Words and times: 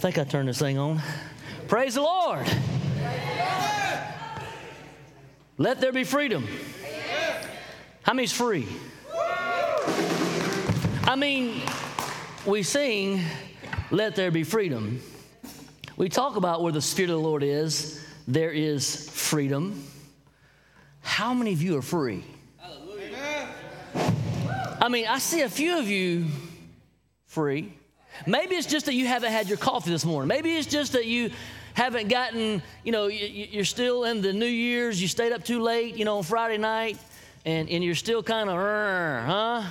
think 0.00 0.16
I 0.16 0.24
turned 0.24 0.48
this 0.48 0.58
thing 0.58 0.78
on. 0.78 1.02
Praise 1.68 1.96
the 1.96 2.00
Lord. 2.00 2.46
Let 5.58 5.82
there 5.82 5.92
be 5.92 6.04
freedom. 6.04 6.48
How 8.00 8.14
many's 8.14 8.32
free? 8.32 8.66
I 11.04 11.16
mean, 11.16 11.60
we 12.46 12.62
sing, 12.62 13.20
Let 13.90 14.16
there 14.16 14.30
be 14.30 14.42
freedom. 14.42 15.02
We 15.98 16.08
talk 16.08 16.36
about 16.36 16.62
where 16.62 16.72
the 16.72 16.80
Spirit 16.80 17.10
of 17.10 17.18
the 17.18 17.22
Lord 17.22 17.42
is, 17.42 18.02
there 18.26 18.52
is 18.52 19.10
freedom. 19.10 19.84
How 21.02 21.34
many 21.34 21.52
of 21.52 21.60
you 21.60 21.76
are 21.76 21.82
free? 21.82 22.24
I 24.80 24.88
mean, 24.88 25.06
I 25.06 25.18
see 25.18 25.42
a 25.42 25.50
few 25.50 25.78
of 25.78 25.88
you 25.88 26.24
free. 27.26 27.74
Maybe 28.26 28.54
it's 28.56 28.66
just 28.66 28.86
that 28.86 28.94
you 28.94 29.06
haven't 29.06 29.32
had 29.32 29.48
your 29.48 29.58
coffee 29.58 29.90
this 29.90 30.04
morning. 30.04 30.28
Maybe 30.28 30.54
it's 30.54 30.66
just 30.66 30.92
that 30.92 31.06
you 31.06 31.30
haven't 31.74 32.08
gotten, 32.08 32.62
you 32.84 32.92
know, 32.92 33.06
you're 33.06 33.64
still 33.64 34.04
in 34.04 34.20
the 34.20 34.32
New 34.32 34.46
Year's, 34.46 35.00
you 35.00 35.08
stayed 35.08 35.32
up 35.32 35.44
too 35.44 35.60
late, 35.60 35.96
you 35.96 36.04
know, 36.04 36.18
on 36.18 36.24
Friday 36.24 36.58
night, 36.58 36.98
and, 37.44 37.68
and 37.68 37.82
you're 37.82 37.94
still 37.94 38.22
kind 38.22 38.50
of, 38.50 38.56
huh? 38.56 39.62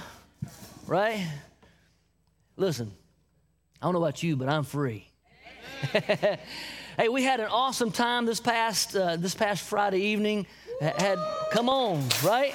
Right? 0.87 1.27
Listen, 2.57 2.91
I 3.81 3.85
don't 3.85 3.93
know 3.93 4.03
about 4.03 4.23
you, 4.23 4.35
but 4.35 4.49
I'm 4.49 4.63
free. 4.63 5.07
hey, 5.91 7.09
we 7.09 7.23
had 7.23 7.39
an 7.39 7.47
awesome 7.47 7.91
time 7.91 8.25
this 8.25 8.41
past 8.41 8.95
uh, 8.95 9.15
this 9.15 9.33
past 9.33 9.63
Friday 9.63 9.99
evening. 9.99 10.45
Had 10.81 11.19
come 11.51 11.69
on, 11.69 12.03
right? 12.23 12.53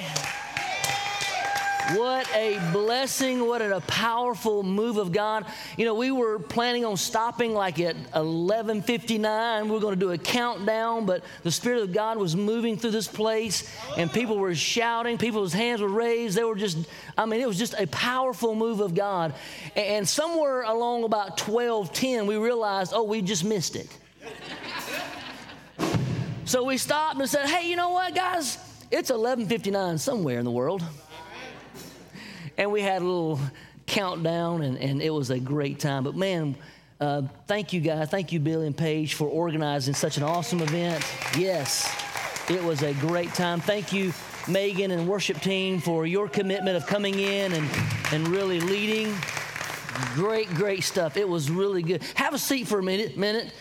What 1.93 2.27
a 2.35 2.59
blessing, 2.73 3.47
what 3.47 3.61
a 3.61 3.81
powerful 3.83 4.63
move 4.63 4.97
of 4.97 5.13
God. 5.13 5.45
You 5.77 5.85
know, 5.85 5.95
we 5.95 6.11
were 6.11 6.39
planning 6.39 6.83
on 6.83 6.97
stopping 6.97 7.53
like 7.53 7.79
at 7.79 7.95
11:59. 8.15 9.69
We 9.69 9.77
are 9.77 9.81
going 9.81 9.93
to 9.93 10.01
do 10.01 10.13
a 10.13 10.19
countdown, 10.19 11.05
but 11.05 11.23
the 11.43 11.51
spirit 11.51 11.83
of 11.83 11.93
God 11.93 12.17
was 12.17 12.35
moving 12.35 12.79
through 12.79 12.93
this 12.93 13.07
place 13.07 13.71
and 13.99 14.11
people 14.11 14.39
were 14.39 14.55
shouting, 14.55 15.19
people's 15.19 15.53
hands 15.53 15.83
were 15.83 15.89
raised. 15.89 16.39
They 16.39 16.45
were 16.45 16.55
just 16.55 16.79
I 17.19 17.27
mean, 17.27 17.41
it 17.43 17.47
was 17.47 17.59
just 17.59 17.75
a 17.75 17.87
powerful 17.89 18.55
move 18.55 18.81
of 18.81 18.95
God. 18.95 19.35
And 19.77 20.09
somewhere 20.09 20.63
along 20.63 21.05
about 21.05 21.37
12:10, 21.37 22.27
we 22.27 22.37
realized, 22.37 22.93
"Oh, 22.95 23.03
we 23.03 23.21
just 23.21 23.45
missed 23.45 23.77
it." 23.77 23.89
so 26.47 26.65
we 26.65 26.79
stopped 26.79 27.21
and 27.21 27.29
said, 27.29 27.47
"Hey, 27.47 27.69
you 27.69 27.77
know 27.77 27.91
what, 27.91 28.15
guys? 28.15 28.57
It's 28.91 29.11
11:59 29.11 29.99
somewhere 29.99 30.39
in 30.39 30.47
the 30.47 30.51
world." 30.51 30.83
And 32.57 32.71
we 32.71 32.81
had 32.81 33.03
a 33.03 33.05
little 33.05 33.41
countdown, 33.87 34.63
and, 34.63 34.79
and 34.79 35.03
it 35.03 35.11
was 35.11 35.31
a 35.31 35.39
great 35.39 35.79
time. 35.79 36.05
But 36.05 36.15
man, 36.15 36.57
uh, 37.01 37.23
thank 37.47 37.73
you 37.73 37.81
guys. 37.81 38.09
Thank 38.09 38.33
you, 38.33 38.41
Billy 38.41 38.67
and 38.67 38.77
Paige, 38.77 39.15
for 39.15 39.29
organizing 39.29 39.95
such 39.95 40.17
an 40.17 40.23
awesome 40.23 40.61
event. 40.61 41.05
Yes, 41.37 41.91
it 42.49 42.63
was 42.63 42.83
a 42.83 42.95
great 42.95 43.35
time. 43.35 43.61
Thank 43.61 43.93
you, 43.93 44.13
Megan 44.49 44.91
and 44.91 45.09
worship 45.09 45.41
team, 45.41 45.81
for 45.81 46.07
your 46.07 46.29
commitment 46.29 46.77
of 46.77 46.87
coming 46.87 47.19
in 47.19 47.53
and, 47.53 47.69
and 48.13 48.29
really 48.29 48.61
leading. 48.61 49.15
Great, 50.15 50.49
great 50.51 50.83
stuff. 50.83 51.17
It 51.17 51.29
was 51.29 51.51
really 51.51 51.83
good. 51.83 52.03
Have 52.15 52.35
a 52.35 52.39
seat 52.39 52.67
for 52.67 52.79
a 52.79 52.83
minute. 52.83 53.17
Minute. 53.17 53.53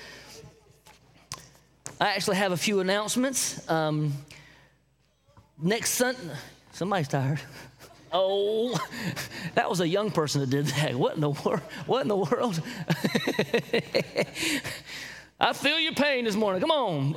I 2.00 2.08
actually 2.08 2.38
have 2.38 2.52
a 2.52 2.58
few 2.58 2.80
announcements. 2.80 3.70
Um, 3.70 4.14
next 5.62 5.92
Sunday, 5.92 6.34
somebody's 6.72 7.08
tired. 7.08 7.40
Oh, 8.14 8.80
that 9.56 9.68
was 9.68 9.82
a 9.82 9.88
young 9.88 10.12
person 10.12 10.42
that 10.42 10.52
did 10.52 10.68
that. 10.68 10.94
What 10.94 11.16
in 11.16 11.22
the 11.22 11.32
world? 11.32 11.62
What 11.88 12.04
in 12.04 12.08
the 12.08 12.16
world? 12.16 12.62
I 15.40 15.54
feel 15.54 15.80
your 15.80 15.94
pain 15.94 16.26
this 16.26 16.36
morning. 16.36 16.62
Come 16.62 16.70
on. 16.70 17.16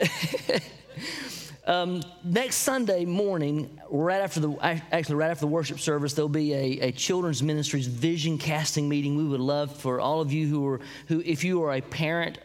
um, 1.66 2.02
next 2.24 2.56
Sunday 2.56 3.04
morning, 3.04 3.78
right 3.90 4.22
after 4.22 4.40
the 4.40 4.56
actually 4.90 5.16
right 5.16 5.30
after 5.30 5.42
the 5.42 5.48
worship 5.48 5.80
service, 5.80 6.14
there'll 6.14 6.30
be 6.30 6.54
a, 6.54 6.88
a 6.88 6.92
children's 6.92 7.42
ministries 7.42 7.86
vision 7.86 8.38
casting 8.38 8.88
meeting. 8.88 9.16
We 9.16 9.24
would 9.24 9.40
love 9.40 9.76
for 9.76 10.00
all 10.00 10.22
of 10.22 10.32
you 10.32 10.48
who 10.48 10.66
are 10.66 10.80
who, 11.08 11.20
if 11.26 11.44
you 11.44 11.62
are 11.64 11.74
a 11.74 11.82
parent 11.82 12.38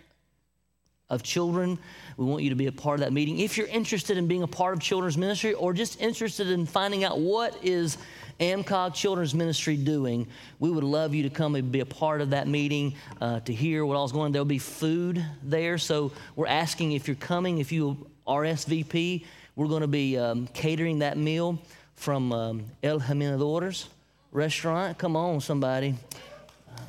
of 1.09 1.23
children, 1.23 1.79
we 2.17 2.25
want 2.25 2.43
you 2.43 2.49
to 2.49 2.55
be 2.55 2.67
a 2.67 2.71
part 2.71 2.95
of 2.95 3.01
that 3.01 3.13
meeting. 3.13 3.39
If 3.39 3.57
you're 3.57 3.67
interested 3.67 4.17
in 4.17 4.27
being 4.27 4.43
a 4.43 4.47
part 4.47 4.73
of 4.73 4.79
children's 4.79 5.17
ministry 5.17 5.53
or 5.53 5.73
just 5.73 6.01
interested 6.01 6.49
in 6.49 6.65
finding 6.65 7.03
out 7.03 7.19
what 7.19 7.57
is 7.63 7.97
AMCOG 8.39 8.93
Children's 8.93 9.35
Ministry 9.35 9.77
doing, 9.77 10.27
we 10.59 10.71
would 10.71 10.83
love 10.83 11.13
you 11.13 11.23
to 11.23 11.29
come 11.29 11.55
and 11.55 11.71
be 11.71 11.81
a 11.81 11.85
part 11.85 12.21
of 12.21 12.31
that 12.31 12.47
meeting 12.47 12.95
uh, 13.21 13.39
to 13.41 13.53
hear 13.53 13.85
what 13.85 13.95
all's 13.95 14.11
going 14.11 14.25
on. 14.25 14.31
There'll 14.31 14.45
be 14.45 14.57
food 14.57 15.23
there. 15.43 15.77
So 15.77 16.11
we're 16.35 16.47
asking 16.47 16.93
if 16.93 17.07
you're 17.07 17.15
coming, 17.15 17.59
if 17.59 17.71
you 17.71 18.07
RSVP, 18.27 19.25
we're 19.55 19.67
going 19.67 19.81
to 19.81 19.87
be 19.87 20.17
um, 20.17 20.47
catering 20.47 20.99
that 20.99 21.17
meal 21.17 21.59
from 21.95 22.31
um, 22.31 22.65
El 22.81 22.99
Jimenadores 22.99 23.87
restaurant. 24.31 24.97
Come 24.97 25.15
on, 25.15 25.41
somebody. 25.41 25.95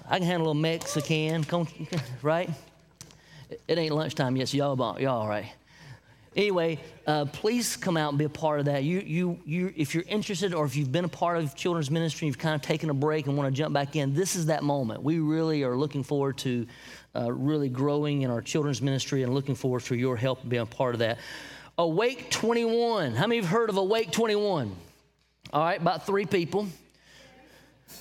I 0.08 0.18
can 0.18 0.26
handle 0.26 0.46
a 0.46 0.48
little 0.48 0.62
Mexican, 0.62 1.44
right? 2.22 2.48
It 3.68 3.78
ain't 3.78 3.94
lunchtime 3.94 4.36
yet, 4.36 4.48
so 4.48 4.56
y'all, 4.56 5.00
y'all 5.00 5.22
all 5.22 5.28
right. 5.28 5.46
Anyway, 6.34 6.78
uh, 7.06 7.26
please 7.26 7.76
come 7.76 7.98
out 7.98 8.08
and 8.08 8.18
be 8.18 8.24
a 8.24 8.28
part 8.28 8.58
of 8.58 8.64
that. 8.64 8.84
You, 8.84 9.00
you, 9.00 9.38
you, 9.44 9.72
if 9.76 9.94
you're 9.94 10.04
interested 10.08 10.54
or 10.54 10.64
if 10.64 10.76
you've 10.76 10.90
been 10.90 11.04
a 11.04 11.08
part 11.08 11.36
of 11.36 11.54
children's 11.54 11.90
ministry, 11.90 12.26
you've 12.26 12.38
kind 12.38 12.54
of 12.54 12.62
taken 12.62 12.88
a 12.88 12.94
break 12.94 13.26
and 13.26 13.36
want 13.36 13.54
to 13.54 13.56
jump 13.56 13.74
back 13.74 13.96
in, 13.96 14.14
this 14.14 14.34
is 14.34 14.46
that 14.46 14.62
moment. 14.62 15.02
We 15.02 15.18
really 15.18 15.62
are 15.62 15.76
looking 15.76 16.02
forward 16.02 16.38
to 16.38 16.66
uh, 17.14 17.30
really 17.30 17.68
growing 17.68 18.22
in 18.22 18.30
our 18.30 18.40
children's 18.40 18.80
ministry 18.80 19.22
and 19.24 19.34
looking 19.34 19.54
forward 19.54 19.80
for 19.80 19.94
your 19.94 20.16
help 20.16 20.48
being 20.48 20.62
a 20.62 20.66
part 20.66 20.94
of 20.94 21.00
that. 21.00 21.18
Awake 21.76 22.30
21. 22.30 23.14
How 23.14 23.26
many 23.26 23.40
have 23.40 23.50
heard 23.50 23.68
of 23.68 23.76
Awake 23.76 24.10
21? 24.10 24.74
All 25.52 25.62
right, 25.62 25.78
about 25.78 26.06
three 26.06 26.24
people. 26.24 26.66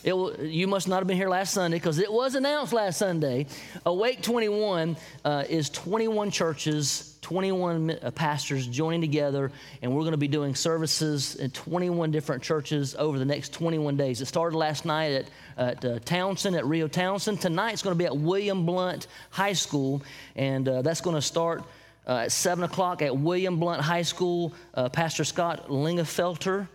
It 0.03 0.15
you 0.41 0.67
must 0.67 0.87
not 0.87 0.97
have 0.97 1.07
been 1.07 1.17
here 1.17 1.29
last 1.29 1.53
Sunday 1.53 1.77
because 1.77 1.99
it 1.99 2.11
was 2.11 2.33
announced 2.33 2.73
last 2.73 2.97
Sunday. 2.97 3.45
Awake 3.85 4.23
21 4.23 4.97
uh, 5.23 5.43
is 5.47 5.69
21 5.69 6.31
churches, 6.31 7.17
21 7.21 7.91
uh, 7.91 8.09
pastors 8.11 8.65
joining 8.65 9.01
together, 9.01 9.51
and 9.83 9.93
we're 9.93 10.01
going 10.01 10.11
to 10.11 10.17
be 10.17 10.27
doing 10.27 10.55
services 10.55 11.35
in 11.35 11.51
21 11.51 12.09
different 12.09 12.41
churches 12.41 12.95
over 12.97 13.19
the 13.19 13.25
next 13.25 13.53
21 13.53 13.95
days. 13.95 14.21
It 14.21 14.25
started 14.25 14.57
last 14.57 14.85
night 14.85 15.11
at, 15.11 15.29
at 15.57 15.85
uh, 15.85 15.99
Townsend, 15.99 16.55
at 16.55 16.65
Rio 16.65 16.87
Townsend. 16.87 17.39
Tonight 17.39 17.73
it's 17.73 17.83
going 17.83 17.95
to 17.95 17.99
be 17.99 18.07
at 18.07 18.17
William 18.17 18.65
Blount 18.65 19.05
High 19.29 19.53
School, 19.53 20.01
and 20.35 20.67
uh, 20.67 20.81
that's 20.81 21.01
going 21.01 21.15
to 21.15 21.21
start. 21.21 21.63
Uh, 22.07 22.23
at 22.25 22.31
7 22.31 22.63
o'clock 22.63 23.03
at 23.03 23.15
William 23.15 23.59
Blount 23.59 23.79
High 23.79 24.01
School, 24.01 24.55
uh, 24.73 24.89
Pastor 24.89 25.23
Scott 25.23 25.67
Lingenfelter. 25.67 26.67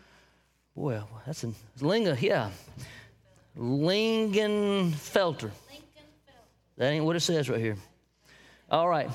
Boy, 0.77 1.03
that's 1.27 1.43
a 1.43 1.51
Linga, 1.81 2.17
yeah. 2.21 2.51
Lingenfelter. 3.59 4.35
Lincoln 4.35 4.93
Felter. 4.95 5.51
That 6.77 6.91
ain't 6.91 7.05
what 7.05 7.17
it 7.17 7.21
says 7.21 7.49
right 7.49 7.61
here. 7.61 7.77
All 8.71 8.89
right. 8.89 9.09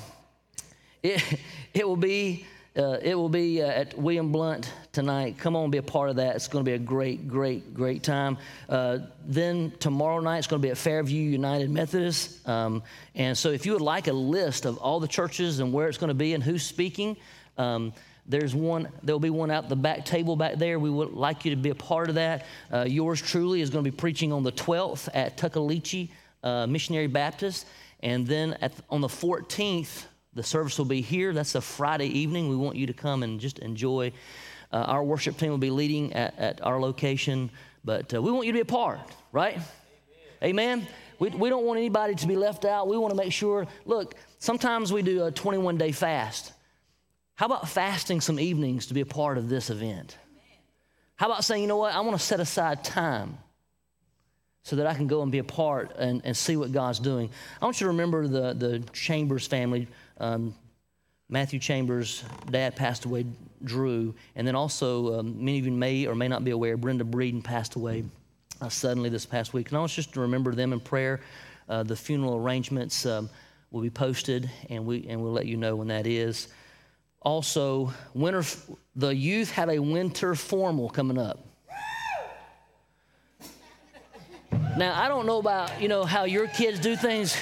It, 1.02 1.22
it 1.74 1.86
will 1.86 1.96
be, 1.96 2.44
uh, 2.76 2.98
it 3.02 3.14
will 3.14 3.28
be 3.28 3.62
uh, 3.62 3.66
at 3.66 3.96
William 3.96 4.32
Blount 4.32 4.72
tonight. 4.92 5.38
Come 5.38 5.54
on, 5.54 5.70
be 5.70 5.78
a 5.78 5.82
part 5.82 6.10
of 6.10 6.16
that. 6.16 6.34
It's 6.34 6.48
going 6.48 6.64
to 6.64 6.68
be 6.68 6.74
a 6.74 6.78
great, 6.78 7.28
great, 7.28 7.72
great 7.72 8.02
time. 8.02 8.36
Uh, 8.68 8.98
then 9.24 9.72
tomorrow 9.78 10.18
night, 10.20 10.38
it's 10.38 10.46
going 10.48 10.60
to 10.60 10.66
be 10.66 10.70
at 10.70 10.78
Fairview 10.78 11.22
United 11.22 11.70
Methodist. 11.70 12.46
Um, 12.48 12.82
and 13.14 13.38
so, 13.38 13.50
if 13.50 13.64
you 13.64 13.72
would 13.72 13.80
like 13.80 14.08
a 14.08 14.12
list 14.12 14.64
of 14.64 14.76
all 14.78 14.98
the 14.98 15.08
churches 15.08 15.60
and 15.60 15.72
where 15.72 15.88
it's 15.88 15.98
going 15.98 16.08
to 16.08 16.14
be 16.14 16.34
and 16.34 16.42
who's 16.42 16.64
speaking, 16.64 17.16
um, 17.58 17.92
there's 18.26 18.54
one, 18.54 18.88
there'll 19.02 19.20
be 19.20 19.30
one 19.30 19.50
out 19.50 19.68
the 19.68 19.76
back 19.76 20.04
table 20.04 20.36
back 20.36 20.56
there. 20.56 20.78
We 20.78 20.90
would 20.90 21.12
like 21.12 21.44
you 21.44 21.50
to 21.50 21.56
be 21.56 21.70
a 21.70 21.74
part 21.74 22.08
of 22.08 22.14
that. 22.14 22.46
Uh, 22.72 22.84
yours 22.88 23.20
truly 23.20 23.60
is 23.60 23.70
going 23.70 23.84
to 23.84 23.90
be 23.90 23.96
preaching 23.96 24.32
on 24.32 24.42
the 24.44 24.52
12th 24.52 25.08
at 25.12 25.36
Tuckaleechee 25.36 26.10
uh, 26.42 26.66
Missionary 26.66 27.08
Baptist. 27.08 27.66
And 28.00 28.26
then 28.26 28.56
at, 28.60 28.72
on 28.90 29.00
the 29.00 29.08
14th, 29.08 30.04
the 30.34 30.42
service 30.42 30.78
will 30.78 30.86
be 30.86 31.00
here. 31.00 31.32
That's 31.32 31.54
a 31.54 31.60
Friday 31.60 32.06
evening. 32.06 32.48
We 32.48 32.56
want 32.56 32.76
you 32.76 32.86
to 32.86 32.92
come 32.92 33.22
and 33.22 33.40
just 33.40 33.58
enjoy. 33.58 34.12
Uh, 34.72 34.76
our 34.76 35.04
worship 35.04 35.36
team 35.36 35.50
will 35.50 35.58
be 35.58 35.70
leading 35.70 36.12
at, 36.12 36.38
at 36.38 36.64
our 36.64 36.80
location, 36.80 37.50
but 37.84 38.14
uh, 38.14 38.22
we 38.22 38.30
want 38.30 38.46
you 38.46 38.52
to 38.52 38.56
be 38.56 38.60
a 38.60 38.64
part, 38.64 39.00
right? 39.32 39.58
Amen. 40.42 40.80
Amen. 40.80 40.88
We, 41.18 41.28
we 41.30 41.50
don't 41.50 41.64
want 41.64 41.78
anybody 41.78 42.14
to 42.14 42.26
be 42.26 42.36
left 42.36 42.64
out. 42.64 42.88
We 42.88 42.96
want 42.96 43.10
to 43.10 43.16
make 43.16 43.32
sure, 43.32 43.66
look, 43.84 44.14
sometimes 44.38 44.92
we 44.92 45.02
do 45.02 45.24
a 45.24 45.30
21 45.30 45.76
day 45.76 45.92
fast. 45.92 46.52
How 47.34 47.46
about 47.46 47.68
fasting 47.68 48.20
some 48.20 48.38
evenings 48.38 48.86
to 48.86 48.94
be 48.94 49.00
a 49.00 49.06
part 49.06 49.38
of 49.38 49.48
this 49.48 49.70
event? 49.70 50.16
How 51.16 51.26
about 51.26 51.44
saying, 51.44 51.62
you 51.62 51.68
know 51.68 51.76
what, 51.76 51.94
I 51.94 52.00
want 52.00 52.18
to 52.18 52.24
set 52.24 52.40
aside 52.40 52.84
time 52.84 53.38
so 54.62 54.76
that 54.76 54.86
I 54.86 54.94
can 54.94 55.06
go 55.06 55.22
and 55.22 55.32
be 55.32 55.38
a 55.38 55.44
part 55.44 55.96
and, 55.98 56.22
and 56.24 56.36
see 56.36 56.56
what 56.56 56.72
God's 56.72 57.00
doing. 57.00 57.30
I 57.60 57.64
want 57.64 57.80
you 57.80 57.86
to 57.86 57.88
remember 57.88 58.28
the, 58.28 58.52
the 58.54 58.78
Chambers 58.92 59.46
family. 59.46 59.88
Um, 60.18 60.54
Matthew 61.28 61.58
Chambers' 61.58 62.22
dad 62.50 62.76
passed 62.76 63.04
away, 63.04 63.26
Drew, 63.64 64.14
and 64.36 64.46
then 64.46 64.54
also 64.54 65.18
um, 65.18 65.44
many 65.44 65.58
of 65.58 65.64
you 65.64 65.72
may 65.72 66.06
or 66.06 66.14
may 66.14 66.28
not 66.28 66.44
be 66.44 66.52
aware, 66.52 66.76
Brenda 66.76 67.04
Breeden 67.04 67.42
passed 67.42 67.74
away 67.74 68.04
uh, 68.60 68.68
suddenly 68.68 69.08
this 69.08 69.26
past 69.26 69.52
week. 69.52 69.68
And 69.68 69.76
I 69.76 69.80
want 69.80 69.92
just 69.92 70.12
to 70.14 70.20
remember 70.20 70.54
them 70.54 70.72
in 70.72 70.80
prayer. 70.80 71.20
Uh, 71.68 71.82
the 71.82 71.96
funeral 71.96 72.36
arrangements 72.36 73.06
um, 73.06 73.30
will 73.70 73.80
be 73.80 73.90
posted, 73.90 74.48
and, 74.68 74.84
we, 74.84 75.06
and 75.08 75.20
we'll 75.20 75.32
let 75.32 75.46
you 75.46 75.56
know 75.56 75.74
when 75.74 75.88
that 75.88 76.06
is. 76.06 76.48
Also, 77.24 77.92
winter, 78.14 78.42
the 78.96 79.14
youth 79.14 79.50
had 79.50 79.70
a 79.70 79.78
winter 79.78 80.34
formal 80.34 80.90
coming 80.90 81.18
up. 81.18 81.38
Now, 84.76 85.00
I 85.00 85.06
don't 85.06 85.26
know 85.26 85.38
about, 85.38 85.80
you 85.80 85.88
know, 85.88 86.04
how 86.04 86.24
your 86.24 86.46
kids 86.48 86.80
do 86.80 86.96
things. 86.96 87.36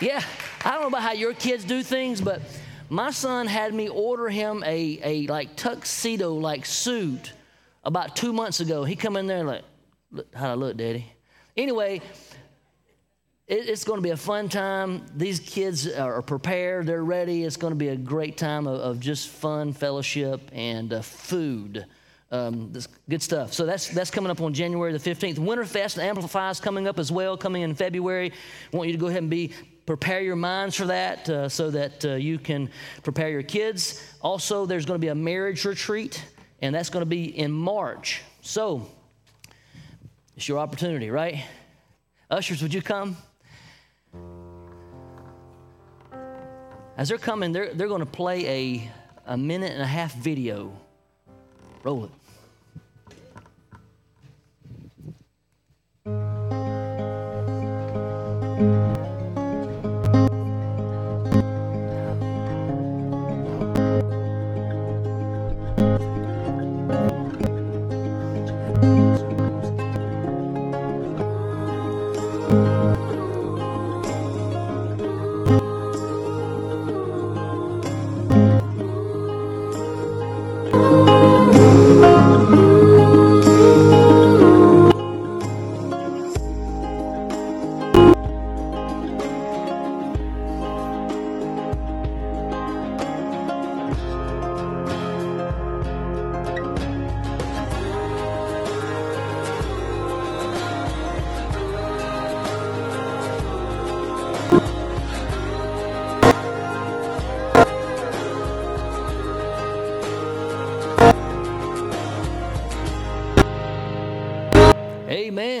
Yeah, 0.00 0.22
I 0.64 0.72
don't 0.72 0.82
know 0.82 0.88
about 0.88 1.02
how 1.02 1.12
your 1.12 1.34
kids 1.34 1.64
do 1.64 1.82
things, 1.82 2.20
but 2.20 2.42
my 2.88 3.10
son 3.10 3.46
had 3.46 3.74
me 3.74 3.88
order 3.88 4.28
him 4.28 4.62
a, 4.64 5.00
a 5.02 5.26
like 5.26 5.56
tuxedo 5.56 6.34
like 6.34 6.66
suit 6.66 7.32
about 7.82 8.14
two 8.14 8.32
months 8.32 8.60
ago. 8.60 8.84
He 8.84 8.96
come 8.96 9.16
in 9.16 9.26
there 9.26 9.44
like, 9.44 9.64
how 10.34 10.52
I 10.52 10.54
look, 10.54 10.76
Daddy? 10.76 11.06
Anyway, 11.56 12.02
it's 13.46 13.84
going 13.84 13.98
to 13.98 14.02
be 14.02 14.10
a 14.10 14.16
fun 14.16 14.48
time. 14.48 15.04
These 15.14 15.40
kids 15.40 15.86
are 15.86 16.22
prepared, 16.22 16.86
they're 16.86 17.04
ready. 17.04 17.44
It's 17.44 17.56
going 17.56 17.72
to 17.72 17.76
be 17.76 17.88
a 17.88 17.96
great 17.96 18.36
time 18.38 18.66
of, 18.66 18.80
of 18.80 19.00
just 19.00 19.28
fun, 19.28 19.72
fellowship, 19.72 20.50
and 20.52 20.92
uh, 20.92 21.02
food. 21.02 21.86
Um, 22.30 22.72
good 23.08 23.22
stuff. 23.22 23.52
So 23.52 23.64
that's 23.64 23.88
that's 23.88 24.10
coming 24.10 24.30
up 24.30 24.40
on 24.40 24.54
January 24.54 24.92
the 24.92 24.98
15th. 24.98 25.36
Winterfest 25.36 25.98
and 25.98 26.08
Amplify 26.08 26.50
is 26.50 26.58
coming 26.58 26.88
up 26.88 26.98
as 26.98 27.12
well, 27.12 27.36
coming 27.36 27.62
in 27.62 27.74
February. 27.74 28.32
I 28.72 28.76
want 28.76 28.88
you 28.88 28.94
to 28.94 28.98
go 28.98 29.06
ahead 29.06 29.22
and 29.22 29.30
be 29.30 29.52
prepare 29.86 30.22
your 30.22 30.34
minds 30.34 30.74
for 30.74 30.86
that 30.86 31.28
uh, 31.28 31.48
so 31.48 31.70
that 31.70 32.04
uh, 32.04 32.14
you 32.14 32.38
can 32.38 32.70
prepare 33.02 33.28
your 33.28 33.42
kids. 33.42 34.02
Also, 34.22 34.64
there's 34.64 34.86
going 34.86 34.98
to 34.98 35.04
be 35.04 35.08
a 35.08 35.14
marriage 35.14 35.64
retreat, 35.64 36.24
and 36.62 36.74
that's 36.74 36.88
going 36.88 37.02
to 37.02 37.06
be 37.06 37.38
in 37.38 37.52
March. 37.52 38.22
So 38.40 38.88
it's 40.36 40.48
your 40.48 40.58
opportunity, 40.58 41.10
right? 41.10 41.44
Ushers, 42.30 42.62
would 42.62 42.72
you 42.72 42.82
come? 42.82 43.16
As 46.96 47.08
they're 47.08 47.18
coming, 47.18 47.52
they're, 47.52 47.74
they're 47.74 47.88
going 47.88 48.00
to 48.00 48.06
play 48.06 48.46
a, 49.26 49.32
a 49.32 49.36
minute 49.36 49.72
and 49.72 49.82
a 49.82 49.86
half 49.86 50.14
video. 50.14 50.72
Roll 51.82 52.04
it. 52.04 52.10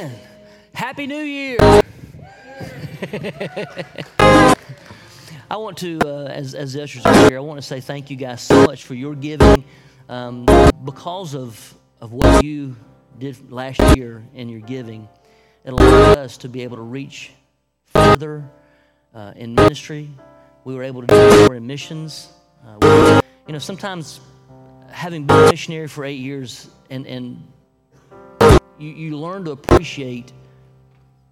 Amen. 0.04 0.20
Happy 0.74 1.06
New 1.06 1.16
Year. 1.16 1.56
I 5.50 5.56
want 5.56 5.78
to, 5.78 5.98
uh, 6.04 6.26
as, 6.26 6.54
as 6.54 6.74
the 6.74 6.82
ushers 6.82 7.06
are 7.06 7.14
here, 7.26 7.38
I 7.38 7.40
want 7.40 7.56
to 7.58 7.66
say 7.66 7.80
thank 7.80 8.10
you 8.10 8.16
guys 8.16 8.42
so 8.42 8.66
much 8.66 8.84
for 8.84 8.92
your 8.92 9.14
giving. 9.14 9.64
Um, 10.10 10.44
because 10.84 11.34
of, 11.34 11.74
of 12.02 12.12
what 12.12 12.44
you 12.44 12.76
did 13.18 13.50
last 13.50 13.80
year 13.96 14.22
in 14.34 14.50
your 14.50 14.60
giving, 14.60 15.08
it 15.64 15.72
allowed 15.72 16.18
us 16.18 16.36
to 16.38 16.50
be 16.50 16.64
able 16.64 16.76
to 16.76 16.82
reach 16.82 17.30
further 17.86 18.44
uh, 19.14 19.32
in 19.36 19.54
ministry. 19.54 20.10
We 20.64 20.74
were 20.74 20.82
able 20.82 21.00
to 21.00 21.06
do 21.06 21.46
more 21.46 21.54
in 21.54 21.66
missions. 21.66 22.28
Uh, 22.62 22.76
we, 22.82 22.88
you 23.46 23.54
know, 23.54 23.58
sometimes 23.58 24.20
having 24.90 25.24
been 25.24 25.44
a 25.44 25.50
missionary 25.50 25.88
for 25.88 26.04
eight 26.04 26.20
years 26.20 26.68
and, 26.90 27.06
and 27.06 27.42
you, 28.78 28.90
you 28.90 29.18
learn 29.18 29.44
to 29.44 29.52
appreciate 29.52 30.32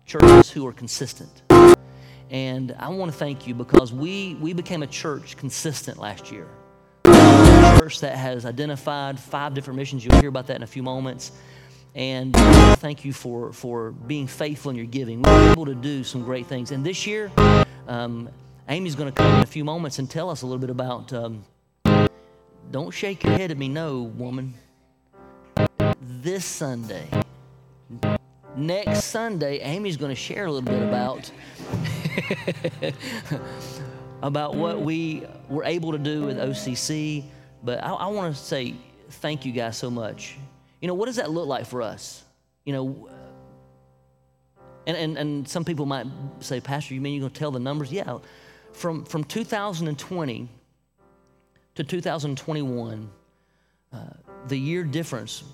churches 0.06 0.50
who 0.50 0.66
are 0.66 0.72
consistent. 0.72 1.42
And 2.30 2.74
I 2.78 2.88
want 2.88 3.12
to 3.12 3.16
thank 3.16 3.46
you 3.46 3.54
because 3.54 3.92
we, 3.92 4.34
we 4.40 4.52
became 4.52 4.82
a 4.82 4.86
church 4.86 5.36
consistent 5.36 5.98
last 5.98 6.32
year. 6.32 6.48
A 7.04 7.76
church 7.78 8.00
that 8.00 8.16
has 8.16 8.46
identified 8.46 9.20
five 9.20 9.54
different 9.54 9.76
missions. 9.76 10.04
You'll 10.04 10.18
hear 10.18 10.28
about 10.28 10.46
that 10.46 10.56
in 10.56 10.62
a 10.62 10.66
few 10.66 10.82
moments. 10.82 11.32
And 11.94 12.34
thank 12.78 13.04
you 13.04 13.12
for, 13.12 13.52
for 13.52 13.92
being 13.92 14.26
faithful 14.26 14.70
in 14.70 14.76
your 14.76 14.86
giving. 14.86 15.20
We 15.20 15.30
were 15.30 15.50
able 15.50 15.66
to 15.66 15.74
do 15.74 16.02
some 16.04 16.24
great 16.24 16.46
things. 16.46 16.70
And 16.70 16.84
this 16.84 17.06
year, 17.06 17.30
um, 17.86 18.30
Amy's 18.68 18.94
going 18.94 19.12
to 19.12 19.14
come 19.14 19.34
in 19.34 19.42
a 19.42 19.46
few 19.46 19.64
moments 19.64 19.98
and 19.98 20.08
tell 20.08 20.30
us 20.30 20.40
a 20.42 20.46
little 20.46 20.60
bit 20.60 20.70
about. 20.70 21.12
Um, 21.12 21.44
don't 22.70 22.90
shake 22.90 23.22
your 23.24 23.34
head 23.34 23.50
at 23.50 23.58
me, 23.58 23.68
no, 23.68 24.02
woman. 24.02 24.54
This 26.00 26.46
Sunday, 26.46 27.06
next 28.56 29.04
Sunday, 29.04 29.58
Amy's 29.58 29.96
going 29.96 30.10
to 30.10 30.20
share 30.20 30.46
a 30.46 30.52
little 30.52 30.70
bit 30.70 30.82
about 30.82 31.30
about 34.22 34.54
what 34.54 34.80
we 34.80 35.26
were 35.48 35.64
able 35.64 35.92
to 35.92 35.98
do 35.98 36.22
with 36.22 36.38
OCC. 36.38 37.24
But 37.62 37.82
I, 37.82 37.92
I 37.92 38.06
want 38.08 38.34
to 38.34 38.40
say 38.40 38.74
thank 39.10 39.44
you 39.44 39.52
guys 39.52 39.76
so 39.76 39.90
much. 39.90 40.36
You 40.80 40.88
know, 40.88 40.94
what 40.94 41.06
does 41.06 41.16
that 41.16 41.30
look 41.30 41.46
like 41.46 41.66
for 41.66 41.82
us? 41.82 42.24
You 42.64 42.72
know, 42.72 43.08
and, 44.86 44.96
and, 44.96 45.18
and 45.18 45.48
some 45.48 45.64
people 45.64 45.86
might 45.86 46.06
say, 46.40 46.60
Pastor, 46.60 46.94
you 46.94 47.00
mean 47.00 47.14
you're 47.14 47.20
going 47.20 47.32
to 47.32 47.38
tell 47.38 47.50
the 47.50 47.60
numbers? 47.60 47.92
Yeah. 47.92 48.18
From, 48.72 49.04
from 49.04 49.24
2020 49.24 50.48
to 51.74 51.84
2021, 51.84 53.10
uh, 53.92 53.98
the 54.48 54.56
year 54.56 54.82
difference 54.82 55.44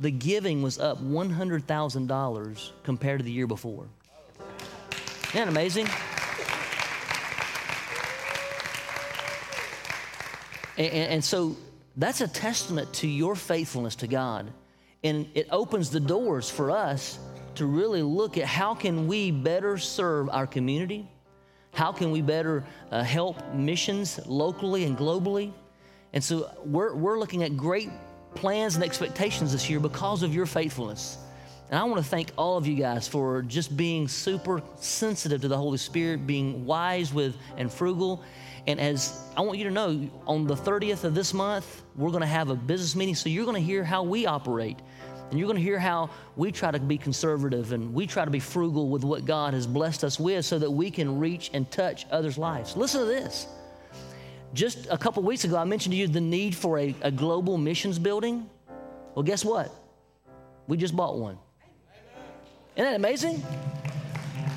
the 0.00 0.10
giving 0.10 0.62
was 0.62 0.78
up 0.78 1.02
$100,000 1.02 2.70
compared 2.82 3.20
to 3.20 3.24
the 3.24 3.30
year 3.30 3.46
before. 3.46 3.86
Isn't 5.28 5.34
that 5.34 5.48
amazing? 5.48 5.86
And, 10.78 11.12
and, 11.12 11.24
so 11.24 11.56
that's 11.96 12.22
a 12.22 12.28
testament 12.28 12.90
to 12.94 13.06
your 13.06 13.36
faithfulness 13.36 13.96
to 13.96 14.06
God. 14.06 14.50
And 15.04 15.28
it 15.34 15.46
opens 15.50 15.90
the 15.90 16.00
doors 16.00 16.48
for 16.48 16.70
us 16.70 17.18
to 17.56 17.66
really 17.66 18.02
look 18.02 18.38
at 18.38 18.46
how 18.46 18.74
can 18.74 19.06
we 19.06 19.30
better 19.30 19.76
serve 19.76 20.30
our 20.30 20.46
community? 20.46 21.06
How 21.74 21.92
can 21.92 22.10
we 22.10 22.22
better 22.22 22.64
uh, 22.90 23.02
help 23.02 23.36
missions 23.52 24.18
locally 24.26 24.84
and 24.84 24.96
globally? 24.96 25.52
And 26.12 26.24
so 26.24 26.50
we're, 26.64 26.94
we're 26.94 27.18
looking 27.18 27.42
at 27.42 27.56
great 27.56 27.90
plans 28.34 28.74
and 28.74 28.84
expectations 28.84 29.52
this 29.52 29.68
year 29.68 29.80
because 29.80 30.22
of 30.22 30.34
your 30.34 30.46
faithfulness. 30.46 31.18
And 31.70 31.78
I 31.78 31.84
want 31.84 32.02
to 32.02 32.08
thank 32.08 32.32
all 32.36 32.56
of 32.56 32.66
you 32.66 32.74
guys 32.74 33.06
for 33.06 33.42
just 33.42 33.76
being 33.76 34.08
super 34.08 34.60
sensitive 34.80 35.40
to 35.42 35.48
the 35.48 35.56
Holy 35.56 35.78
Spirit, 35.78 36.26
being 36.26 36.66
wise 36.66 37.14
with 37.14 37.36
and 37.56 37.72
frugal. 37.72 38.24
And 38.66 38.80
as 38.80 39.22
I 39.36 39.42
want 39.42 39.58
you 39.58 39.64
to 39.64 39.70
know, 39.70 40.10
on 40.26 40.46
the 40.46 40.56
30th 40.56 41.04
of 41.04 41.14
this 41.14 41.32
month, 41.32 41.82
we're 41.94 42.10
going 42.10 42.22
to 42.22 42.26
have 42.26 42.50
a 42.50 42.56
business 42.56 42.96
meeting. 42.96 43.14
So 43.14 43.28
you're 43.28 43.44
going 43.44 43.54
to 43.54 43.62
hear 43.62 43.84
how 43.84 44.02
we 44.02 44.26
operate. 44.26 44.80
And 45.30 45.38
you're 45.38 45.46
going 45.46 45.58
to 45.58 45.62
hear 45.62 45.78
how 45.78 46.10
we 46.34 46.50
try 46.50 46.72
to 46.72 46.80
be 46.80 46.98
conservative 46.98 47.72
and 47.72 47.94
we 47.94 48.08
try 48.08 48.24
to 48.24 48.32
be 48.32 48.40
frugal 48.40 48.88
with 48.88 49.04
what 49.04 49.24
God 49.24 49.54
has 49.54 49.64
blessed 49.64 50.02
us 50.02 50.18
with 50.18 50.44
so 50.44 50.58
that 50.58 50.70
we 50.70 50.90
can 50.90 51.20
reach 51.20 51.50
and 51.54 51.70
touch 51.70 52.04
others' 52.10 52.36
lives. 52.36 52.76
Listen 52.76 53.00
to 53.00 53.06
this. 53.06 53.46
Just 54.52 54.88
a 54.90 54.98
couple 54.98 55.22
weeks 55.22 55.44
ago, 55.44 55.56
I 55.56 55.64
mentioned 55.64 55.92
to 55.92 55.98
you 55.98 56.08
the 56.08 56.20
need 56.20 56.54
for 56.54 56.78
a, 56.78 56.94
a 57.02 57.10
global 57.10 57.56
missions 57.56 57.98
building. 57.98 58.48
Well, 59.14 59.22
guess 59.22 59.44
what? 59.44 59.72
We 60.66 60.76
just 60.76 60.94
bought 60.96 61.18
one. 61.18 61.38
Isn't 62.76 62.84
that 62.84 62.96
amazing? 62.96 63.42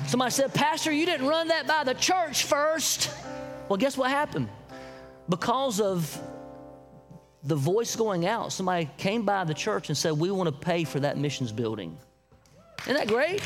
Somebody 0.06 0.30
said, 0.30 0.52
Pastor, 0.52 0.92
you 0.92 1.06
didn't 1.06 1.26
run 1.26 1.48
that 1.48 1.66
by 1.66 1.84
the 1.84 1.94
church 1.94 2.44
first. 2.44 3.10
Well, 3.68 3.76
guess 3.76 3.96
what 3.96 4.10
happened? 4.10 4.48
Because 5.28 5.80
of 5.80 6.20
the 7.44 7.56
voice 7.56 7.94
going 7.96 8.26
out, 8.26 8.52
somebody 8.52 8.90
came 8.96 9.24
by 9.24 9.44
the 9.44 9.54
church 9.54 9.88
and 9.88 9.96
said, 9.96 10.12
We 10.12 10.30
want 10.30 10.48
to 10.48 10.52
pay 10.52 10.84
for 10.84 11.00
that 11.00 11.18
missions 11.18 11.52
building. 11.52 11.96
Isn't 12.82 12.94
that 12.94 13.08
great? 13.08 13.42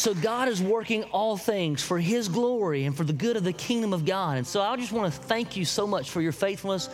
So 0.00 0.14
God 0.14 0.48
is 0.48 0.62
working 0.62 1.04
all 1.12 1.36
things 1.36 1.82
for 1.82 1.98
His 1.98 2.26
glory 2.26 2.86
and 2.86 2.96
for 2.96 3.04
the 3.04 3.12
good 3.12 3.36
of 3.36 3.44
the 3.44 3.52
kingdom 3.52 3.92
of 3.92 4.06
God. 4.06 4.38
And 4.38 4.46
so 4.46 4.62
I 4.62 4.74
just 4.76 4.92
want 4.92 5.12
to 5.12 5.20
thank 5.20 5.58
you 5.58 5.66
so 5.66 5.86
much 5.86 6.08
for 6.08 6.22
your 6.22 6.32
faithfulness. 6.32 6.88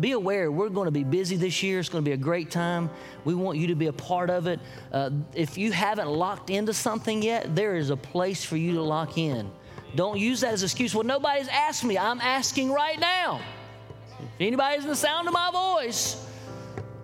Be 0.00 0.12
aware, 0.12 0.50
we're 0.50 0.70
going 0.70 0.86
to 0.86 0.90
be 0.90 1.04
busy 1.04 1.36
this 1.36 1.62
year. 1.62 1.80
It's 1.80 1.90
going 1.90 2.02
to 2.02 2.08
be 2.08 2.14
a 2.14 2.16
great 2.16 2.50
time. 2.50 2.88
We 3.26 3.34
want 3.34 3.58
you 3.58 3.66
to 3.66 3.74
be 3.74 3.88
a 3.88 3.92
part 3.92 4.30
of 4.30 4.46
it. 4.46 4.58
Uh, 4.90 5.10
if 5.34 5.58
you 5.58 5.70
haven't 5.70 6.08
locked 6.08 6.48
into 6.48 6.72
something 6.72 7.22
yet, 7.22 7.54
there 7.54 7.76
is 7.76 7.90
a 7.90 7.96
place 7.96 8.42
for 8.42 8.56
you 8.56 8.72
to 8.72 8.82
lock 8.82 9.18
in. 9.18 9.50
Don't 9.94 10.18
use 10.18 10.40
that 10.40 10.54
as 10.54 10.62
an 10.62 10.66
excuse. 10.68 10.94
Well, 10.94 11.04
nobody's 11.04 11.48
asked 11.48 11.84
me. 11.84 11.98
I'm 11.98 12.22
asking 12.22 12.72
right 12.72 12.98
now. 12.98 13.42
If 14.18 14.40
anybody's 14.40 14.84
in 14.84 14.88
the 14.88 14.96
sound 14.96 15.28
of 15.28 15.34
my 15.34 15.50
voice, 15.50 16.26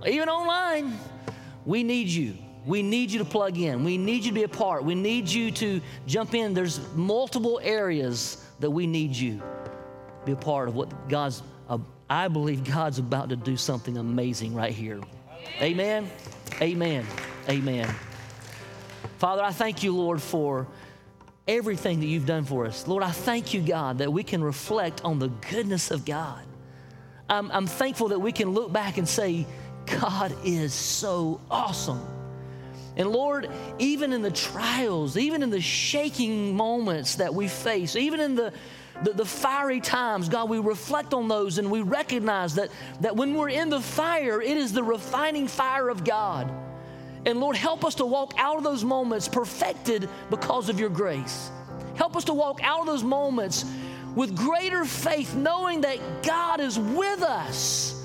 even 0.06 0.30
online, 0.30 0.98
we 1.66 1.82
need 1.82 2.08
you. 2.08 2.38
We 2.64 2.82
need 2.82 3.10
you 3.10 3.18
to 3.18 3.24
plug 3.24 3.58
in. 3.58 3.84
We 3.84 3.98
need 3.98 4.24
you 4.24 4.30
to 4.30 4.34
be 4.34 4.44
a 4.44 4.48
part. 4.48 4.84
We 4.84 4.94
need 4.94 5.28
you 5.28 5.50
to 5.52 5.80
jump 6.06 6.34
in. 6.34 6.54
There's 6.54 6.80
multiple 6.94 7.60
areas 7.62 8.44
that 8.60 8.70
we 8.70 8.86
need 8.86 9.16
you 9.16 9.42
be 10.24 10.32
a 10.32 10.36
part 10.36 10.68
of 10.68 10.74
what 10.76 11.08
God's, 11.08 11.42
uh, 11.68 11.78
I 12.08 12.28
believe 12.28 12.64
God's 12.64 12.98
about 12.98 13.30
to 13.30 13.36
do 13.36 13.56
something 13.56 13.98
amazing 13.98 14.54
right 14.54 14.72
here. 14.72 15.00
Amen. 15.60 16.08
Amen. 16.60 17.04
Amen. 17.48 17.92
Father, 19.18 19.42
I 19.42 19.50
thank 19.50 19.82
you, 19.82 19.96
Lord, 19.96 20.22
for 20.22 20.68
everything 21.48 22.00
that 22.00 22.06
you've 22.06 22.26
done 22.26 22.44
for 22.44 22.66
us. 22.66 22.86
Lord, 22.86 23.02
I 23.02 23.10
thank 23.10 23.52
you, 23.52 23.60
God, 23.60 23.98
that 23.98 24.12
we 24.12 24.22
can 24.22 24.44
reflect 24.44 25.04
on 25.04 25.18
the 25.18 25.28
goodness 25.28 25.90
of 25.90 26.04
God. 26.04 26.44
I'm, 27.28 27.50
I'm 27.50 27.66
thankful 27.66 28.08
that 28.08 28.20
we 28.20 28.30
can 28.30 28.50
look 28.50 28.72
back 28.72 28.98
and 28.98 29.08
say, 29.08 29.46
God 29.86 30.34
is 30.44 30.72
so 30.72 31.40
awesome. 31.50 32.00
And 32.96 33.10
Lord, 33.10 33.50
even 33.78 34.12
in 34.12 34.22
the 34.22 34.30
trials, 34.30 35.16
even 35.16 35.42
in 35.42 35.50
the 35.50 35.60
shaking 35.60 36.54
moments 36.54 37.16
that 37.16 37.34
we 37.34 37.48
face, 37.48 37.96
even 37.96 38.20
in 38.20 38.34
the, 38.34 38.52
the, 39.02 39.12
the, 39.12 39.24
fiery 39.24 39.80
times, 39.80 40.28
God, 40.28 40.50
we 40.50 40.58
reflect 40.58 41.14
on 41.14 41.26
those 41.26 41.56
and 41.58 41.70
we 41.70 41.80
recognize 41.80 42.54
that, 42.56 42.70
that 43.00 43.16
when 43.16 43.34
we're 43.34 43.48
in 43.48 43.70
the 43.70 43.80
fire, 43.80 44.42
it 44.42 44.56
is 44.56 44.72
the 44.72 44.82
refining 44.82 45.48
fire 45.48 45.88
of 45.88 46.04
God. 46.04 46.52
And 47.24 47.40
Lord, 47.40 47.56
help 47.56 47.84
us 47.84 47.94
to 47.96 48.04
walk 48.04 48.34
out 48.36 48.58
of 48.58 48.64
those 48.64 48.84
moments 48.84 49.26
perfected 49.26 50.08
because 50.28 50.68
of 50.68 50.78
your 50.78 50.90
grace. 50.90 51.50
Help 51.94 52.16
us 52.16 52.24
to 52.24 52.34
walk 52.34 52.60
out 52.62 52.80
of 52.80 52.86
those 52.86 53.04
moments 53.04 53.64
with 54.14 54.36
greater 54.36 54.84
faith, 54.84 55.34
knowing 55.34 55.82
that 55.82 56.22
God 56.22 56.60
is 56.60 56.78
with 56.78 57.22
us. 57.22 57.98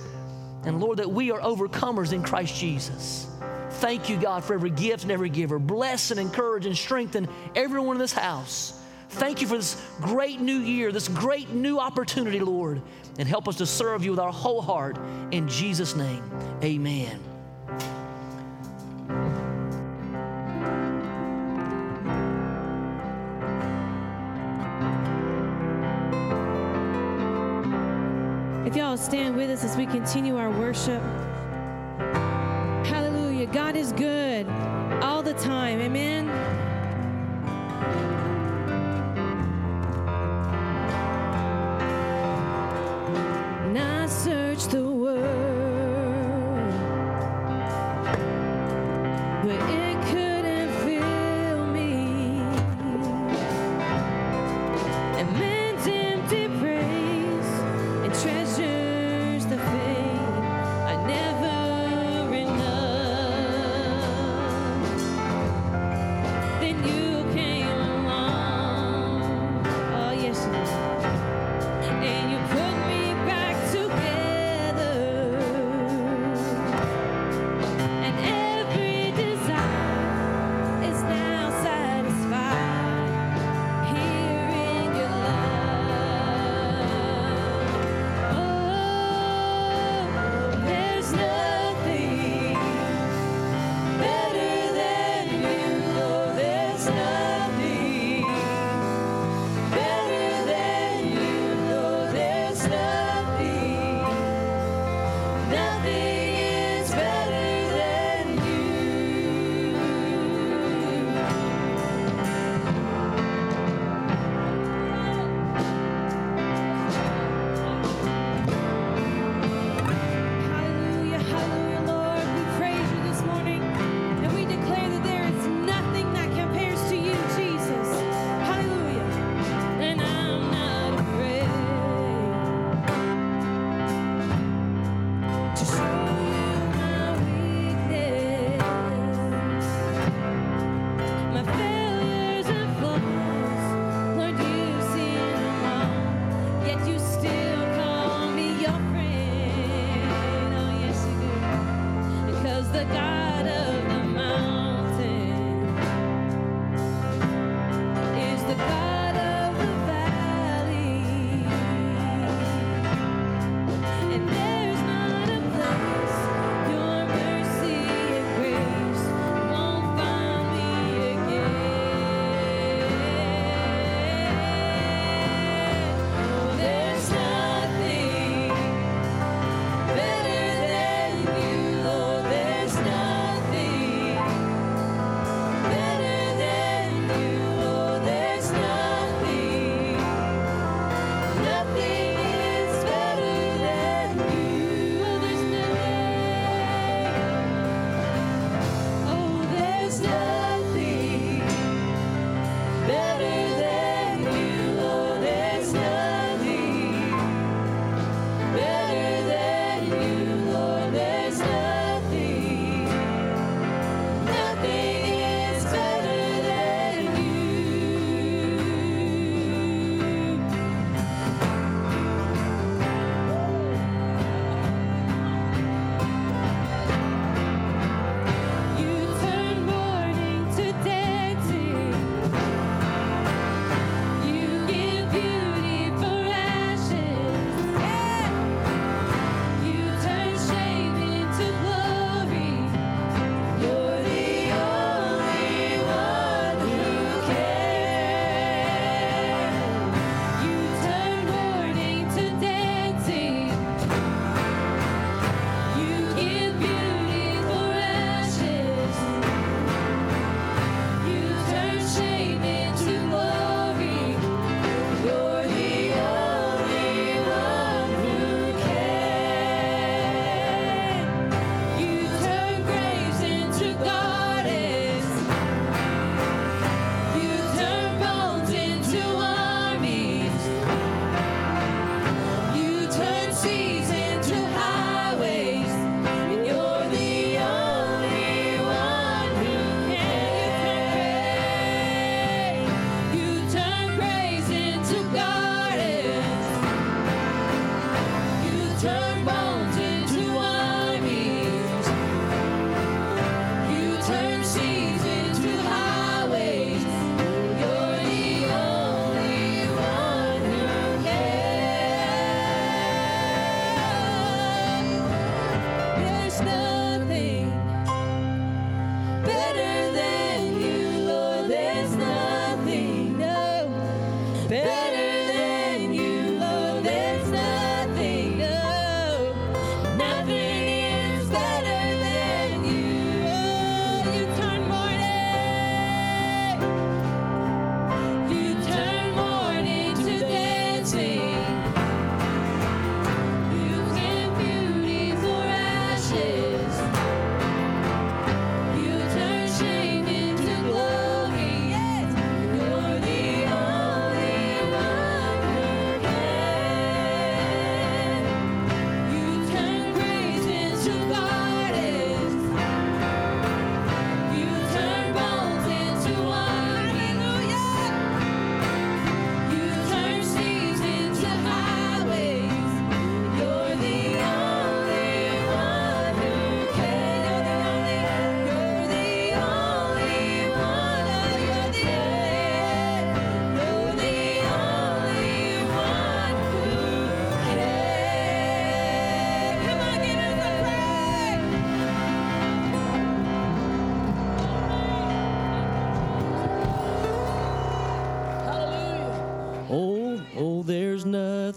And 0.64 0.80
Lord, 0.80 1.00
that 1.00 1.10
we 1.10 1.32
are 1.32 1.40
overcomers 1.42 2.14
in 2.14 2.24
Christ 2.24 2.56
Jesus. 2.56 3.28
Thank 3.70 4.10
you, 4.10 4.18
God, 4.18 4.44
for 4.44 4.54
every 4.54 4.70
gift 4.70 5.04
and 5.04 5.12
every 5.12 5.30
giver. 5.30 5.60
Bless 5.60 6.12
and 6.12 6.20
encourage 6.20 6.66
and 6.66 6.78
strengthen 6.78 7.28
everyone 7.56 7.98
in 7.98 8.00
this 8.00 8.14
house. 8.14 8.82
Thank 9.10 9.42
you 9.42 9.48
for 9.48 9.58
this 9.58 9.82
great 10.02 10.40
new 10.40 10.60
year, 10.60 10.92
this 10.92 11.08
great 11.08 11.50
new 11.52 11.80
opportunity, 11.80 12.40
Lord. 12.40 12.82
And 13.20 13.28
help 13.28 13.48
us 13.48 13.56
to 13.58 13.66
serve 13.66 14.04
you 14.04 14.12
with 14.12 14.20
our 14.20 14.32
whole 14.32 14.62
heart. 14.62 14.98
In 15.32 15.48
Jesus' 15.48 15.96
name, 15.96 16.24
amen. 16.64 17.20
If 28.66 28.76
y'all 28.76 28.98
stand 28.98 29.36
with 29.36 29.50
us 29.50 29.64
as 29.64 29.78
we 29.78 29.86
continue 29.86 30.36
our 30.38 30.52
worship. 30.52 31.02
God 33.58 33.76
is 33.76 33.92
good 33.94 34.48
all 35.02 35.24
the 35.24 35.34
time. 35.34 35.82
Amen. 35.82 36.28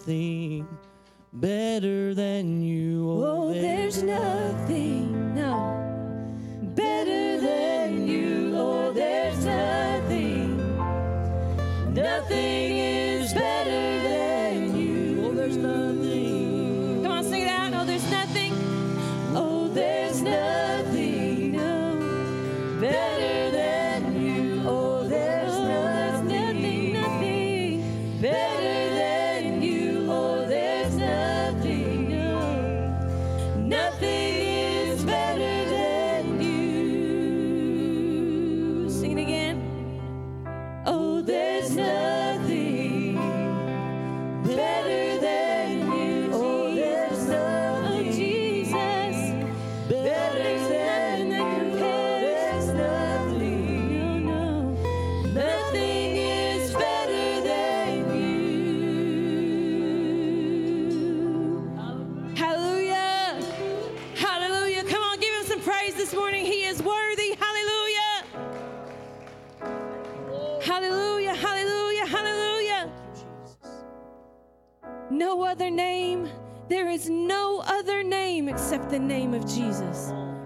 nothing 0.01 0.67
better 1.35 2.15
than 2.15 2.60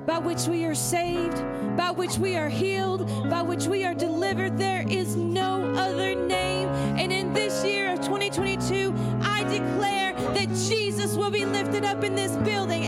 by 0.06 0.18
which 0.18 0.46
we 0.46 0.64
are 0.64 0.74
saved, 0.74 1.42
by 1.76 1.90
which 1.90 2.18
we 2.18 2.36
are 2.36 2.48
healed, 2.48 3.08
by 3.30 3.42
which 3.42 3.66
we 3.66 3.84
are 3.84 3.94
delivered. 3.94 4.58
There 4.58 4.84
is 4.88 5.16
no 5.16 5.62
other 5.74 6.14
name. 6.14 6.68
And 6.98 7.12
in 7.12 7.32
this 7.32 7.64
year 7.64 7.92
of 7.92 8.00
2022, 8.00 8.94
I 9.22 9.44
declare 9.44 10.12
that 10.34 10.48
Jesus 10.68 11.16
will 11.16 11.30
be 11.30 11.44
lifted 11.44 11.84
up 11.84 12.04
in 12.04 12.14
this 12.14 12.36
building. 12.36 12.84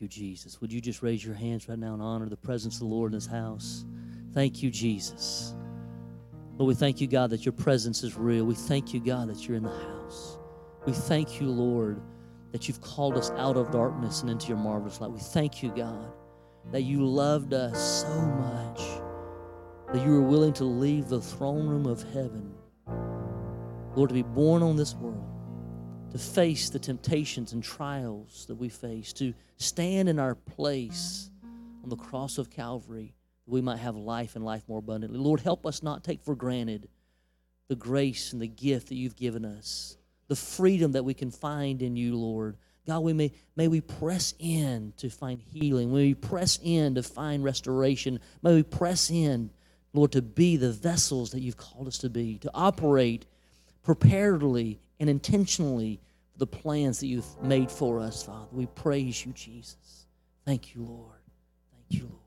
You, 0.00 0.08
Jesus. 0.08 0.60
Would 0.60 0.72
you 0.72 0.80
just 0.80 1.02
raise 1.02 1.24
your 1.24 1.34
hands 1.34 1.68
right 1.68 1.78
now 1.78 1.94
and 1.94 2.02
honor 2.02 2.28
the 2.28 2.36
presence 2.36 2.74
of 2.74 2.80
the 2.80 2.86
Lord 2.86 3.12
in 3.12 3.16
this 3.16 3.26
house? 3.26 3.84
Thank 4.34 4.62
you, 4.62 4.70
Jesus. 4.70 5.54
Lord, 6.58 6.68
we 6.68 6.74
thank 6.74 7.00
you, 7.00 7.06
God, 7.06 7.30
that 7.30 7.44
your 7.44 7.52
presence 7.52 8.02
is 8.02 8.16
real. 8.16 8.44
We 8.44 8.54
thank 8.54 8.94
you, 8.94 9.00
God, 9.00 9.28
that 9.28 9.46
you're 9.46 9.56
in 9.56 9.62
the 9.62 9.68
house. 9.68 10.38
We 10.86 10.92
thank 10.92 11.40
you, 11.40 11.48
Lord, 11.48 12.00
that 12.52 12.68
you've 12.68 12.80
called 12.80 13.16
us 13.16 13.30
out 13.32 13.56
of 13.56 13.70
darkness 13.70 14.22
and 14.22 14.30
into 14.30 14.48
your 14.48 14.56
marvelous 14.56 15.00
light. 15.00 15.10
We 15.10 15.20
thank 15.20 15.62
you, 15.62 15.70
God, 15.74 16.12
that 16.72 16.82
you 16.82 17.04
loved 17.04 17.52
us 17.52 18.02
so 18.02 18.20
much 18.20 18.80
that 19.92 20.04
you 20.04 20.12
were 20.12 20.22
willing 20.22 20.52
to 20.54 20.64
leave 20.64 21.08
the 21.08 21.20
throne 21.20 21.66
room 21.66 21.86
of 21.86 22.02
heaven, 22.12 22.52
Lord, 23.94 24.10
to 24.10 24.14
be 24.14 24.22
born 24.22 24.62
on 24.62 24.76
this 24.76 24.94
world, 24.94 25.24
to 26.12 26.18
face 26.18 26.70
the 26.70 26.78
temptations 26.78 27.52
and 27.52 27.62
trials 27.62 28.46
that 28.46 28.54
we 28.54 28.68
face, 28.68 29.12
to 29.14 29.34
stand 29.56 30.08
in 30.08 30.18
our 30.18 30.34
place 30.34 31.30
on 31.82 31.90
the 31.90 31.96
cross 31.96 32.38
of 32.38 32.50
Calvary, 32.50 33.14
that 33.44 33.52
we 33.52 33.60
might 33.60 33.78
have 33.78 33.96
life 33.96 34.36
and 34.36 34.44
life 34.44 34.62
more 34.68 34.78
abundantly. 34.78 35.18
Lord, 35.18 35.40
help 35.40 35.66
us 35.66 35.82
not 35.82 36.04
take 36.04 36.22
for 36.22 36.34
granted 36.34 36.88
the 37.68 37.76
grace 37.76 38.32
and 38.32 38.40
the 38.40 38.46
gift 38.46 38.88
that 38.88 38.94
you've 38.94 39.16
given 39.16 39.44
us, 39.44 39.96
the 40.28 40.36
freedom 40.36 40.92
that 40.92 41.04
we 41.04 41.14
can 41.14 41.30
find 41.30 41.82
in 41.82 41.96
you, 41.96 42.16
Lord. 42.16 42.56
God, 42.86 43.00
we 43.00 43.12
may, 43.12 43.32
may 43.56 43.66
we 43.66 43.80
press 43.80 44.34
in 44.38 44.92
to 44.98 45.10
find 45.10 45.40
healing. 45.40 45.92
May 45.92 46.06
we 46.06 46.14
press 46.14 46.60
in 46.62 46.94
to 46.94 47.02
find 47.02 47.42
restoration. 47.42 48.20
May 48.42 48.54
we 48.54 48.62
press 48.62 49.10
in, 49.10 49.50
Lord, 49.92 50.12
to 50.12 50.22
be 50.22 50.56
the 50.56 50.70
vessels 50.70 51.30
that 51.30 51.40
you've 51.40 51.56
called 51.56 51.88
us 51.88 51.98
to 51.98 52.10
be, 52.10 52.38
to 52.38 52.50
operate 52.54 53.26
preparedly 53.82 54.80
and 55.00 55.10
intentionally 55.10 56.00
for 56.32 56.38
the 56.38 56.46
plans 56.46 57.00
that 57.00 57.06
you've 57.06 57.42
made 57.42 57.70
for 57.70 58.00
us, 58.00 58.22
Father. 58.22 58.46
We 58.52 58.66
praise 58.66 59.24
you, 59.24 59.32
Jesus. 59.32 60.06
Thank 60.44 60.74
you, 60.74 60.82
Lord. 60.82 61.18
Thank 61.72 62.00
you, 62.02 62.08
Lord. 62.08 62.25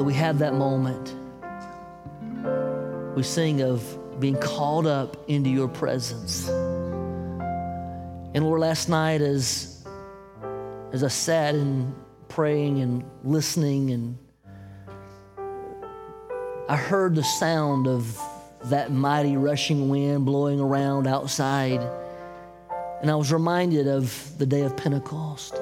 We 0.00 0.14
have 0.14 0.38
that 0.38 0.54
moment. 0.54 1.14
We 3.14 3.22
sing 3.22 3.60
of 3.60 4.18
being 4.18 4.36
called 4.38 4.86
up 4.86 5.28
into 5.28 5.50
your 5.50 5.68
presence. 5.68 6.48
And 6.48 8.44
Lord, 8.44 8.60
last 8.60 8.88
night 8.88 9.20
as, 9.20 9.84
as 10.92 11.04
I 11.04 11.08
sat 11.08 11.54
and 11.54 11.94
praying 12.28 12.80
and 12.80 13.04
listening 13.24 13.90
and 13.90 14.16
I 16.70 16.76
heard 16.76 17.14
the 17.14 17.24
sound 17.24 17.88
of 17.88 18.18
that 18.66 18.92
mighty 18.92 19.36
rushing 19.36 19.88
wind 19.88 20.24
blowing 20.24 20.60
around 20.60 21.08
outside. 21.08 21.80
And 23.02 23.10
I 23.10 23.16
was 23.16 23.32
reminded 23.32 23.88
of 23.88 24.38
the 24.38 24.46
day 24.46 24.62
of 24.62 24.76
Pentecost. 24.76 25.59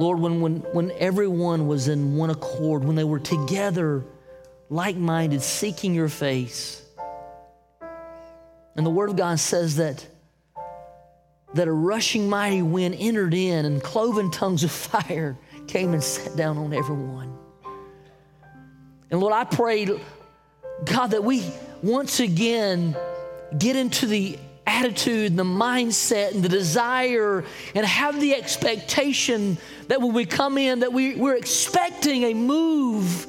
Lord, 0.00 0.18
when, 0.18 0.40
when, 0.40 0.56
when 0.72 0.92
everyone 0.92 1.66
was 1.66 1.88
in 1.88 2.16
one 2.16 2.30
accord, 2.30 2.84
when 2.84 2.96
they 2.96 3.04
were 3.04 3.18
together, 3.18 4.02
like 4.70 4.96
minded, 4.96 5.42
seeking 5.42 5.94
your 5.94 6.08
face. 6.08 6.82
And 8.76 8.86
the 8.86 8.90
Word 8.90 9.10
of 9.10 9.16
God 9.16 9.38
says 9.38 9.76
that, 9.76 10.06
that 11.52 11.68
a 11.68 11.72
rushing 11.72 12.30
mighty 12.30 12.62
wind 12.62 12.96
entered 12.98 13.34
in 13.34 13.66
and 13.66 13.82
cloven 13.82 14.30
tongues 14.30 14.64
of 14.64 14.70
fire 14.70 15.36
came 15.66 15.92
and 15.92 16.02
sat 16.02 16.34
down 16.34 16.56
on 16.56 16.72
everyone. 16.72 17.36
And 19.10 19.20
Lord, 19.20 19.34
I 19.34 19.44
pray, 19.44 19.86
God, 20.86 21.08
that 21.08 21.22
we 21.22 21.44
once 21.82 22.20
again 22.20 22.96
get 23.58 23.76
into 23.76 24.06
the 24.06 24.38
attitude 24.70 25.32
and 25.32 25.38
the 25.38 25.44
mindset 25.44 26.32
and 26.32 26.42
the 26.42 26.48
desire 26.48 27.44
and 27.74 27.84
have 27.84 28.20
the 28.20 28.34
expectation 28.34 29.58
that 29.88 30.00
when 30.00 30.12
we 30.12 30.24
come 30.24 30.56
in 30.56 30.80
that 30.80 30.92
we, 30.92 31.16
we're 31.16 31.36
expecting 31.36 32.24
a 32.24 32.34
move 32.34 33.26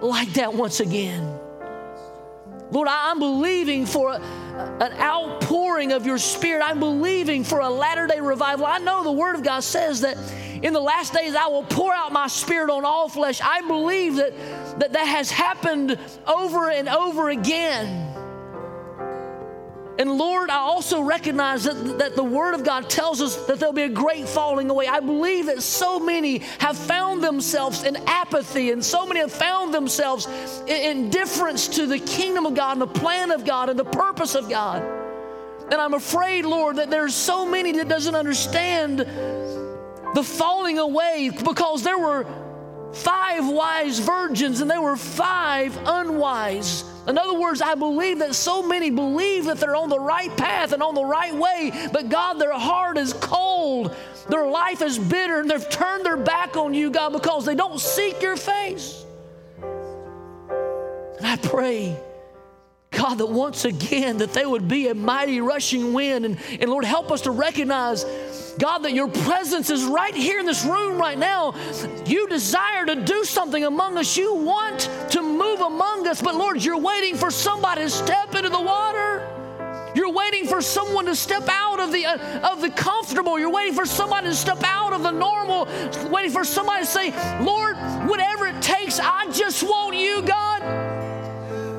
like 0.00 0.32
that 0.34 0.54
once 0.54 0.80
again. 0.80 1.38
Lord 2.70 2.88
i'm 2.90 3.18
believing 3.18 3.86
for 3.86 4.12
a, 4.12 4.16
an 4.80 4.92
outpouring 5.00 5.92
of 5.92 6.06
your 6.06 6.18
spirit. 6.18 6.62
I'm 6.64 6.80
believing 6.80 7.44
for 7.44 7.60
a 7.60 7.68
latter 7.68 8.06
day 8.06 8.20
revival. 8.20 8.64
I 8.66 8.78
know 8.78 9.02
the 9.02 9.12
word 9.12 9.34
of 9.34 9.42
god 9.42 9.60
says 9.60 10.00
that 10.00 10.16
in 10.62 10.72
the 10.72 10.80
last 10.80 11.12
days 11.12 11.34
i 11.34 11.46
will 11.46 11.64
pour 11.64 11.92
out 11.92 12.12
my 12.12 12.26
spirit 12.26 12.70
on 12.70 12.84
all 12.84 13.08
flesh. 13.08 13.40
I 13.42 13.60
believe 13.66 14.16
that 14.16 14.32
that, 14.80 14.92
that 14.92 15.06
has 15.06 15.30
happened 15.30 15.98
over 16.26 16.70
and 16.70 16.88
over 16.88 17.28
again 17.28 18.13
and 19.96 20.18
Lord, 20.18 20.50
I 20.50 20.56
also 20.56 21.02
recognize 21.02 21.64
that, 21.64 21.98
that 21.98 22.16
the 22.16 22.24
Word 22.24 22.54
of 22.54 22.64
God 22.64 22.90
tells 22.90 23.22
us 23.22 23.36
that 23.46 23.60
there'll 23.60 23.72
be 23.72 23.82
a 23.82 23.88
great 23.88 24.28
falling 24.28 24.68
away. 24.68 24.88
I 24.88 24.98
believe 24.98 25.46
that 25.46 25.62
so 25.62 26.00
many 26.00 26.38
have 26.58 26.76
found 26.76 27.22
themselves 27.22 27.84
in 27.84 27.96
apathy, 28.08 28.72
and 28.72 28.84
so 28.84 29.06
many 29.06 29.20
have 29.20 29.32
found 29.32 29.72
themselves 29.72 30.26
in 30.66 30.96
indifference 30.96 31.68
to 31.68 31.86
the 31.86 31.98
kingdom 32.00 32.44
of 32.44 32.54
God 32.54 32.72
and 32.72 32.80
the 32.80 32.86
plan 32.86 33.30
of 33.30 33.44
God 33.44 33.68
and 33.68 33.78
the 33.78 33.84
purpose 33.84 34.34
of 34.34 34.48
God. 34.48 34.82
And 35.70 35.74
I'm 35.74 35.94
afraid, 35.94 36.44
Lord, 36.44 36.76
that 36.76 36.90
there's 36.90 37.14
so 37.14 37.46
many 37.46 37.72
that 37.72 37.88
doesn't 37.88 38.14
understand 38.14 38.98
the 38.98 40.22
falling 40.22 40.78
away 40.78 41.30
because 41.44 41.82
there 41.82 41.98
were 41.98 42.26
five 42.92 43.48
wise 43.48 43.98
virgins 43.98 44.60
and 44.60 44.70
there 44.70 44.82
were 44.82 44.96
five 44.96 45.76
unwise. 45.86 46.84
In 47.06 47.18
other 47.18 47.38
words, 47.38 47.60
I 47.60 47.74
believe 47.74 48.20
that 48.20 48.34
so 48.34 48.62
many 48.62 48.90
believe 48.90 49.44
that 49.44 49.58
they're 49.58 49.76
on 49.76 49.90
the 49.90 50.00
right 50.00 50.34
path 50.36 50.72
and 50.72 50.82
on 50.82 50.94
the 50.94 51.04
right 51.04 51.34
way, 51.34 51.70
but 51.92 52.08
God, 52.08 52.34
their 52.34 52.52
heart 52.52 52.96
is 52.96 53.12
cold. 53.12 53.94
Their 54.28 54.46
life 54.46 54.80
is 54.80 54.98
bitter 54.98 55.40
and 55.40 55.50
they've 55.50 55.68
turned 55.68 56.06
their 56.06 56.16
back 56.16 56.56
on 56.56 56.72
you, 56.72 56.90
God, 56.90 57.12
because 57.12 57.44
they 57.44 57.54
don't 57.54 57.78
seek 57.78 58.22
your 58.22 58.36
face. 58.36 59.04
And 61.18 61.26
I 61.26 61.36
pray, 61.36 61.96
God, 62.90 63.16
that 63.16 63.26
once 63.26 63.64
again 63.66 64.18
that 64.18 64.32
they 64.32 64.46
would 64.46 64.66
be 64.66 64.88
a 64.88 64.94
mighty 64.94 65.40
rushing 65.40 65.92
wind. 65.92 66.24
And, 66.24 66.38
and 66.58 66.70
Lord, 66.70 66.84
help 66.84 67.12
us 67.12 67.22
to 67.22 67.30
recognize 67.30 68.04
God, 68.58 68.78
that 68.78 68.92
your 68.92 69.08
presence 69.08 69.70
is 69.70 69.84
right 69.84 70.14
here 70.14 70.40
in 70.40 70.46
this 70.46 70.64
room 70.64 70.98
right 70.98 71.18
now. 71.18 71.54
You 72.06 72.28
desire 72.28 72.86
to 72.86 72.96
do 72.96 73.24
something 73.24 73.64
among 73.64 73.98
us. 73.98 74.16
You 74.16 74.34
want 74.34 74.90
to 75.10 75.22
move 75.22 75.60
among 75.60 76.06
us, 76.06 76.22
but 76.22 76.34
Lord, 76.34 76.64
you're 76.64 76.78
waiting 76.78 77.16
for 77.16 77.30
somebody 77.30 77.82
to 77.82 77.90
step 77.90 78.34
into 78.34 78.48
the 78.48 78.60
water. 78.60 79.30
You're 79.94 80.12
waiting 80.12 80.46
for 80.46 80.60
someone 80.60 81.06
to 81.06 81.14
step 81.14 81.48
out 81.48 81.78
of 81.78 81.92
the 81.92 82.04
uh, 82.04 82.50
of 82.52 82.60
the 82.60 82.70
comfortable. 82.70 83.38
You're 83.38 83.52
waiting 83.52 83.74
for 83.74 83.86
somebody 83.86 84.26
to 84.26 84.34
step 84.34 84.60
out 84.64 84.92
of 84.92 85.04
the 85.04 85.12
normal. 85.12 85.68
Waiting 86.10 86.32
for 86.32 86.44
somebody 86.44 86.84
to 86.84 86.90
say, 86.90 87.12
"Lord, 87.40 87.76
whatever 88.08 88.48
it 88.48 88.60
takes, 88.60 88.98
I 88.98 89.30
just 89.30 89.62
want 89.62 89.94
you, 89.96 90.22
God." 90.22 90.93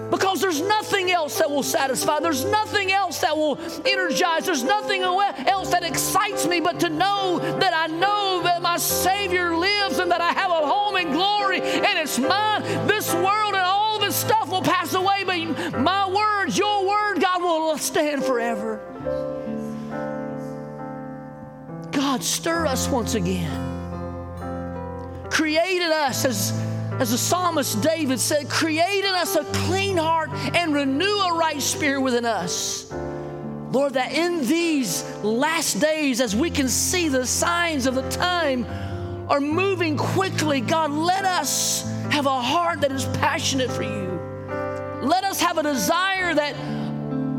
Because 0.10 0.42
there's 0.42 0.62
nothing 0.62 1.12
else 1.12 1.38
that 1.40 1.50
will 1.50 1.64
satisfy. 1.64 2.20
There's 2.20 2.46
nothing 2.46 2.92
else 2.92 3.20
that 3.22 3.36
will 3.36 3.58
energize. 3.86 4.46
There's 4.46 4.64
nothing 4.64 5.02
else 5.02 5.72
that 5.72 5.84
excites 5.84 6.46
me 6.46 6.60
but 6.60 6.80
to 6.82 6.90
know 6.90 7.40
that 7.60 7.74
I 7.74 7.88
know 7.88 8.42
that 8.44 8.62
my 8.62 8.78
Savior 8.78 9.56
lives 9.56 10.00
and 10.00 10.12
that 10.12 10.22
I 10.22 10.32
have 10.32 10.52
a 10.52 10.68
home 10.68 10.98
in 10.98 11.12
glory 11.12 11.62
and 11.62 12.00
it's 12.00 12.20
mine. 12.20 12.62
This 12.88 13.14
world 13.14 13.54
and 13.54 13.64
all 13.64 14.00
this 14.00 14.16
stuff 14.16 14.50
will 14.50 14.62
pass 14.62 14.94
away, 14.94 15.24
but 15.26 15.80
my 15.80 16.08
words, 16.10 16.58
your 16.58 16.86
word, 16.88 17.20
God, 17.22 17.42
will 17.42 17.78
stand 17.78 18.24
forever. 18.24 18.80
God, 21.92 22.24
stir 22.24 22.66
us 22.66 22.88
once 22.88 23.16
again. 23.16 23.62
Created 25.30 25.92
us 25.92 26.26
as 26.26 26.54
as 27.00 27.12
the 27.12 27.18
psalmist 27.18 27.82
David 27.82 28.20
said, 28.20 28.50
create 28.50 29.04
in 29.04 29.14
us 29.14 29.36
a 29.36 29.44
clean 29.66 29.98
heart 29.98 30.30
and 30.56 30.74
renew 30.74 31.18
a 31.18 31.38
right 31.38 31.62
spirit 31.62 32.02
within 32.02 32.26
us. 32.26 32.92
Lord, 33.72 33.96
that 33.96 34.14
in 34.14 34.48
these 34.48 35.04
last 35.22 35.82
days, 35.82 36.22
as 36.22 36.34
we 36.36 36.50
can 36.50 36.70
see 36.70 37.10
the 37.10 37.26
signs 37.26 37.86
of 37.86 37.96
the 37.96 38.10
time 38.10 38.66
are 39.30 39.42
moving 39.42 39.98
quickly, 39.98 40.62
God, 40.62 40.92
let 40.92 41.26
us 41.26 41.84
have 42.12 42.26
a 42.28 42.42
heart 42.42 42.80
that 42.82 42.92
is 42.94 43.06
passionate 43.18 43.70
for 43.70 43.84
you. 43.84 44.18
Let 45.02 45.26
us 45.26 45.42
have 45.42 45.58
a 45.58 45.64
desire 45.64 46.34
that, 46.34 46.56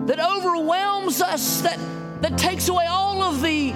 that 0.06 0.20
overwhelms 0.20 1.22
us, 1.22 1.62
that, 1.62 1.78
that 2.20 2.36
takes 2.36 2.68
away 2.68 2.84
all 2.84 3.22
of 3.22 3.40
the, 3.40 3.70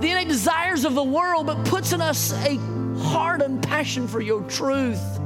the 0.00 0.10
innate 0.10 0.28
desires 0.28 0.84
of 0.84 0.94
the 0.94 1.02
world, 1.02 1.46
but 1.46 1.64
puts 1.64 1.92
in 1.92 2.02
us 2.02 2.32
a 2.44 2.58
heart 2.98 3.42
and 3.42 3.62
passion 3.62 4.08
for 4.08 4.20
your 4.20 4.42
truth. 4.44 5.20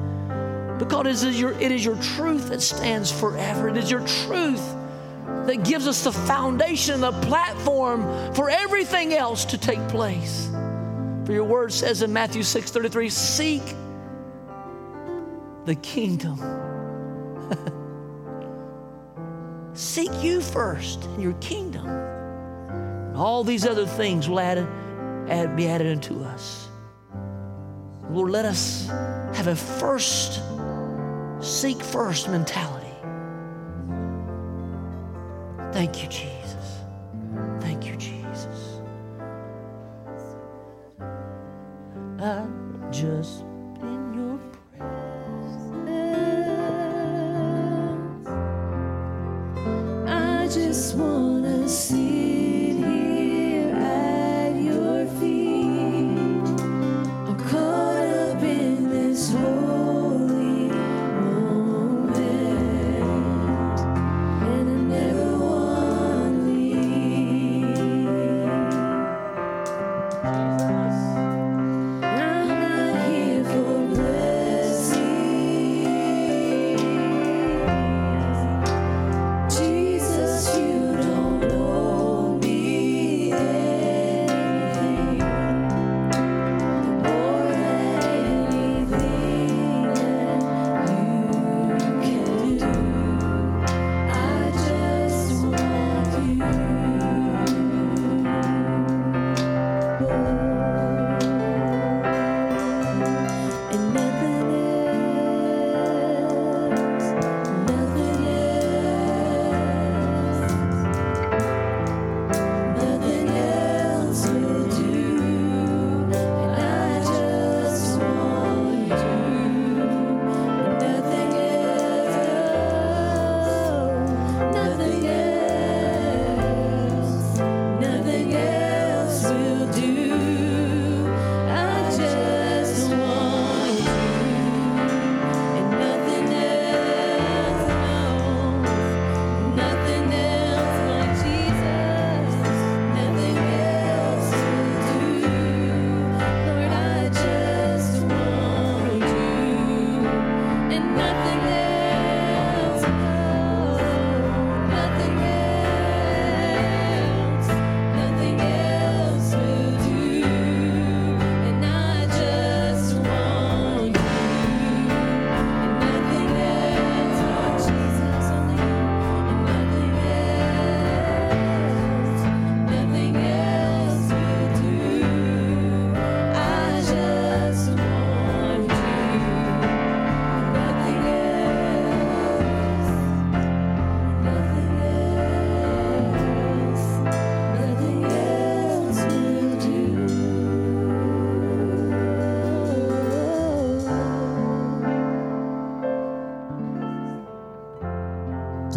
Because 0.78 1.22
it 1.22 1.30
is 1.30 1.40
your, 1.40 1.52
it 1.60 1.70
is 1.70 1.84
your 1.84 1.96
truth 1.96 2.48
that 2.48 2.60
stands 2.60 3.10
forever. 3.10 3.68
It 3.68 3.76
is 3.76 3.90
your 3.90 4.06
truth 4.06 4.76
that 5.46 5.64
gives 5.64 5.86
us 5.86 6.04
the 6.04 6.12
foundation, 6.12 7.00
the 7.00 7.12
platform 7.12 8.34
for 8.34 8.50
everything 8.50 9.12
else 9.12 9.44
to 9.46 9.58
take 9.58 9.86
place. 9.88 10.50
For 11.24 11.32
your 11.32 11.44
word 11.44 11.72
says 11.72 12.02
in 12.02 12.12
Matthew 12.12 12.42
6 12.42 12.70
33, 12.70 13.08
seek 13.08 13.62
the 15.64 15.74
kingdom. 15.76 16.38
seek 19.74 20.10
you 20.22 20.40
first 20.40 21.04
in 21.04 21.20
your 21.20 21.34
kingdom. 21.34 21.86
And 21.86 23.16
all 23.16 23.44
these 23.44 23.66
other 23.66 23.86
things 23.86 24.28
will 24.28 24.40
add, 24.40 24.58
add, 25.28 25.56
be 25.56 25.68
added 25.68 25.92
unto 25.92 26.22
us. 26.24 26.68
Lord, 28.12 28.30
let 28.30 28.44
us 28.44 28.88
have 29.34 29.46
a 29.46 29.56
first, 29.56 30.42
seek 31.40 31.82
first 31.82 32.28
mentality. 32.28 32.86
Thank 35.72 36.02
you, 36.02 36.08
Jesus. 36.10 36.80
Thank 37.60 37.86
you, 37.86 37.96
Jesus. 37.96 38.80
I'm 42.20 42.92
just 42.92 43.40
in 43.80 44.12
your 44.14 44.38
presence. 44.76 45.88
I 50.06 50.46
just 50.48 50.94
want 50.96 51.44
to 51.44 51.66
sit 51.66 52.51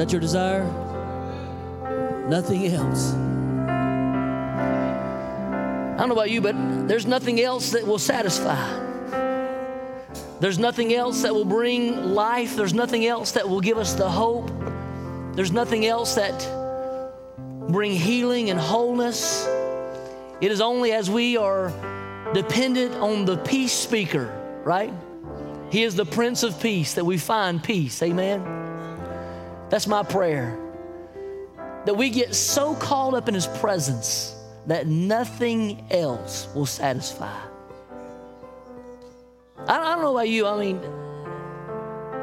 that 0.05 0.11
your 0.11 0.21
desire? 0.21 0.63
Nothing 2.29 2.67
else. 2.67 3.13
I 5.93 5.97
don't 5.97 6.09
know 6.09 6.13
about 6.13 6.29
you, 6.29 6.41
but 6.41 6.55
there's 6.87 7.07
nothing 7.07 7.41
else 7.41 7.71
that 7.71 7.87
will 7.87 7.97
satisfy. 7.97 8.55
There's 10.39 10.59
nothing 10.59 10.93
else 10.93 11.23
that 11.23 11.33
will 11.33 11.45
bring 11.45 12.13
life. 12.13 12.55
There's 12.55 12.73
nothing 12.73 13.07
else 13.07 13.31
that 13.31 13.49
will 13.49 13.61
give 13.61 13.79
us 13.79 13.95
the 13.95 14.07
hope. 14.07 14.51
There's 15.33 15.51
nothing 15.51 15.87
else 15.87 16.13
that 16.15 16.37
bring 17.69 17.91
healing 17.91 18.51
and 18.51 18.59
wholeness. 18.59 19.47
It 20.39 20.51
is 20.51 20.61
only 20.61 20.91
as 20.91 21.09
we 21.09 21.35
are 21.35 21.73
dependent 22.33 22.93
on 22.95 23.25
the 23.25 23.37
peace 23.37 23.73
speaker, 23.73 24.31
right? 24.63 24.93
He 25.71 25.81
is 25.81 25.95
the 25.95 26.05
Prince 26.05 26.43
of 26.43 26.59
Peace 26.61 26.93
that 26.93 27.05
we 27.05 27.17
find 27.17 27.63
peace. 27.63 28.03
Amen. 28.03 28.54
That's 29.75 29.87
my 29.87 30.03
prayer. 30.03 30.57
That 31.83 31.95
we 31.95 32.09
get 32.09 32.33
so 32.33 32.75
caught 32.75 33.13
up 33.13 33.27
in 33.27 33.33
his 33.33 33.47
presence 33.47 34.33
that 34.67 34.87
nothing 34.87 35.85
else 35.91 36.47
will 36.55 36.65
satisfy. 36.65 37.37
I, 39.67 39.77
don't 39.77 40.01
know 40.01 40.15
about 40.15 40.29
you. 40.29 40.47
I 40.47 40.57
mean, 40.57 40.81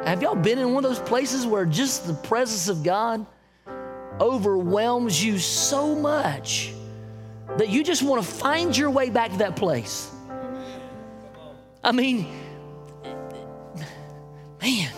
have 0.07 0.23
y'all 0.23 0.35
been 0.35 0.61
in 0.61 0.73
one 0.73 0.83
of 0.87 0.91
those 0.93 1.07
places 1.07 1.47
where 1.47 1.67
just 1.67 2.07
the 2.07 2.15
presence 2.15 2.69
of 2.69 2.83
God 2.83 3.27
overwhelms 4.19 5.23
you 5.23 5.37
so 5.37 5.95
much 5.95 6.73
that 7.59 7.69
you 7.69 7.85
just 7.85 8.03
want 8.03 8.25
to 8.25 8.27
find 8.27 8.75
your 8.75 8.89
way 8.89 9.11
back 9.11 9.31
to 9.31 9.37
that 9.37 9.57
place? 9.57 10.11
I 11.85 11.93
mean, 11.93 12.33
man, 14.63 14.91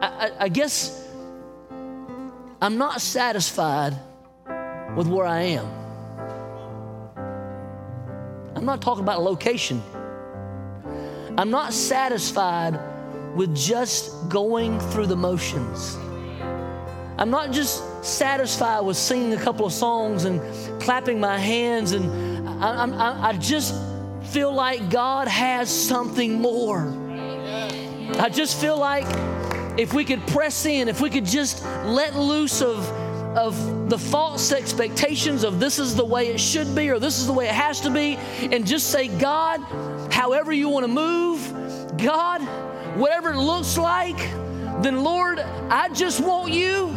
I, 0.00 0.06
I, 0.06 0.32
I 0.42 0.48
guess 0.48 0.99
I'm 2.62 2.76
not 2.76 3.00
satisfied 3.00 3.96
with 4.94 5.06
where 5.06 5.26
I 5.26 5.40
am. 5.42 5.66
I'm 8.54 8.66
not 8.66 8.82
talking 8.82 9.02
about 9.02 9.22
location. 9.22 9.82
I'm 11.38 11.50
not 11.50 11.72
satisfied 11.72 12.78
with 13.34 13.56
just 13.56 14.28
going 14.28 14.78
through 14.78 15.06
the 15.06 15.16
motions. 15.16 15.96
I'm 17.16 17.30
not 17.30 17.50
just 17.50 18.04
satisfied 18.04 18.80
with 18.80 18.98
singing 18.98 19.32
a 19.32 19.40
couple 19.40 19.64
of 19.64 19.72
songs 19.72 20.24
and 20.24 20.40
clapping 20.82 21.18
my 21.18 21.38
hands, 21.38 21.92
and 21.92 22.48
I, 22.62 22.84
I, 22.84 23.28
I 23.28 23.32
just 23.38 23.74
feel 24.24 24.52
like 24.52 24.90
God 24.90 25.28
has 25.28 25.70
something 25.70 26.40
more. 26.40 26.92
I 28.18 28.28
just 28.28 28.60
feel 28.60 28.78
like 28.78 29.06
if 29.80 29.94
we 29.94 30.04
could 30.04 30.24
press 30.26 30.66
in, 30.66 30.88
if 30.88 31.00
we 31.00 31.08
could 31.08 31.24
just 31.24 31.64
let 31.86 32.14
loose 32.14 32.60
of, 32.60 32.86
of 33.34 33.88
the 33.88 33.96
false 33.96 34.52
expectations 34.52 35.42
of 35.42 35.58
this 35.58 35.78
is 35.78 35.96
the 35.96 36.04
way 36.04 36.28
it 36.28 36.38
should 36.38 36.74
be 36.74 36.90
or 36.90 36.98
this 36.98 37.18
is 37.18 37.26
the 37.26 37.32
way 37.32 37.46
it 37.46 37.54
has 37.54 37.80
to 37.80 37.88
be, 37.88 38.16
and 38.52 38.66
just 38.66 38.90
say, 38.90 39.08
God, 39.08 39.58
however 40.12 40.52
you 40.52 40.68
want 40.68 40.84
to 40.84 40.92
move, 40.92 41.96
God, 41.96 42.42
whatever 42.98 43.30
it 43.30 43.38
looks 43.38 43.78
like, 43.78 44.18
then 44.82 45.02
Lord, 45.02 45.38
I 45.38 45.88
just 45.88 46.20
want 46.20 46.52
you. 46.52 46.94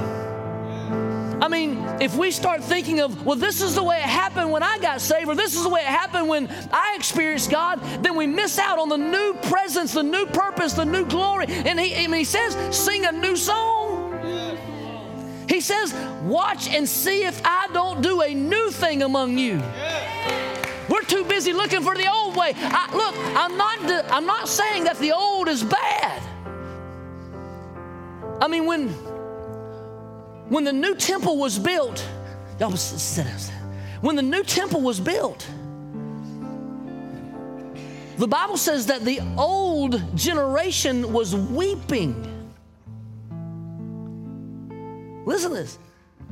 I 1.41 1.47
mean, 1.47 1.77
if 1.99 2.15
we 2.15 2.31
start 2.31 2.63
thinking 2.63 2.99
of, 2.99 3.25
well, 3.25 3.35
this 3.35 3.61
is 3.61 3.75
the 3.75 3.83
way 3.83 3.97
it 3.97 4.03
happened 4.03 4.51
when 4.51 4.63
I 4.63 4.77
got 4.79 5.01
saved, 5.01 5.27
or 5.27 5.35
this 5.35 5.55
is 5.55 5.63
the 5.63 5.69
way 5.69 5.81
it 5.81 5.87
happened 5.87 6.27
when 6.27 6.47
I 6.71 6.93
experienced 6.95 7.51
God, 7.51 7.81
then 8.01 8.15
we 8.15 8.27
miss 8.27 8.57
out 8.59 8.79
on 8.79 8.89
the 8.89 8.97
new 8.97 9.33
presence, 9.43 9.93
the 9.93 10.03
new 10.03 10.25
purpose, 10.25 10.73
the 10.73 10.85
new 10.85 11.05
glory. 11.05 11.45
And 11.47 11.79
he, 11.79 11.93
and 11.93 12.13
he 12.13 12.23
says, 12.23 12.55
sing 12.75 13.05
a 13.05 13.11
new 13.11 13.35
song. 13.35 13.83
He 15.49 15.59
says, 15.59 15.93
watch 16.23 16.69
and 16.69 16.87
see 16.87 17.25
if 17.25 17.41
I 17.43 17.67
don't 17.73 18.01
do 18.01 18.21
a 18.21 18.33
new 18.33 18.71
thing 18.71 19.03
among 19.03 19.37
you. 19.37 19.61
We're 20.89 21.03
too 21.03 21.25
busy 21.25 21.53
looking 21.53 21.81
for 21.81 21.95
the 21.95 22.11
old 22.11 22.35
way. 22.35 22.53
I, 22.55 22.89
look, 22.95 23.15
I'm 23.35 23.57
not, 23.57 24.11
I'm 24.11 24.25
not 24.25 24.47
saying 24.47 24.85
that 24.85 24.97
the 24.99 25.11
old 25.11 25.47
is 25.47 25.63
bad. 25.63 26.21
I 28.41 28.47
mean, 28.47 28.65
when 28.65 28.89
when 30.53 30.63
the 30.63 30.71
new 30.71 30.93
temple 30.93 31.37
was 31.37 31.57
built, 31.57 32.07
y'all 32.59 32.77
sit 32.77 33.25
down. 33.25 33.39
When 34.01 34.15
the 34.15 34.21
new 34.21 34.43
temple 34.43 34.81
was 34.81 34.99
built, 34.99 35.47
the 38.17 38.27
Bible 38.27 38.57
says 38.57 38.85
that 38.85 39.03
the 39.03 39.19
old 39.35 40.15
generation 40.15 41.11
was 41.11 41.35
weeping. 41.35 42.13
Listen 45.25 45.49
to 45.49 45.57
this. 45.57 45.79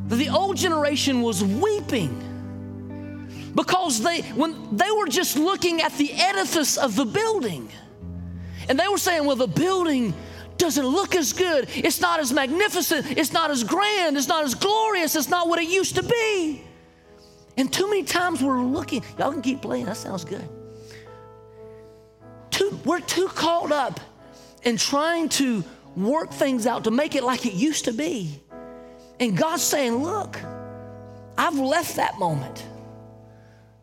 The 0.07 0.29
old 0.29 0.55
generation 0.55 1.23
was 1.23 1.43
weeping 1.43 2.13
because 3.55 4.03
they 4.03 4.21
when 4.33 4.77
they 4.77 4.91
were 4.91 5.07
just 5.07 5.35
looking 5.35 5.81
at 5.81 5.93
the 5.93 6.13
edifice 6.13 6.77
of 6.77 6.95
the 6.95 7.05
building. 7.05 7.69
And 8.69 8.79
they 8.79 8.87
were 8.87 8.99
saying, 8.99 9.25
well, 9.25 9.35
the 9.35 9.47
building 9.47 10.13
doesn't 10.61 10.85
look 10.85 11.15
as 11.15 11.33
good. 11.33 11.67
It's 11.75 11.99
not 11.99 12.19
as 12.19 12.31
magnificent. 12.31 13.17
It's 13.17 13.33
not 13.33 13.51
as 13.51 13.63
grand. 13.63 14.15
It's 14.15 14.27
not 14.27 14.45
as 14.45 14.55
glorious. 14.55 15.15
It's 15.15 15.29
not 15.29 15.49
what 15.49 15.59
it 15.59 15.67
used 15.67 15.95
to 15.95 16.03
be. 16.03 16.63
And 17.57 17.71
too 17.71 17.89
many 17.89 18.03
times 18.03 18.41
we're 18.41 18.61
looking, 18.61 19.03
y'all 19.17 19.31
can 19.31 19.41
keep 19.41 19.61
playing, 19.61 19.85
that 19.85 19.97
sounds 19.97 20.23
good. 20.23 20.47
Too, 22.49 22.79
we're 22.85 23.01
too 23.01 23.27
caught 23.27 23.71
up 23.71 23.99
in 24.63 24.77
trying 24.77 25.29
to 25.29 25.63
work 25.97 26.31
things 26.31 26.65
out 26.65 26.85
to 26.85 26.91
make 26.91 27.15
it 27.15 27.23
like 27.23 27.45
it 27.45 27.53
used 27.53 27.85
to 27.85 27.93
be. 27.93 28.39
And 29.19 29.35
God's 29.35 29.63
saying, 29.63 29.95
Look, 29.95 30.39
I've 31.37 31.57
left 31.57 31.97
that 31.97 32.19
moment. 32.19 32.65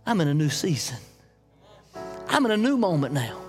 I'm 0.06 0.20
in 0.20 0.28
a 0.28 0.34
new 0.34 0.48
season. 0.48 0.96
I'm 2.28 2.46
in 2.46 2.52
a 2.52 2.56
new 2.56 2.76
moment 2.76 3.12
now. 3.12 3.47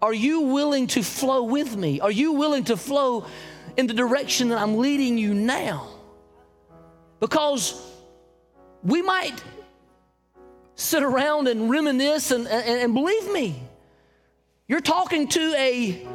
Are 0.00 0.14
you 0.14 0.42
willing 0.42 0.86
to 0.88 1.02
flow 1.02 1.42
with 1.42 1.76
me? 1.76 2.00
Are 2.00 2.10
you 2.10 2.32
willing 2.32 2.64
to 2.64 2.76
flow 2.76 3.26
in 3.76 3.86
the 3.86 3.94
direction 3.94 4.50
that 4.50 4.58
I'm 4.58 4.78
leading 4.78 5.18
you 5.18 5.34
now? 5.34 5.88
Because 7.18 7.84
we 8.84 9.02
might 9.02 9.42
sit 10.76 11.02
around 11.02 11.48
and 11.48 11.68
reminisce, 11.68 12.30
and, 12.30 12.46
and, 12.46 12.80
and 12.80 12.94
believe 12.94 13.32
me, 13.32 13.60
you're 14.68 14.80
talking 14.80 15.26
to 15.26 15.54
a, 15.56 16.06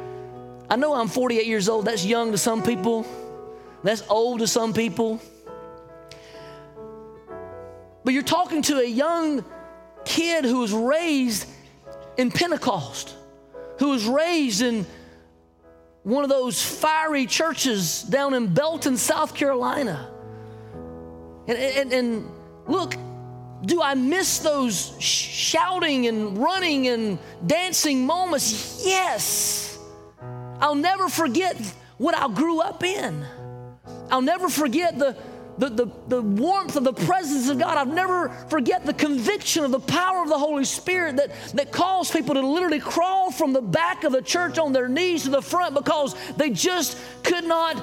I 0.70 0.76
know 0.76 0.94
I'm 0.94 1.08
48 1.08 1.46
years 1.46 1.68
old, 1.68 1.84
that's 1.84 2.06
young 2.06 2.32
to 2.32 2.38
some 2.38 2.62
people, 2.62 3.06
that's 3.82 4.02
old 4.08 4.40
to 4.40 4.46
some 4.46 4.72
people. 4.72 5.20
But 8.02 8.14
you're 8.14 8.22
talking 8.22 8.62
to 8.62 8.78
a 8.78 8.86
young 8.86 9.44
kid 10.06 10.46
who 10.46 10.60
was 10.60 10.72
raised 10.72 11.46
in 12.16 12.30
Pentecost 12.30 13.14
who 13.78 13.90
was 13.90 14.06
raised 14.06 14.62
in 14.62 14.86
one 16.02 16.22
of 16.22 16.30
those 16.30 16.62
fiery 16.62 17.26
churches 17.26 18.02
down 18.02 18.34
in 18.34 18.52
Belton, 18.52 18.96
South 18.96 19.34
Carolina. 19.34 20.10
And, 21.48 21.58
and, 21.58 21.92
and 21.92 22.30
look, 22.66 22.94
do 23.64 23.80
I 23.82 23.94
miss 23.94 24.38
those 24.38 24.94
shouting 25.00 26.06
and 26.06 26.38
running 26.38 26.88
and 26.88 27.18
dancing 27.46 28.04
moments? 28.04 28.82
Yes. 28.84 29.78
I'll 30.60 30.74
never 30.74 31.08
forget 31.08 31.56
what 31.96 32.14
I 32.14 32.28
grew 32.28 32.60
up 32.60 32.82
in. 32.82 33.24
I'll 34.10 34.22
never 34.22 34.48
forget 34.48 34.98
the, 34.98 35.16
the, 35.58 35.68
the, 35.68 35.86
the, 36.08 36.22
warmth 36.22 36.76
of 36.76 36.84
the 36.84 36.92
presence 36.92 37.48
of 37.48 37.58
God. 37.58 37.78
I'll 37.78 37.86
never 37.86 38.28
forget 38.48 38.84
the 38.84 38.92
conviction 38.92 39.64
of 39.64 39.70
the 39.70 39.80
power 39.80 40.22
of 40.22 40.28
the 40.28 40.38
Holy 40.38 40.64
Spirit 40.64 41.16
that, 41.16 41.30
that 41.54 41.72
caused 41.72 42.12
people 42.12 42.34
to 42.34 42.40
literally 42.40 42.80
crawl 42.80 43.30
from 43.30 43.52
the 43.52 43.62
back 43.62 44.04
of 44.04 44.12
the 44.12 44.22
church 44.22 44.58
on 44.58 44.72
their 44.72 44.88
knees 44.88 45.24
to 45.24 45.30
the 45.30 45.42
front 45.42 45.74
because 45.74 46.14
they 46.36 46.50
just 46.50 46.98
could 47.22 47.44
not 47.44 47.82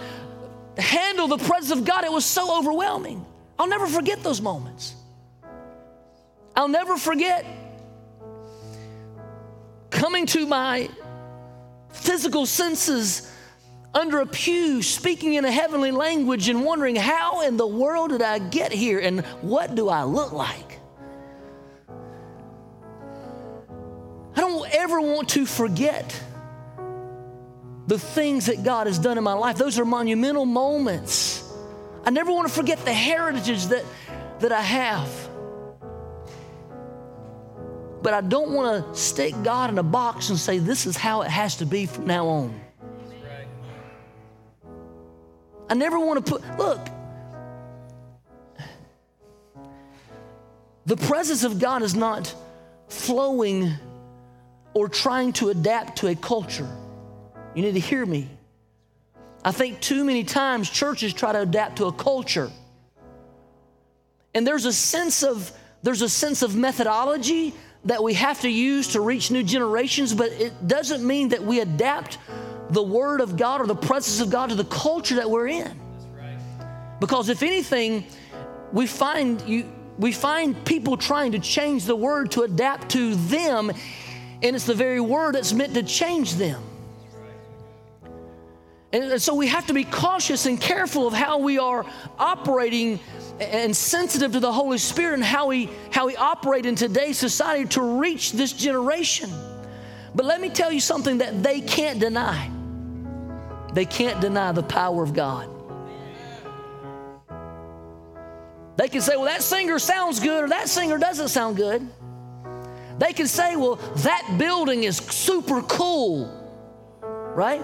handle 0.78 1.28
the 1.28 1.38
presence 1.38 1.72
of 1.72 1.86
God. 1.86 2.04
It 2.04 2.12
was 2.12 2.26
so 2.26 2.58
overwhelming. 2.60 3.26
I'll 3.58 3.68
never 3.68 3.88
forget 3.88 4.24
those 4.24 4.42
moments. 4.42 4.96
I'll 6.56 6.68
never 6.68 6.98
forget 6.98 7.46
coming 9.90 10.26
to 10.28 10.46
my 10.48 10.90
physical 11.92 12.46
senses 12.46 13.32
under 13.94 14.20
a 14.20 14.26
pew 14.26 14.82
speaking 14.82 15.34
in 15.34 15.46
a 15.46 15.52
heavenly 15.52 15.92
language 15.92 16.48
and 16.48 16.64
wondering, 16.64 16.96
how 16.96 17.42
in 17.42 17.58
the 17.58 17.68
world 17.68 18.12
did 18.12 18.22
I 18.22 18.40
get 18.40 18.72
here 18.72 19.00
and 19.00 19.26
what 19.42 19.76
do 19.76 19.90
I 19.90 20.04
look 20.04 20.32
like? 20.32 20.80
I 24.36 24.40
don't 24.40 24.74
ever 24.74 25.02
want 25.02 25.30
to 25.30 25.46
forget 25.46 26.24
the 27.88 28.00
things 28.00 28.46
that 28.46 28.64
God 28.64 28.88
has 28.88 28.98
done 28.98 29.18
in 29.18 29.24
my 29.24 29.34
life. 29.34 29.58
Those 29.58 29.78
are 29.78 29.86
monumental 29.86 30.46
moments. 30.46 31.44
I 32.06 32.10
never 32.12 32.32
want 32.32 32.48
to 32.48 32.54
forget 32.54 32.84
the 32.86 32.94
heritage 32.94 33.66
that, 33.68 33.84
that 34.40 34.54
I 34.54 34.62
have. 34.62 35.10
But 38.02 38.14
I 38.14 38.22
don't 38.22 38.54
want 38.54 38.94
to 38.94 39.00
stick 39.00 39.36
God 39.44 39.70
in 39.70 39.78
a 39.78 39.84
box 39.84 40.30
and 40.30 40.40
say, 40.40 40.58
this 40.58 40.86
is 40.86 40.96
how 40.96 41.22
it 41.22 41.30
has 41.30 41.58
to 41.58 41.66
be 41.66 41.86
from 41.86 42.08
now 42.08 42.28
on. 42.28 42.62
I 45.72 45.74
never 45.74 45.98
want 45.98 46.26
to 46.26 46.30
put, 46.30 46.58
look, 46.58 46.86
the 50.86 50.98
presence 50.98 51.46
of 51.46 51.60
God 51.60 51.82
is 51.82 51.96
not 51.96 52.36
flowing 52.90 53.72
or 54.74 54.90
trying 54.90 55.32
to 55.34 55.48
adapt 55.48 56.00
to 56.00 56.08
a 56.08 56.16
culture. 56.16 56.68
You 57.56 57.62
need 57.62 57.76
to 57.76 57.80
hear 57.80 58.06
me. 58.06 58.30
I 59.46 59.54
think 59.54 59.80
too 59.80 60.04
many 60.04 60.26
times 60.26 60.70
churches 60.70 61.14
try 61.14 61.32
to 61.32 61.40
adapt 61.40 61.78
to 61.78 61.86
a 61.86 61.94
culture. 61.94 62.52
And 64.34 64.46
there's 64.46 64.66
a 64.66 64.74
sense 64.74 65.24
of 65.24 65.54
there's 65.84 66.02
a 66.02 66.10
sense 66.10 66.42
of 66.42 66.54
methodology 66.54 67.54
that 67.86 68.04
we 68.04 68.16
have 68.16 68.42
to 68.42 68.50
use 68.50 68.90
to 68.90 69.00
reach 69.00 69.32
new 69.32 69.42
generations, 69.42 70.14
but 70.14 70.34
it 70.34 70.68
doesn't 70.68 71.08
mean 71.08 71.30
that 71.30 71.42
we 71.42 71.62
adapt 71.62 72.18
the 72.72 72.84
word 72.84 73.22
of 73.22 73.38
God 73.38 73.62
or 73.62 73.68
the 73.68 73.76
presence 73.76 74.20
of 74.22 74.30
God 74.30 74.50
to 74.50 74.56
the 74.56 74.66
culture 74.66 75.16
that 75.16 75.30
we're 75.30 75.48
in. 75.48 75.80
Because 77.00 77.30
if 77.30 77.44
anything, 77.44 78.06
we 78.72 78.88
find 78.88 79.42
you 79.42 79.66
we 79.98 80.12
find 80.12 80.66
people 80.66 80.98
trying 80.98 81.34
to 81.34 81.40
change 81.40 81.86
the 81.86 81.96
word 81.96 82.32
to 82.32 82.42
adapt 82.42 82.90
to 82.92 83.14
them, 83.14 83.70
and 83.70 84.56
it's 84.56 84.66
the 84.66 84.74
very 84.74 85.00
word 85.00 85.36
that's 85.36 85.54
meant 85.54 85.76
to 85.76 85.84
change 85.84 86.36
them. 86.36 86.64
And 88.94 89.22
so 89.22 89.36
we 89.36 89.48
have 89.48 89.68
to 89.68 89.74
be 89.74 89.84
cautious 89.84 90.48
and 90.48 90.60
careful 90.60 91.08
of 91.08 91.14
how 91.14 91.38
we 91.38 91.60
are 91.60 91.86
operating 92.18 93.00
and 93.40 93.76
sensitive 93.76 94.34
to 94.34 94.40
the 94.40 94.52
Holy 94.52 94.78
Spirit 94.78 95.16
and 95.16 95.24
how 95.24 95.48
we, 95.48 95.70
how 95.92 96.08
we 96.08 96.16
operate 96.16 96.66
in 96.66 96.76
today's 96.76 97.18
society 97.18 97.66
to 97.70 98.00
reach 98.00 98.34
this 98.34 98.54
generation. 98.54 99.30
But 100.14 100.26
let 100.26 100.42
me 100.42 100.50
tell 100.50 100.72
you 100.72 100.82
something 100.82 101.20
that 101.20 101.42
they 101.42 101.62
can't 101.62 102.00
deny. 102.00 102.50
They 103.74 103.86
can't 103.86 104.20
deny 104.20 104.52
the 104.52 104.64
power 104.64 105.04
of 105.04 105.14
God. 105.14 105.50
They 108.78 108.88
can 108.88 109.02
say, 109.02 109.16
well, 109.16 109.26
that 109.26 109.44
singer 109.44 109.80
sounds 109.80 110.20
good 110.20 110.44
or 110.44 110.50
that 110.50 110.68
singer 110.68 110.98
doesn't 110.98 111.28
sound 111.28 111.58
good. 111.58 111.88
They 112.98 113.14
can 113.14 113.28
say, 113.28 113.56
well, 113.56 113.76
that 113.76 114.36
building 114.38 114.84
is 114.84 114.98
super 114.98 115.62
cool, 115.64 116.26
right? 117.36 117.62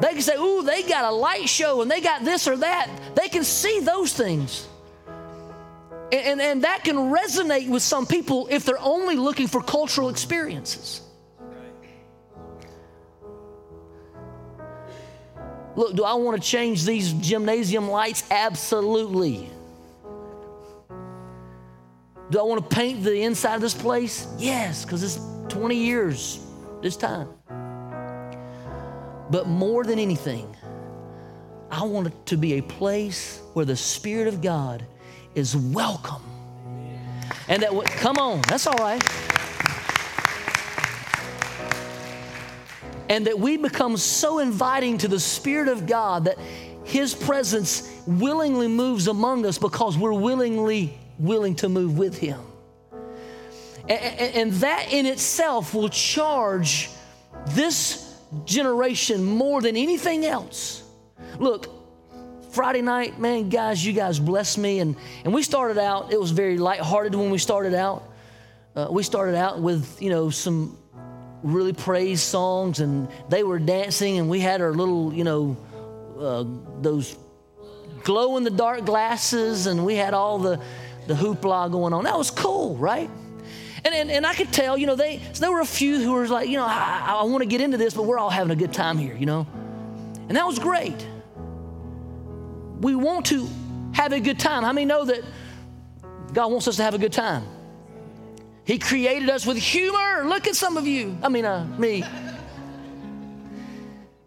They 0.00 0.12
can 0.12 0.22
say, 0.22 0.36
ooh, 0.36 0.62
they 0.62 0.82
got 0.82 1.10
a 1.10 1.14
light 1.14 1.48
show 1.48 1.82
and 1.82 1.90
they 1.90 2.00
got 2.00 2.24
this 2.24 2.48
or 2.48 2.56
that. 2.58 2.90
They 3.14 3.28
can 3.28 3.44
see 3.44 3.80
those 3.80 4.12
things. 4.12 4.66
And, 6.12 6.26
and, 6.26 6.40
and 6.40 6.64
that 6.64 6.84
can 6.84 6.96
resonate 6.96 7.68
with 7.68 7.82
some 7.82 8.06
people 8.06 8.48
if 8.50 8.64
they're 8.64 8.80
only 8.80 9.16
looking 9.16 9.46
for 9.46 9.62
cultural 9.62 10.08
experiences. 10.08 11.00
Look, 15.76 15.96
do 15.96 16.04
I 16.04 16.14
want 16.14 16.40
to 16.40 16.48
change 16.48 16.84
these 16.84 17.12
gymnasium 17.12 17.88
lights? 17.88 18.24
Absolutely. 18.30 19.48
Do 22.30 22.38
I 22.38 22.42
want 22.42 22.68
to 22.68 22.76
paint 22.76 23.02
the 23.02 23.22
inside 23.22 23.56
of 23.56 23.60
this 23.60 23.74
place? 23.74 24.26
Yes, 24.38 24.84
because 24.84 25.02
it's 25.02 25.20
20 25.48 25.76
years 25.76 26.40
this 26.80 26.96
time. 26.96 27.28
But 29.30 29.46
more 29.46 29.84
than 29.84 29.98
anything, 29.98 30.54
I 31.70 31.82
want 31.84 32.06
it 32.06 32.26
to 32.26 32.36
be 32.36 32.54
a 32.54 32.62
place 32.62 33.40
where 33.54 33.64
the 33.64 33.76
Spirit 33.76 34.28
of 34.28 34.40
God 34.40 34.84
is 35.34 35.56
welcome. 35.56 36.22
And 37.48 37.62
that, 37.62 37.72
come 37.84 38.16
on, 38.16 38.42
that's 38.42 38.66
all 38.66 38.78
right. 38.78 39.02
And 43.08 43.26
that 43.26 43.38
we 43.38 43.56
become 43.56 43.96
so 43.96 44.38
inviting 44.38 44.98
to 44.98 45.08
the 45.08 45.20
Spirit 45.20 45.68
of 45.68 45.86
God 45.86 46.24
that 46.24 46.38
His 46.84 47.14
presence 47.14 47.90
willingly 48.06 48.68
moves 48.68 49.08
among 49.08 49.46
us 49.46 49.58
because 49.58 49.98
we're 49.98 50.12
willingly 50.12 50.98
willing 51.18 51.54
to 51.56 51.68
move 51.68 51.98
with 51.98 52.18
Him. 52.18 52.40
And, 53.88 53.92
and 53.92 54.52
that 54.54 54.92
in 54.92 55.06
itself 55.06 55.74
will 55.74 55.90
charge 55.90 56.88
this 57.48 58.14
generation 58.44 59.24
more 59.24 59.60
than 59.60 59.76
anything 59.76 60.24
else. 60.24 60.82
Look, 61.38 61.70
Friday 62.52 62.82
night, 62.82 63.18
man, 63.18 63.48
guys, 63.48 63.84
you 63.84 63.92
guys 63.92 64.18
blessed 64.18 64.58
me. 64.58 64.78
And, 64.78 64.96
and 65.24 65.34
we 65.34 65.42
started 65.42 65.78
out, 65.78 66.12
it 66.12 66.20
was 66.20 66.30
very 66.30 66.56
lighthearted 66.56 67.14
when 67.14 67.30
we 67.30 67.38
started 67.38 67.74
out. 67.74 68.04
Uh, 68.74 68.88
we 68.90 69.02
started 69.02 69.36
out 69.36 69.60
with, 69.60 70.00
you 70.00 70.10
know, 70.10 70.30
some 70.30 70.78
really 71.44 71.74
praise 71.74 72.22
songs, 72.22 72.80
and 72.80 73.08
they 73.28 73.44
were 73.44 73.58
dancing, 73.58 74.18
and 74.18 74.28
we 74.28 74.40
had 74.40 74.60
our 74.62 74.72
little, 74.72 75.12
you 75.12 75.24
know, 75.24 75.56
uh, 76.18 76.44
those 76.80 77.16
glow 78.02 78.36
in 78.38 78.44
the 78.44 78.50
dark 78.50 78.84
glasses, 78.84 79.66
and 79.66 79.84
we 79.84 79.94
had 79.94 80.14
all 80.14 80.38
the, 80.38 80.60
the 81.06 81.14
hoopla 81.14 81.70
going 81.70 81.92
on. 81.92 82.04
That 82.04 82.16
was 82.16 82.30
cool, 82.30 82.76
right? 82.76 83.10
And, 83.84 83.94
and, 83.94 84.10
and 84.10 84.26
I 84.26 84.34
could 84.34 84.52
tell, 84.52 84.78
you 84.78 84.86
know, 84.86 84.96
they, 84.96 85.20
so 85.34 85.40
there 85.42 85.52
were 85.52 85.60
a 85.60 85.66
few 85.66 86.00
who 86.00 86.12
were 86.12 86.26
like, 86.26 86.48
you 86.48 86.56
know, 86.56 86.64
I, 86.64 87.18
I 87.18 87.24
want 87.24 87.42
to 87.42 87.48
get 87.48 87.60
into 87.60 87.76
this, 87.76 87.92
but 87.92 88.04
we're 88.04 88.18
all 88.18 88.30
having 88.30 88.50
a 88.50 88.56
good 88.56 88.72
time 88.72 88.96
here, 88.96 89.14
you 89.14 89.26
know? 89.26 89.46
And 90.28 90.36
that 90.38 90.46
was 90.46 90.58
great. 90.58 91.06
We 92.80 92.94
want 92.94 93.26
to 93.26 93.46
have 93.92 94.12
a 94.12 94.20
good 94.20 94.38
time. 94.38 94.62
How 94.62 94.72
many 94.72 94.86
know 94.86 95.04
that 95.04 95.22
God 96.32 96.50
wants 96.50 96.66
us 96.66 96.76
to 96.76 96.82
have 96.82 96.94
a 96.94 96.98
good 96.98 97.12
time? 97.12 97.44
He 98.64 98.78
created 98.78 99.28
us 99.28 99.44
with 99.44 99.58
humor. 99.58 100.24
Look 100.24 100.46
at 100.46 100.56
some 100.56 100.76
of 100.76 100.86
you. 100.86 101.16
I 101.22 101.28
mean, 101.28 101.44
uh, 101.44 101.66
me. 101.78 102.04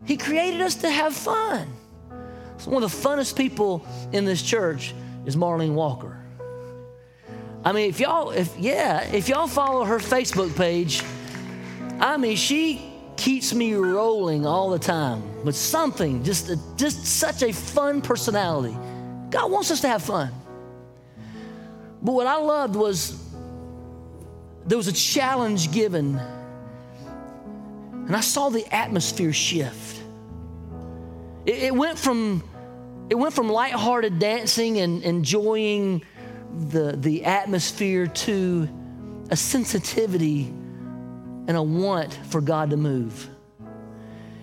He 0.05 0.15
created 0.15 0.61
us 0.61 0.75
to 0.75 0.89
have 0.89 1.13
fun. 1.13 1.67
So 2.57 2.71
one 2.71 2.83
of 2.83 2.91
the 2.91 3.09
funnest 3.09 3.35
people 3.35 3.85
in 4.11 4.25
this 4.25 4.41
church 4.41 4.93
is 5.25 5.35
Marlene 5.35 5.73
Walker. 5.73 6.17
I 7.65 7.71
mean, 7.71 7.89
if 7.89 7.99
y'all, 7.99 8.29
if 8.29 8.57
yeah, 8.57 9.01
if 9.11 9.27
y'all 9.27 9.47
follow 9.47 9.83
her 9.83 9.97
Facebook 9.97 10.55
page, 10.55 11.03
I 11.99 12.17
mean, 12.17 12.37
she 12.37 12.81
keeps 13.17 13.53
me 13.53 13.73
rolling 13.73 14.45
all 14.45 14.69
the 14.69 14.79
time 14.79 15.43
with 15.43 15.55
something, 15.55 16.23
just 16.23 16.51
just 16.77 17.05
such 17.05 17.41
a 17.43 17.51
fun 17.51 18.01
personality. 18.01 18.77
God 19.29 19.51
wants 19.51 19.71
us 19.71 19.81
to 19.81 19.89
have 19.89 20.03
fun. 20.03 20.31
But 22.01 22.13
what 22.13 22.27
I 22.27 22.37
loved 22.37 22.75
was 22.75 23.21
there 24.67 24.77
was 24.77 24.87
a 24.87 24.93
challenge 24.93 25.71
given, 25.71 26.19
and 27.93 28.15
I 28.15 28.19
saw 28.19 28.49
the 28.49 28.65
atmosphere 28.73 29.33
shift. 29.33 30.01
It, 31.45 31.63
it 31.63 31.75
went 31.75 31.97
from 31.97 32.43
it 33.09 33.15
went 33.15 33.33
from 33.33 33.49
lighthearted 33.49 34.19
dancing 34.19 34.79
and 34.79 35.01
enjoying 35.03 36.03
the, 36.69 36.97
the 36.97 37.23
atmosphere 37.23 38.07
to 38.07 38.67
a 39.29 39.35
sensitivity 39.37 40.45
and 41.47 41.51
a 41.51 41.63
want 41.63 42.13
for 42.13 42.41
God 42.41 42.71
to 42.71 42.77
move. 42.77 43.29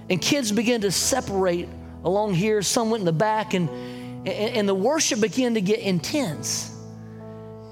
And 0.08 0.20
kids 0.20 0.50
began 0.50 0.80
to 0.82 0.90
separate 0.90 1.68
along 2.04 2.34
here. 2.34 2.62
Some 2.62 2.88
went 2.90 3.02
in 3.02 3.06
the 3.06 3.12
back, 3.12 3.52
and, 3.52 3.68
and, 3.68 4.28
and 4.28 4.68
the 4.68 4.74
worship 4.74 5.20
began 5.20 5.54
to 5.54 5.60
get 5.60 5.80
intense. 5.80 6.74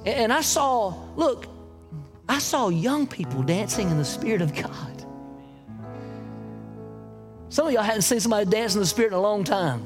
And, 0.04 0.08
and 0.08 0.32
I 0.32 0.42
saw, 0.42 0.94
look, 1.16 1.46
I 2.32 2.38
saw 2.38 2.70
young 2.70 3.06
people 3.06 3.42
dancing 3.42 3.90
in 3.90 3.98
the 3.98 4.06
Spirit 4.06 4.40
of 4.40 4.54
God. 4.54 5.04
Some 7.50 7.66
of 7.66 7.74
y'all 7.74 7.82
hadn't 7.82 8.02
seen 8.02 8.20
somebody 8.20 8.48
dance 8.48 8.72
in 8.72 8.80
the 8.80 8.86
Spirit 8.86 9.08
in 9.08 9.18
a 9.18 9.20
long 9.20 9.44
time. 9.44 9.82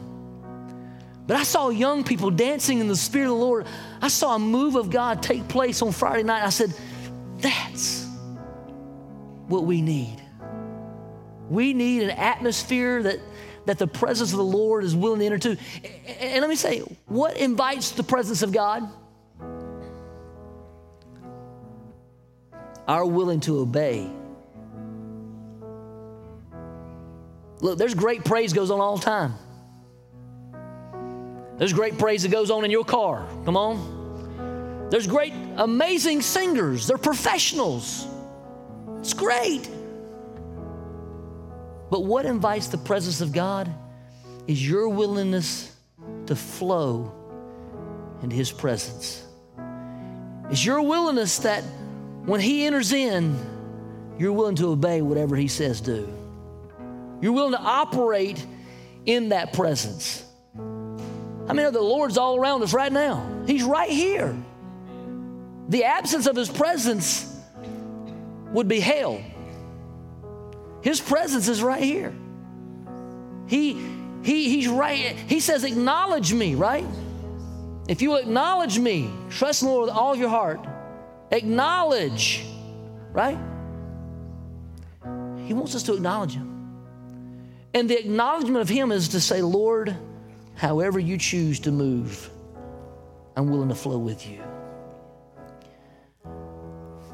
But 1.27 1.39
I 1.39 1.43
saw 1.43 1.71
young 1.71 2.05
people 2.05 2.31
dancing 2.31 2.79
in 2.79 2.87
the 2.87 2.95
Spirit 2.95 3.25
of 3.25 3.31
the 3.31 3.45
Lord. 3.45 3.67
I 4.01 4.07
saw 4.07 4.37
a 4.37 4.39
move 4.39 4.77
of 4.77 4.91
God 4.91 5.25
take 5.25 5.49
place 5.49 5.83
on 5.83 5.91
Friday 5.91 6.23
night. 6.23 6.45
I 6.45 6.51
said, 6.51 6.73
that's 7.39 8.07
what 9.49 9.65
we 9.65 9.83
need. 9.83 10.23
We 11.51 11.75
need 11.75 12.05
an 12.05 12.11
atmosphere 12.11 13.03
that, 13.03 13.19
that 13.65 13.79
the 13.79 13.89
presence 13.89 14.31
of 14.31 14.39
the 14.39 14.45
Lord 14.45 14.85
is 14.85 14.95
willing 14.95 15.19
to 15.19 15.27
enter 15.27 15.39
to. 15.39 15.51
And, 16.07 16.21
and 16.21 16.41
let 16.43 16.49
me 16.49 16.55
say, 16.55 16.79
what 17.07 17.37
invites 17.39 17.91
the 17.91 18.05
presence 18.05 18.43
of 18.43 18.53
God? 18.53 18.89
Our 22.87 23.05
willing 23.05 23.41
to 23.41 23.59
obey. 23.59 24.11
Look, 27.61 27.79
there's 27.79 27.95
great 27.95 28.25
praise 28.25 28.53
goes 28.53 28.71
on 28.71 28.81
all 28.81 28.97
the 28.97 29.05
time. 29.05 29.35
There's 31.57 31.73
great 31.73 31.99
praise 31.99 32.23
that 32.23 32.31
goes 32.31 32.51
on 32.51 32.65
in 32.65 32.71
your 32.71 32.85
car. 32.85 33.27
Come 33.45 33.57
on. 33.57 34.89
There's 34.91 35.07
great, 35.07 35.33
amazing 35.57 36.23
singers. 36.23 36.87
They're 36.87 36.99
professionals. 36.99 38.07
It's 38.99 39.15
great. 39.15 39.69
But 41.91 42.05
what 42.05 42.27
invites 42.27 42.69
the 42.69 42.79
presence 42.79 43.21
of 43.21 43.33
God 43.33 43.73
is 44.47 44.69
your 44.69 44.89
willingness 44.89 45.75
to 46.27 46.37
flow 46.37 47.13
into 48.23 48.37
His 48.37 48.53
presence. 48.53 49.25
Is 50.51 50.65
your 50.65 50.83
willingness 50.83 51.39
that 51.39 51.65
when 52.27 52.41
He 52.41 52.67
enters 52.67 52.93
in, 52.93 53.37
you're 54.19 54.33
willing 54.33 54.57
to 54.57 54.69
obey 54.69 55.01
whatever 55.01 55.37
He 55.37 55.49
says 55.49 55.81
do. 55.81 56.13
You're 57.21 57.33
willing 57.33 57.53
to 57.53 57.61
operate 57.61 58.45
in 59.07 59.31
that 59.31 59.53
presence. 59.53 60.25
I 60.57 61.53
mean, 61.53 61.73
the 61.73 61.81
Lord's 61.81 62.19
all 62.19 62.37
around 62.37 62.63
us 62.63 62.75
right 62.75 62.93
now. 62.93 63.45
He's 63.47 63.63
right 63.63 63.91
here. 63.91 64.37
The 65.69 65.85
absence 65.85 66.27
of 66.27 66.37
His 66.37 66.51
presence 66.51 67.33
would 68.53 68.69
be 68.69 68.81
hell. 68.81 69.21
His 70.83 71.01
presence 71.01 71.49
is 71.49 71.63
right 71.63 71.83
here. 71.83 72.15
He, 73.47 73.75
he, 74.23 74.49
he's 74.51 74.69
right. 74.69 75.17
He 75.29 75.41
says, 75.41 75.65
Acknowledge 75.65 76.33
me, 76.33 76.55
right? 76.55 76.87
If 77.89 78.03
you 78.03 78.17
acknowledge 78.17 78.79
me, 78.79 79.11
trust 79.31 79.61
the 79.61 79.67
Lord 79.67 79.87
with 79.87 79.95
all 79.95 80.17
your 80.17 80.29
heart, 80.29 80.61
acknowledge, 81.31 82.45
right? 83.13 83.39
He 85.47 85.55
wants 85.55 85.75
us 85.75 85.83
to 85.85 85.95
acknowledge 85.95 86.35
Him. 86.35 86.53
And 87.75 87.89
the 87.91 87.99
acknowledgement 87.99 88.63
of 88.63 88.69
Him 88.69 88.91
is 88.91 89.09
to 89.09 89.21
say, 89.21 89.43
Lord, 89.43 89.97
however 90.55 90.99
you 90.99 91.19
choose 91.19 91.61
to 91.61 91.73
move, 91.73 92.31
I'm 93.37 93.51
willing 93.51 93.69
to 93.69 93.75
flow 93.75 93.99
with 93.99 94.27
you. 94.29 94.43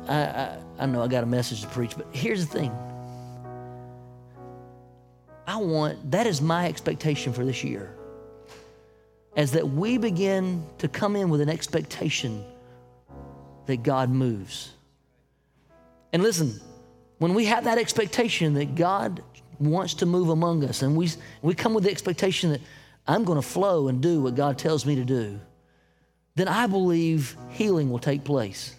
I, 0.09 0.15
I, 0.15 0.59
I 0.79 0.87
know 0.87 1.03
I 1.03 1.09
got 1.09 1.23
a 1.25 1.27
message 1.27 1.63
to 1.63 1.69
preach, 1.69 1.97
but 1.97 2.07
here's 2.13 2.47
the 2.47 2.59
thing. 2.59 2.73
I 5.47 5.57
want, 5.57 6.13
that 6.13 6.27
is 6.27 6.41
my 6.41 6.67
expectation 6.67 7.33
for 7.33 7.45
this 7.45 7.65
year, 7.65 7.95
as 9.37 9.53
that 9.53 9.69
we 9.69 9.99
begin 9.99 10.65
to 10.79 10.89
come 10.89 11.17
in 11.17 11.29
with 11.29 11.41
an 11.41 11.49
expectation 11.49 12.45
that 13.67 13.83
God 13.83 14.11
moves. 14.11 14.73
And 16.13 16.23
listen, 16.23 16.61
when 17.19 17.35
we 17.35 17.47
have 17.47 17.65
that 17.65 17.79
expectation 17.79 18.55
that 18.55 18.75
God 18.75 19.23
wants 19.59 19.95
to 19.95 20.07
move 20.07 20.29
among 20.29 20.65
us, 20.65 20.83
and 20.83 20.97
we, 20.97 21.11
we 21.41 21.55
come 21.55 21.73
with 21.75 21.85
the 21.85 21.91
expectation 21.91 22.51
that 22.51 22.61
I'm 23.07 23.25
going 23.25 23.41
to 23.41 23.47
flow 23.47 23.89
and 23.89 24.01
do 24.01 24.23
what 24.23 24.35
God 24.35 24.59
tells 24.59 24.85
me 24.85 24.97
to 24.97 25.05
do, 25.05 25.41
then 26.35 26.49
I 26.49 26.67
believe 26.67 27.37
healing 27.51 27.91
will 27.91 27.99
take 27.99 28.25
place. 28.25 28.75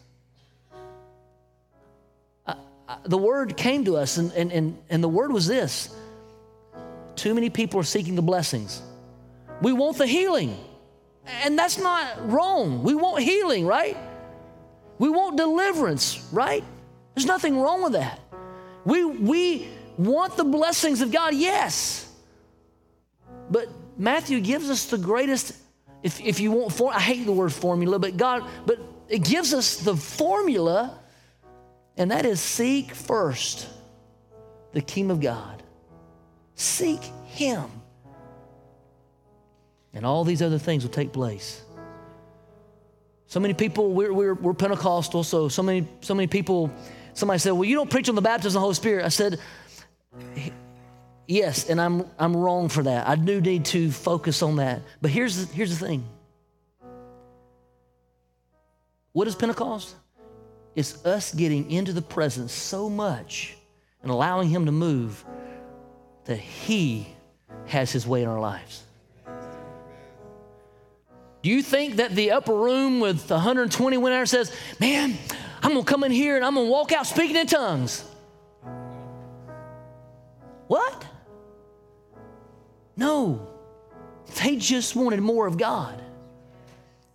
I, 2.46 2.56
I, 2.88 2.98
the 3.06 3.18
word 3.18 3.56
came 3.58 3.86
to 3.86 3.98
us, 3.98 4.18
and, 4.18 4.32
and, 4.34 4.52
and, 4.52 4.78
and 4.90 5.04
the 5.04 5.10
word 5.10 5.32
was 5.32 5.48
this 5.48 5.96
too 7.16 7.34
many 7.34 7.50
people 7.50 7.80
are 7.80 7.84
seeking 7.84 8.16
the 8.16 8.22
blessings. 8.22 8.82
We 9.62 9.72
want 9.72 9.98
the 9.98 10.08
healing, 10.08 10.58
and 11.26 11.58
that's 11.58 11.78
not 11.78 12.30
wrong. 12.30 12.84
We 12.84 12.96
want 12.96 13.24
healing, 13.24 13.66
right? 13.66 13.96
We 15.00 15.10
want 15.10 15.38
deliverance, 15.38 16.28
right? 16.32 16.64
There's 17.14 17.26
nothing 17.26 17.60
wrong 17.60 17.84
with 17.84 17.94
that. 17.94 18.20
We, 18.86 19.06
we 19.06 19.68
want 19.98 20.38
the 20.38 20.44
blessings 20.44 21.02
of 21.02 21.12
God, 21.12 21.34
yes. 21.34 22.12
But 23.50 23.70
Matthew 23.98 24.40
gives 24.40 24.70
us 24.70 24.86
the 24.86 24.98
greatest, 24.98 25.56
if, 26.02 26.20
if 26.22 26.40
you 26.40 26.52
want, 26.52 26.74
for, 26.74 26.94
I 26.94 27.00
hate 27.00 27.26
the 27.26 27.32
word 27.32 27.54
formula, 27.54 28.00
but 28.00 28.18
God, 28.18 28.44
but 28.66 28.80
it 29.10 29.24
gives 29.24 29.54
us 29.54 29.78
the 29.78 29.96
formula, 29.96 31.00
and 31.98 32.12
that 32.12 32.26
is 32.26 32.40
seek 32.40 32.94
first 32.94 33.68
the 34.72 34.82
kingdom 34.82 35.18
of 35.18 35.22
God. 35.22 35.62
Seek 36.56 37.04
Him. 37.26 37.66
And 39.94 40.06
all 40.06 40.24
these 40.24 40.42
other 40.42 40.58
things 40.58 40.84
will 40.84 40.92
take 40.92 41.14
place. 41.14 41.62
So 43.34 43.40
many 43.40 43.56
people, 43.56 43.94
we're, 43.94 44.14
we're, 44.14 44.36
we're 44.36 44.54
Pentecostal, 44.54 45.24
so 45.24 45.50
so 45.50 45.64
many, 45.64 45.88
so 46.02 46.14
many 46.14 46.28
people, 46.28 46.72
somebody 47.16 47.40
said, 47.40 47.54
Well, 47.54 47.64
you 47.64 47.76
don't 47.76 47.90
preach 47.90 48.08
on 48.08 48.14
the 48.14 48.22
baptism 48.22 48.50
of 48.50 48.54
the 48.54 48.60
Holy 48.60 48.76
Spirit. 48.76 49.06
I 49.06 49.10
said, 49.10 49.40
Yes, 51.28 51.68
and 51.68 51.82
I'm, 51.82 52.06
I'm 52.20 52.38
wrong 52.38 52.70
for 52.70 52.84
that. 52.84 53.08
I 53.08 53.16
do 53.16 53.42
need 53.42 53.66
to 53.66 53.90
focus 53.90 54.44
on 54.44 54.58
that. 54.58 54.84
But 55.02 55.10
here's 55.10 55.48
the, 55.48 55.52
here's 55.52 55.76
the 55.76 55.84
thing 55.84 56.08
what 59.14 59.28
is 59.28 59.34
Pentecost? 59.34 59.96
It's 60.76 61.04
us 61.04 61.34
getting 61.34 61.72
into 61.72 61.92
the 61.92 62.04
presence 62.04 62.54
so 62.54 62.88
much 62.88 63.56
and 64.04 64.12
allowing 64.12 64.48
Him 64.48 64.68
to 64.68 64.72
move 64.72 65.26
that 66.26 66.38
He 66.38 67.08
has 67.66 67.92
His 67.92 68.06
way 68.06 68.22
in 68.22 68.30
our 68.30 68.40
lives. 68.40 68.84
Do 71.44 71.50
you 71.50 71.62
think 71.62 71.98
that 71.98 72.16
the 72.16 72.32
upper 72.32 72.56
room 72.56 73.02
with 73.02 73.30
120 73.30 73.98
went 73.98 74.16
out 74.16 74.30
says, 74.30 74.52
Man, 74.80 75.18
I'm 75.62 75.74
gonna 75.74 75.84
come 75.84 76.06
in 76.06 76.12
here 76.12 76.38
and 76.38 76.44
I'm 76.44 76.56
gonna 76.56 76.70
walk 76.70 76.94
out 76.94 77.06
speaking 77.06 77.36
in 77.36 77.48
tongues? 77.48 78.06
What? 80.68 81.06
No, 82.96 83.50
they 84.42 84.56
just 84.56 84.96
wanted 84.96 85.20
more 85.20 85.46
of 85.46 85.58
God. 85.58 86.02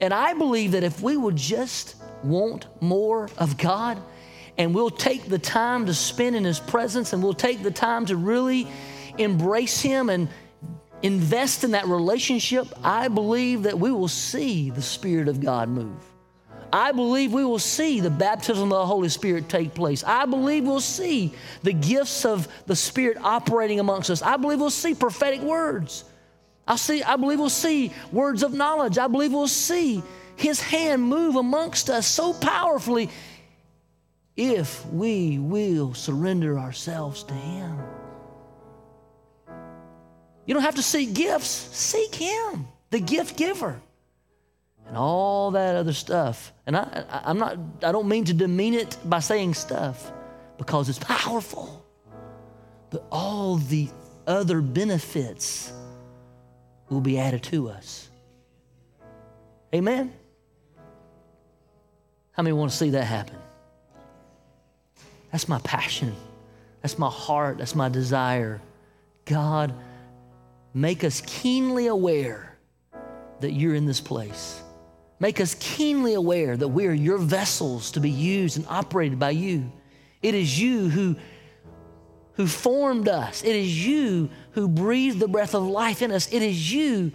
And 0.00 0.12
I 0.12 0.34
believe 0.34 0.72
that 0.72 0.84
if 0.84 1.00
we 1.00 1.16
would 1.16 1.36
just 1.36 1.96
want 2.22 2.66
more 2.82 3.30
of 3.38 3.56
God, 3.56 4.00
and 4.58 4.74
we'll 4.74 4.90
take 4.90 5.28
the 5.28 5.38
time 5.38 5.86
to 5.86 5.94
spend 5.94 6.36
in 6.36 6.44
His 6.44 6.60
presence, 6.60 7.14
and 7.14 7.22
we'll 7.22 7.32
take 7.32 7.62
the 7.62 7.70
time 7.70 8.04
to 8.06 8.16
really 8.16 8.68
embrace 9.16 9.80
Him 9.80 10.10
and 10.10 10.28
invest 11.02 11.64
in 11.64 11.72
that 11.72 11.86
relationship, 11.86 12.66
I 12.82 13.08
believe 13.08 13.64
that 13.64 13.78
we 13.78 13.90
will 13.90 14.08
see 14.08 14.70
the 14.70 14.82
Spirit 14.82 15.28
of 15.28 15.40
God 15.40 15.68
move. 15.68 16.04
I 16.72 16.92
believe 16.92 17.32
we 17.32 17.44
will 17.44 17.58
see 17.58 18.00
the 18.00 18.10
baptism 18.10 18.64
of 18.64 18.78
the 18.78 18.86
Holy 18.86 19.08
Spirit 19.08 19.48
take 19.48 19.74
place. 19.74 20.04
I 20.04 20.26
believe 20.26 20.64
we'll 20.64 20.80
see 20.80 21.32
the 21.62 21.72
gifts 21.72 22.24
of 22.24 22.46
the 22.66 22.76
Spirit 22.76 23.16
operating 23.22 23.80
amongst 23.80 24.10
us. 24.10 24.20
I 24.22 24.36
believe 24.36 24.60
we'll 24.60 24.70
see 24.70 24.94
prophetic 24.94 25.40
words. 25.40 26.04
I, 26.66 26.76
see, 26.76 27.02
I 27.02 27.16
believe 27.16 27.38
we'll 27.38 27.48
see 27.48 27.92
words 28.12 28.42
of 28.42 28.52
knowledge. 28.52 28.98
I 28.98 29.06
believe 29.06 29.32
we'll 29.32 29.48
see 29.48 30.02
His 30.36 30.60
hand 30.60 31.02
move 31.02 31.36
amongst 31.36 31.88
us 31.88 32.06
so 32.06 32.34
powerfully 32.34 33.08
if 34.36 34.84
we 34.86 35.38
will 35.38 35.94
surrender 35.94 36.58
ourselves 36.58 37.22
to 37.24 37.34
Him. 37.34 37.78
You 40.48 40.54
don't 40.54 40.62
have 40.62 40.76
to 40.76 40.82
seek 40.82 41.12
gifts, 41.12 41.68
seek 41.76 42.14
Him, 42.14 42.66
the 42.88 43.00
gift 43.00 43.36
giver, 43.36 43.78
and 44.86 44.96
all 44.96 45.50
that 45.50 45.76
other 45.76 45.92
stuff. 45.92 46.54
And 46.66 46.74
I, 46.74 47.04
I, 47.10 47.30
am 47.30 47.38
not, 47.38 47.58
I 47.82 47.92
don't 47.92 48.08
mean 48.08 48.24
to 48.24 48.32
demean 48.32 48.72
it 48.72 48.96
by 49.04 49.18
saying 49.18 49.52
stuff 49.52 50.10
because 50.56 50.88
it's 50.88 50.98
powerful, 51.00 51.84
but 52.88 53.04
all 53.12 53.56
the 53.56 53.90
other 54.26 54.62
benefits 54.62 55.70
will 56.88 57.02
be 57.02 57.18
added 57.18 57.42
to 57.42 57.68
us. 57.68 58.08
Amen? 59.74 60.10
How 62.32 62.42
many 62.42 62.54
want 62.54 62.70
to 62.70 62.76
see 62.76 62.88
that 62.88 63.04
happen? 63.04 63.36
That's 65.30 65.46
my 65.46 65.58
passion. 65.58 66.16
That's 66.80 66.98
my 66.98 67.10
heart. 67.10 67.58
That's 67.58 67.74
my 67.74 67.90
desire. 67.90 68.62
God, 69.26 69.74
Make 70.74 71.04
us 71.04 71.22
keenly 71.26 71.86
aware 71.86 72.56
that 73.40 73.52
you're 73.52 73.74
in 73.74 73.86
this 73.86 74.00
place. 74.00 74.60
Make 75.20 75.40
us 75.40 75.56
keenly 75.58 76.14
aware 76.14 76.56
that 76.56 76.68
we 76.68 76.86
are 76.86 76.92
your 76.92 77.18
vessels 77.18 77.92
to 77.92 78.00
be 78.00 78.10
used 78.10 78.56
and 78.56 78.66
operated 78.68 79.18
by 79.18 79.30
you. 79.30 79.72
It 80.22 80.34
is 80.34 80.60
you 80.60 80.88
who, 80.88 81.16
who 82.34 82.46
formed 82.46 83.08
us. 83.08 83.42
It 83.42 83.56
is 83.56 83.86
you 83.86 84.30
who 84.52 84.68
breathed 84.68 85.18
the 85.18 85.28
breath 85.28 85.54
of 85.54 85.64
life 85.64 86.02
in 86.02 86.12
us. 86.12 86.32
It 86.32 86.42
is 86.42 86.72
you 86.72 87.12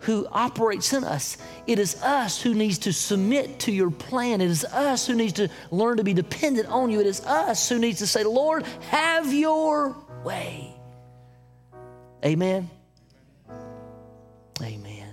who 0.00 0.26
operates 0.32 0.92
in 0.92 1.04
us. 1.04 1.36
It 1.66 1.78
is 1.78 2.02
us 2.02 2.40
who 2.40 2.54
needs 2.54 2.78
to 2.78 2.92
submit 2.92 3.60
to 3.60 3.72
your 3.72 3.90
plan. 3.90 4.40
It 4.40 4.50
is 4.50 4.64
us 4.64 5.06
who 5.06 5.14
needs 5.14 5.34
to 5.34 5.48
learn 5.70 5.98
to 5.98 6.04
be 6.04 6.14
dependent 6.14 6.68
on 6.68 6.90
you. 6.90 7.00
It 7.00 7.06
is 7.06 7.20
us 7.24 7.68
who 7.68 7.78
needs 7.78 7.98
to 7.98 8.06
say, 8.06 8.24
Lord, 8.24 8.64
have 8.88 9.32
your 9.32 9.96
way. 10.24 10.74
Amen. 12.24 12.70
Amen. 14.62 15.08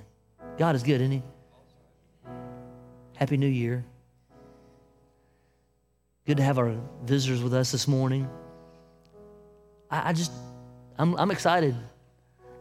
God 0.57 0.75
is 0.75 0.83
good, 0.83 1.01
isn't 1.01 1.11
He? 1.11 1.23
Happy 3.15 3.37
New 3.37 3.47
Year. 3.47 3.83
Good 6.25 6.37
to 6.37 6.43
have 6.43 6.57
our 6.57 6.75
visitors 7.03 7.41
with 7.41 7.53
us 7.53 7.71
this 7.71 7.87
morning. 7.87 8.29
I, 9.89 10.09
I 10.09 10.13
just, 10.13 10.31
I'm, 10.97 11.15
I'm 11.15 11.31
excited 11.31 11.75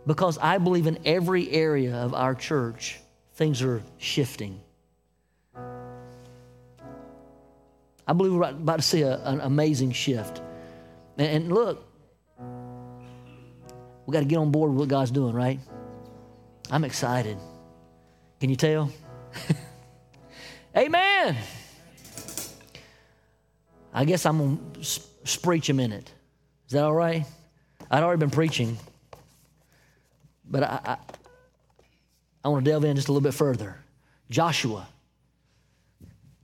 because 0.06 0.38
I 0.38 0.58
believe 0.58 0.86
in 0.86 0.98
every 1.04 1.50
area 1.50 1.94
of 1.96 2.14
our 2.14 2.34
church, 2.34 2.98
things 3.34 3.62
are 3.62 3.82
shifting. 3.98 4.60
I 8.06 8.14
believe 8.14 8.32
we're 8.32 8.48
about 8.48 8.76
to 8.76 8.82
see 8.82 9.02
a, 9.02 9.18
an 9.24 9.40
amazing 9.42 9.92
shift. 9.92 10.40
And, 11.18 11.26
and 11.26 11.52
look, 11.52 11.84
we 14.06 14.12
got 14.12 14.20
to 14.20 14.24
get 14.24 14.38
on 14.38 14.50
board 14.50 14.70
with 14.70 14.78
what 14.80 14.88
God's 14.88 15.10
doing, 15.10 15.34
right? 15.34 15.60
I'm 16.70 16.84
excited. 16.84 17.38
Can 18.40 18.50
you 18.50 18.56
tell? 18.56 18.92
Amen. 20.76 21.36
I 23.92 24.04
guess 24.04 24.26
I'm 24.26 24.38
going 24.38 24.76
to 24.82 25.38
preach 25.40 25.70
a 25.70 25.74
minute. 25.74 26.12
Is 26.66 26.72
that 26.72 26.84
all 26.84 26.94
right? 26.94 27.24
I'd 27.90 28.02
already 28.02 28.20
been 28.20 28.30
preaching, 28.30 28.76
but 30.44 30.62
I, 30.62 30.80
I, 30.84 30.96
I 32.44 32.48
want 32.48 32.64
to 32.64 32.70
delve 32.70 32.84
in 32.84 32.96
just 32.96 33.08
a 33.08 33.12
little 33.12 33.26
bit 33.26 33.32
further. 33.32 33.76
Joshua, 34.30 34.86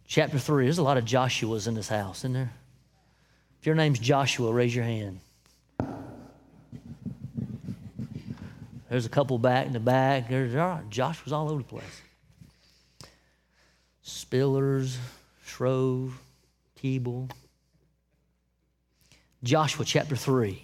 chapter 0.06 0.38
3. 0.38 0.64
There's 0.64 0.78
a 0.78 0.82
lot 0.82 0.96
of 0.96 1.04
Joshuas 1.04 1.68
in 1.68 1.74
this 1.74 1.88
house, 1.88 2.20
isn't 2.20 2.32
there? 2.32 2.52
If 3.60 3.66
your 3.66 3.74
name's 3.74 3.98
Joshua, 3.98 4.50
raise 4.52 4.74
your 4.74 4.84
hand. 4.84 5.20
There's 8.94 9.06
a 9.06 9.08
couple 9.08 9.36
back 9.38 9.66
in 9.66 9.72
the 9.72 9.80
back. 9.80 10.28
There's 10.28 10.52
Josh 10.88 11.24
was 11.24 11.32
all 11.32 11.50
over 11.50 11.62
the 11.62 11.68
place. 11.68 12.00
Spillers, 14.06 14.98
Shrove, 15.44 16.16
Keeble. 16.80 17.28
Joshua 19.42 19.84
chapter 19.84 20.14
3. 20.14 20.62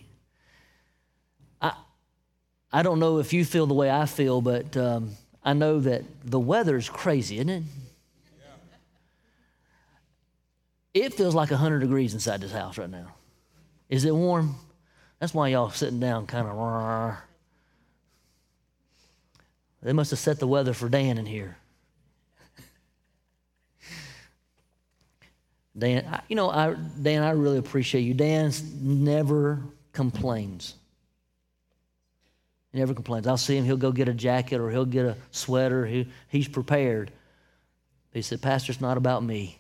I, 1.61 1.72
I 2.72 2.85
don't 2.85 3.01
know 3.01 3.18
if 3.18 3.33
you 3.33 3.45
feel 3.45 3.66
the 3.66 3.74
way 3.74 3.91
I 3.91 4.07
feel, 4.07 4.41
but 4.41 4.76
um, 4.76 5.16
I 5.43 5.53
know 5.53 5.81
that 5.81 6.05
the 6.24 6.39
weather 6.39 6.76
is 6.76 6.89
crazy, 6.89 7.39
isn't 7.39 7.49
it? 7.49 7.62
It 10.95 11.14
feels 11.14 11.35
like 11.35 11.51
100 11.51 11.81
degrees 11.81 12.14
inside 12.14 12.43
this 12.43 12.53
house 12.53 12.78
right 12.78 12.89
now. 12.89 13.12
Is 13.89 14.05
it 14.05 14.14
warm? 14.14 14.55
That's 15.18 15.35
why 15.35 15.49
y'all 15.49 15.70
sitting 15.70 15.99
down 15.99 16.28
kind 16.28 16.47
of. 16.47 17.16
They 19.83 19.93
must 19.93 20.11
have 20.11 20.18
set 20.18 20.39
the 20.39 20.47
weather 20.47 20.74
for 20.74 20.89
Dan 20.89 21.18
in 21.18 21.26
here. 21.26 21.57
Dan, 25.76 26.05
I, 26.12 26.20
you 26.28 26.37
know, 26.37 26.51
I, 26.51 26.74
Dan, 27.01 27.22
I 27.22 27.31
really 27.31 27.59
appreciate 27.59 28.03
you. 28.03 28.12
Dan 28.12 28.53
never 28.81 29.61
complains. 29.93 30.74
He 32.72 32.78
never 32.78 32.93
complains. 32.93 33.26
I'll 33.26 33.37
see 33.37 33.57
him, 33.57 33.64
he'll 33.64 33.76
go 33.76 33.93
get 33.93 34.09
a 34.09 34.14
jacket 34.14 34.61
or 34.61 34.70
he'll 34.70 34.85
get 34.85 35.07
a 35.07 35.16
sweater. 35.31 35.87
He, 35.87 36.09
he's 36.28 36.49
prepared. 36.49 37.11
he 38.12 38.22
said, 38.22 38.43
Pastor, 38.43 38.72
it's 38.72 38.81
not 38.81 38.97
about 38.97 39.22
me. 39.24 39.59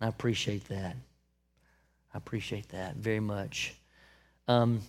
And 0.00 0.06
I 0.06 0.08
appreciate 0.08 0.68
that. 0.68 0.96
I 2.12 2.18
appreciate 2.18 2.68
that 2.68 2.96
very 2.96 3.20
much. 3.20 3.74
Um, 4.46 4.80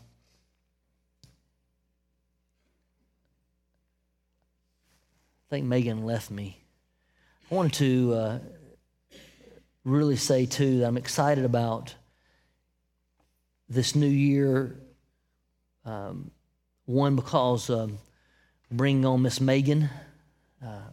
I 5.48 5.56
think 5.56 5.66
Megan 5.66 6.06
left 6.06 6.32
me. 6.32 6.58
I 7.52 7.56
wanted 7.56 7.74
to 7.74 8.14
uh, 8.14 8.40
really 9.84 10.16
say, 10.16 10.46
too, 10.46 10.80
that 10.80 10.88
I'm 10.88 10.98
excited 10.98 11.46
about 11.46 11.94
this 13.70 13.96
new 13.96 14.08
year. 14.08 14.76
Um, 15.86 16.32
one, 16.86 17.16
because 17.16 17.70
um, 17.70 18.00
bringing 18.72 19.06
on 19.06 19.22
Miss 19.22 19.40
Megan 19.40 19.90
uh, 20.64 20.90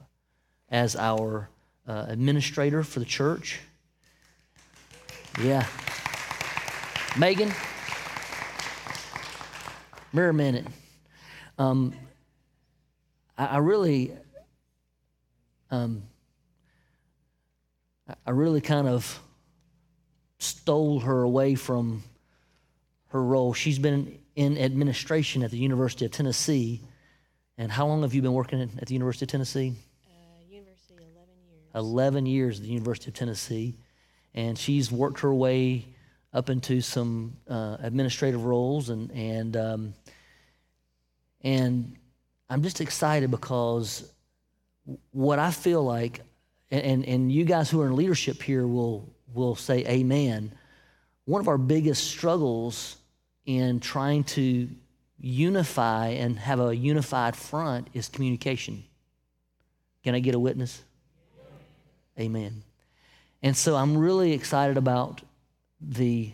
as 0.71 0.97
our 0.97 1.49
uh, 1.87 2.07
administrator 2.09 2.83
for 2.83 2.99
the 3.01 3.07
church. 3.07 3.61
Yeah. 5.41 5.67
Megan, 7.19 7.53
mirror 10.13 10.33
minute. 10.33 10.67
Um, 11.59 11.95
I, 13.37 13.47
I, 13.47 13.59
really, 13.59 14.13
um, 15.73 16.03
I 18.27 18.31
really 18.31 18.61
kind 18.61 18.87
of 18.87 19.19
stole 20.39 21.01
her 21.01 21.23
away 21.23 21.55
from 21.55 22.03
her 23.09 23.23
role. 23.23 23.55
She's 23.55 23.79
been 23.79 24.19
in 24.37 24.59
administration 24.59 25.43
at 25.43 25.51
the 25.51 25.57
University 25.57 26.05
of 26.05 26.11
Tennessee. 26.11 26.83
And 27.57 27.73
how 27.73 27.87
long 27.87 28.03
have 28.03 28.13
you 28.13 28.21
been 28.21 28.35
working 28.35 28.61
at 28.61 28.87
the 28.87 28.93
University 28.93 29.25
of 29.25 29.31
Tennessee? 29.31 29.73
Uh, 30.07 30.45
university, 30.51 31.05
11 31.05 31.35
years. 31.51 31.71
11 31.75 32.27
years 32.27 32.59
at 32.59 32.65
the 32.65 32.71
University 32.71 33.09
of 33.11 33.15
Tennessee. 33.15 33.75
And 34.35 34.59
she's 34.59 34.93
worked 34.93 35.21
her 35.21 35.33
way 35.33 35.87
up 36.35 36.51
into 36.51 36.83
some 36.83 37.35
uh, 37.49 37.79
administrative 37.81 38.45
roles. 38.45 38.91
And, 38.91 39.11
and, 39.13 39.57
um, 39.57 39.95
and 41.41 41.97
I'm 42.51 42.63
just 42.63 42.83
excited 42.83 43.31
because 43.31 44.13
what 45.11 45.39
I 45.39 45.51
feel 45.51 45.83
like, 45.83 46.21
and, 46.71 47.05
and 47.07 47.31
you 47.31 47.45
guys 47.45 47.71
who 47.71 47.81
are 47.81 47.87
in 47.87 47.97
leadership 47.97 48.43
here 48.43 48.67
will, 48.67 49.09
will 49.33 49.55
say 49.55 49.85
amen. 49.87 50.53
One 51.25 51.41
of 51.41 51.49
our 51.49 51.59
biggest 51.59 52.05
struggles 52.05 52.97
in 53.47 53.81
trying 53.81 54.25
to 54.25 54.69
unify 55.19 56.09
and 56.09 56.39
have 56.39 56.61
a 56.61 56.75
unified 56.75 57.37
front 57.37 57.89
is 57.95 58.09
communication. 58.09 58.83
Can 60.03 60.15
I 60.15 60.21
get 60.21 60.35
a 60.35 60.39
witness? 60.39 60.83
Amen. 62.19 62.63
And 63.43 63.57
so 63.57 63.77
I'm 63.77 63.97
really 63.97 64.33
excited 64.33 64.77
about 64.77 65.23
the, 65.81 66.33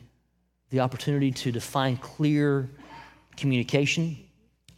the 0.71 0.81
opportunity 0.81 1.31
to 1.33 1.53
define 1.53 1.97
clear 1.97 2.69
communication. 3.37 4.17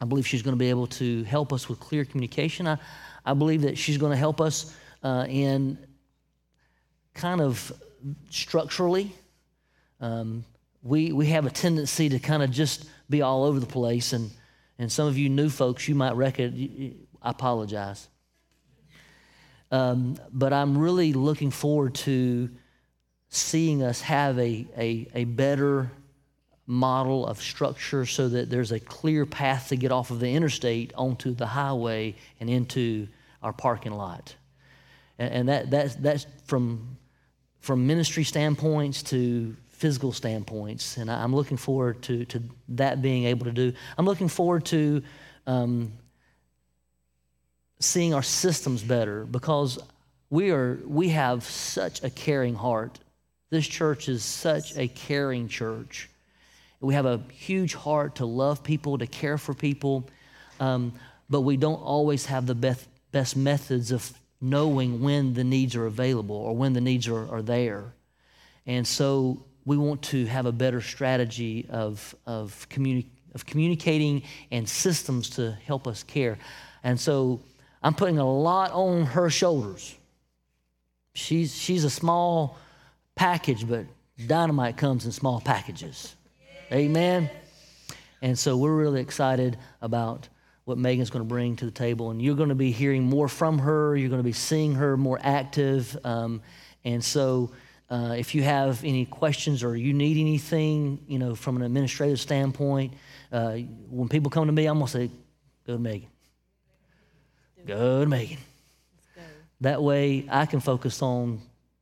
I 0.01 0.05
believe 0.05 0.27
she's 0.27 0.43
going 0.43 0.55
to 0.55 0.59
be 0.59 0.71
able 0.71 0.87
to 0.89 1.25
help 1.25 1.53
us 1.53 1.69
with 1.69 1.81
clear 1.81 2.05
communication. 2.05 2.67
I, 2.67 2.79
I 3.25 3.35
believe 3.35 3.63
that 3.63 3.79
she's 3.79 3.99
going 3.99 4.13
to 4.13 4.19
help 4.19 4.41
us 4.41 4.75
uh, 5.03 5.27
in 5.29 5.79
kind 7.15 7.41
of 7.41 7.73
structurally 8.31 9.13
um, 10.01 10.45
we, 10.83 11.13
we 11.13 11.27
have 11.27 11.47
a 11.47 11.51
tendency 11.51 12.09
to 12.09 12.19
kind 12.19 12.43
of 12.43 12.51
just 12.51 12.89
be 13.09 13.23
all 13.23 13.45
over 13.45 13.61
the 13.61 13.67
place. 13.67 14.13
And, 14.13 14.31
and 14.79 14.91
some 14.91 15.07
of 15.07 15.19
you 15.19 15.29
new 15.29 15.51
folks, 15.51 15.87
you 15.89 15.95
might 15.95 16.17
reckon, 16.17 17.07
I 17.23 17.31
apologize. 17.31 18.09
Um, 19.71 20.17
but 20.33 20.53
I'm 20.53 20.77
really 20.77 21.13
looking 21.13 21.51
forward 21.51 21.95
to 21.97 22.51
seeing 23.29 23.83
us 23.83 24.01
have 24.01 24.39
a, 24.39 24.67
a, 24.77 25.07
a 25.15 25.25
better 25.25 25.91
model 26.71 27.27
of 27.27 27.43
structure 27.43 28.07
so 28.07 28.29
that 28.29 28.49
there's 28.49 28.71
a 28.71 28.79
clear 28.79 29.27
path 29.27 29.71
to 29.71 29.77
get 29.77 29.91
off 29.91 30.13
of 30.13 30.21
the 30.21 30.33
interstate 30.33 30.93
onto 30.95 31.35
the 31.35 31.47
highway 31.47 32.15
and 32.39 32.49
into 32.49 33.09
our 33.43 33.53
parking 33.53 33.93
lot. 33.93 34.37
And, 35.19 35.35
and 35.35 35.49
that, 35.49 35.71
that's, 35.71 35.97
that's 35.97 36.27
from, 36.45 36.97
from 37.59 37.89
ministry 37.89 38.23
standpoints 38.23 39.03
to 39.05 39.57
physical 39.71 40.13
standpoints. 40.13 40.97
And 40.97 41.11
I'm 41.11 41.35
looking 41.35 41.57
forward 41.57 42.03
to, 42.03 42.25
to 42.27 42.43
that 42.69 43.03
being 43.03 43.25
able 43.25 43.47
to 43.47 43.53
do. 43.53 43.73
I'm 43.99 44.07
looking 44.07 44.29
forward 44.29 44.65
to 44.67 45.03
um, 45.49 45.93
seeing 47.81 48.15
our 48.15 48.23
systems 48.23 48.81
better 48.81 49.25
because 49.25 49.77
we, 50.29 50.51
are, 50.53 50.79
we 50.87 51.09
have 51.09 51.43
such 51.43 52.05
a 52.05 52.11
caring 52.11 52.55
heart. 52.55 53.01
This 53.49 53.67
church 53.67 54.09
is 54.09 54.23
such 54.23 54.77
a 54.77 54.87
caring 54.87 55.49
church. 55.49 56.10
We 56.81 56.95
have 56.95 57.07
a 57.07 57.21
huge 57.33 57.75
heart 57.75 58.17
to 58.17 58.27
love 58.27 58.63
people, 58.63 58.99
to 58.99 59.07
care 59.07 59.39
for 59.39 59.55
people, 59.55 60.09
um, 60.59 60.93
but 61.29 61.43
we 61.43 61.57
don't 61.57 61.81
always 61.81 62.27
have 62.27 62.47
the 62.47 62.55
best, 62.55 62.89
best 63.13 63.37
methods 63.37 63.93
of 63.93 64.13
knowing 64.41 65.03
when 65.03 65.35
the 65.35 65.45
needs 65.45 65.77
are 65.77 65.87
available 65.87 66.37
or 66.37 66.57
when 66.57 66.73
the 66.73 66.81
needs 66.81 67.07
are, 67.09 67.31
are 67.33 67.43
there. 67.43 67.93
And 68.67 68.87
so 68.87 69.45
we 69.65 69.77
want 69.77 70.03
to 70.03 70.27
have 70.27 70.47
a 70.47 70.53
better 70.53 70.81
strategy 70.81 71.67
of, 71.71 72.15
of, 72.27 72.67
communi- 72.71 73.07
of 73.35 73.45
communicating 73.45 74.23
and 74.51 74.69
systems 74.69 75.31
to 75.31 75.53
help 75.65 75.87
us 75.87 76.03
care. 76.03 76.39
And 76.83 76.99
so 76.99 77.43
I'm 77.83 77.95
putting 77.95 78.19
a 78.19 78.31
lot 78.31 78.73
on 78.73 79.05
her 79.07 79.29
shoulders. 79.29 79.95
She's, 81.15 81.55
she's 81.55 81.85
a 81.85 81.91
small 81.91 82.59
package, 83.15 83.69
but 83.69 83.85
dynamite 84.27 84.77
comes 84.77 85.05
in 85.05 85.13
small 85.13 85.41
packages. 85.41 86.15
Amen. 86.73 87.29
And 88.23 88.39
so 88.39 88.57
we're 88.57 88.77
really 88.77 89.01
excited 89.01 89.59
about 89.83 90.29
what 90.65 90.79
Megan's 90.79 91.11
going 91.11 91.25
to 91.25 91.29
bring 91.29 91.57
to 91.57 91.65
the 91.65 91.71
table. 91.71 92.11
And 92.11 92.23
you're 92.23 92.37
going 92.37 92.51
to 92.51 92.55
be 92.55 92.71
hearing 92.71 93.03
more 93.03 93.27
from 93.27 93.59
her. 93.59 93.97
You're 93.97 94.09
going 94.09 94.21
to 94.21 94.25
be 94.25 94.33
seeing 94.33 94.75
her 94.77 94.97
more 94.97 95.19
active. 95.21 95.99
Um, 96.05 96.43
and 96.85 97.03
so 97.03 97.51
uh, 97.91 98.15
if 98.17 98.37
you 98.37 98.45
have 98.45 98.85
any 98.85 99.05
questions 99.05 99.65
or 99.65 99.77
you 99.77 99.93
need 99.93 100.17
anything, 100.17 101.01
you 101.09 101.19
know, 101.19 101.35
from 101.35 101.57
an 101.57 101.63
administrative 101.63 102.21
standpoint, 102.21 102.95
uh, 103.33 103.57
when 103.89 104.09
people 104.09 104.31
come 104.31 104.47
to 104.47 104.53
me, 104.53 104.67
I'm 104.67 104.79
gonna 104.79 104.89
say, 104.89 105.11
"Go 105.67 105.73
to 105.73 105.79
Megan. 105.79 106.09
Go 107.67 108.05
to 108.05 108.09
Megan." 108.09 108.39
That 109.61 109.83
way, 109.83 110.25
I 110.31 110.47
can 110.47 110.61
focus 110.61 111.03
on 111.03 111.41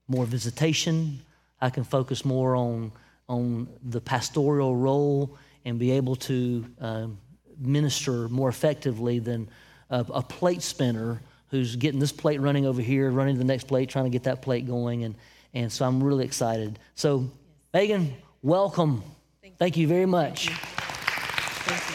more 0.08 0.24
visitation. 0.24 1.20
I 1.60 1.68
can 1.68 1.84
focus 1.84 2.24
more 2.24 2.56
on 2.56 2.90
on 3.28 3.68
the 3.82 4.00
pastoral 4.00 4.76
role 4.76 5.36
and 5.64 5.78
be 5.78 5.90
able 5.90 6.16
to 6.16 6.64
um, 6.80 7.18
minister 7.58 8.28
more 8.28 8.48
effectively 8.48 9.18
than 9.18 9.48
a, 9.90 10.04
a 10.14 10.22
plate 10.22 10.62
spinner 10.62 11.20
who's 11.50 11.76
getting 11.76 12.00
this 12.00 12.12
plate 12.12 12.40
running 12.40 12.66
over 12.66 12.80
here, 12.82 13.10
running 13.10 13.34
to 13.34 13.38
the 13.38 13.44
next 13.44 13.64
plate, 13.64 13.88
trying 13.88 14.04
to 14.04 14.10
get 14.10 14.24
that 14.24 14.42
plate 14.42 14.66
going, 14.66 15.04
and 15.04 15.14
and 15.54 15.72
so 15.72 15.86
I'm 15.86 16.02
really 16.02 16.24
excited. 16.24 16.78
So. 16.94 17.30
Megan, 17.74 18.14
welcome. 18.42 19.02
Thank 19.42 19.52
you, 19.52 19.56
Thank 19.58 19.76
you 19.76 19.86
very 19.88 20.06
much. 20.06 20.48
Thank 20.48 21.90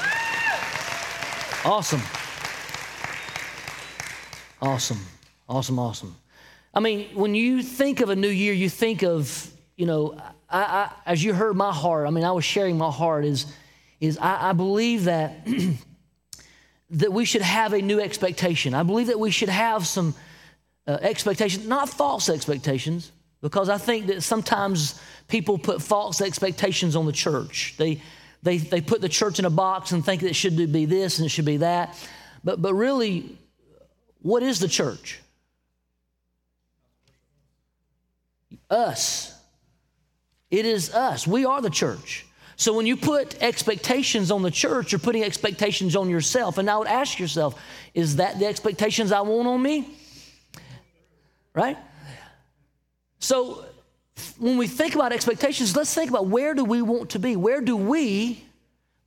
you. 1.66 1.70
Awesome. 1.72 2.02
Awesome. 4.62 5.00
Awesome, 5.50 5.80
awesome. 5.80 6.16
I 6.76 6.80
mean, 6.80 7.10
when 7.16 7.34
you 7.34 7.64
think 7.64 8.02
of 8.02 8.10
a 8.10 8.16
new 8.16 8.30
year, 8.30 8.54
you 8.54 8.70
think 8.70 9.02
of, 9.02 9.52
you 9.76 9.88
know, 9.88 10.16
I, 10.54 10.62
I, 10.62 10.92
as 11.08 11.24
you 11.24 11.34
heard 11.34 11.56
my 11.56 11.74
heart, 11.74 12.08
I 12.08 12.12
mean, 12.12 12.24
I 12.24 12.32
was 12.32 12.46
sharing 12.46 12.78
my 12.78 12.92
heart 12.92 13.26
is, 13.26 13.48
is 14.00 14.20
I, 14.20 14.50
I 14.50 14.54
believe 14.54 15.06
that, 15.06 15.48
that 16.92 17.12
we 17.12 17.26
should 17.26 17.42
have 17.42 17.74
a 17.74 17.82
new 17.82 18.00
expectation. 18.00 18.76
I 18.76 18.84
believe 18.84 19.08
that 19.08 19.20
we 19.20 19.32
should 19.32 19.50
have 19.50 19.88
some 19.88 20.14
uh, 20.86 21.00
expectations, 21.02 21.66
not 21.66 21.90
false 21.90 22.30
expectations, 22.30 23.12
because 23.42 23.68
I 23.68 23.80
think 23.80 24.08
that 24.08 24.22
sometimes 24.22 25.02
people 25.28 25.58
put 25.58 25.82
false 25.82 26.22
expectations 26.22 26.96
on 26.96 27.08
the 27.08 27.12
church. 27.12 27.74
They, 27.78 28.00
they, 28.44 28.58
they 28.58 28.80
put 28.80 29.02
the 29.02 29.10
church 29.10 29.40
in 29.40 29.46
a 29.46 29.50
box 29.50 29.92
and 29.92 30.06
think 30.06 30.22
that 30.22 30.30
it 30.30 30.36
should 30.36 30.56
be 30.72 30.86
this 30.86 31.18
and 31.18 31.26
it 31.26 31.30
should 31.30 31.46
be 31.46 31.58
that. 31.58 31.98
But, 32.44 32.62
but 32.62 32.76
really, 32.76 33.38
what 34.22 34.44
is 34.44 34.60
the 34.60 34.68
church? 34.68 35.20
Us. 38.70 39.33
It 40.54 40.68
is 40.68 40.94
us. 40.94 41.26
We 41.26 41.46
are 41.46 41.64
the 41.64 41.72
church. 41.72 42.28
So 42.58 42.74
when 42.74 42.86
you 42.86 42.96
put 42.96 43.42
expectations 43.42 44.30
on 44.30 44.44
the 44.44 44.52
church, 44.52 44.92
you're 44.92 45.00
putting 45.00 45.24
expectations 45.24 45.96
on 45.96 46.12
yourself. 46.12 46.60
And 46.60 46.70
I 46.70 46.78
would 46.78 46.88
ask 46.88 47.18
yourself, 47.18 47.60
is 47.96 48.18
that 48.18 48.38
the 48.38 48.46
expectations 48.46 49.12
I 49.12 49.22
want 49.22 49.48
on 49.48 49.60
me? 49.60 49.90
Right? 51.56 51.76
So 53.18 53.66
when 54.38 54.58
we 54.58 54.68
think 54.68 54.94
about 54.94 55.12
expectations, 55.12 55.76
let's 55.76 55.92
think 55.92 56.12
about 56.12 56.28
where 56.28 56.54
do 56.54 56.64
we 56.64 56.84
want 56.84 57.10
to 57.10 57.20
be? 57.20 57.36
Where 57.36 57.60
do 57.60 57.76
we 57.76 58.46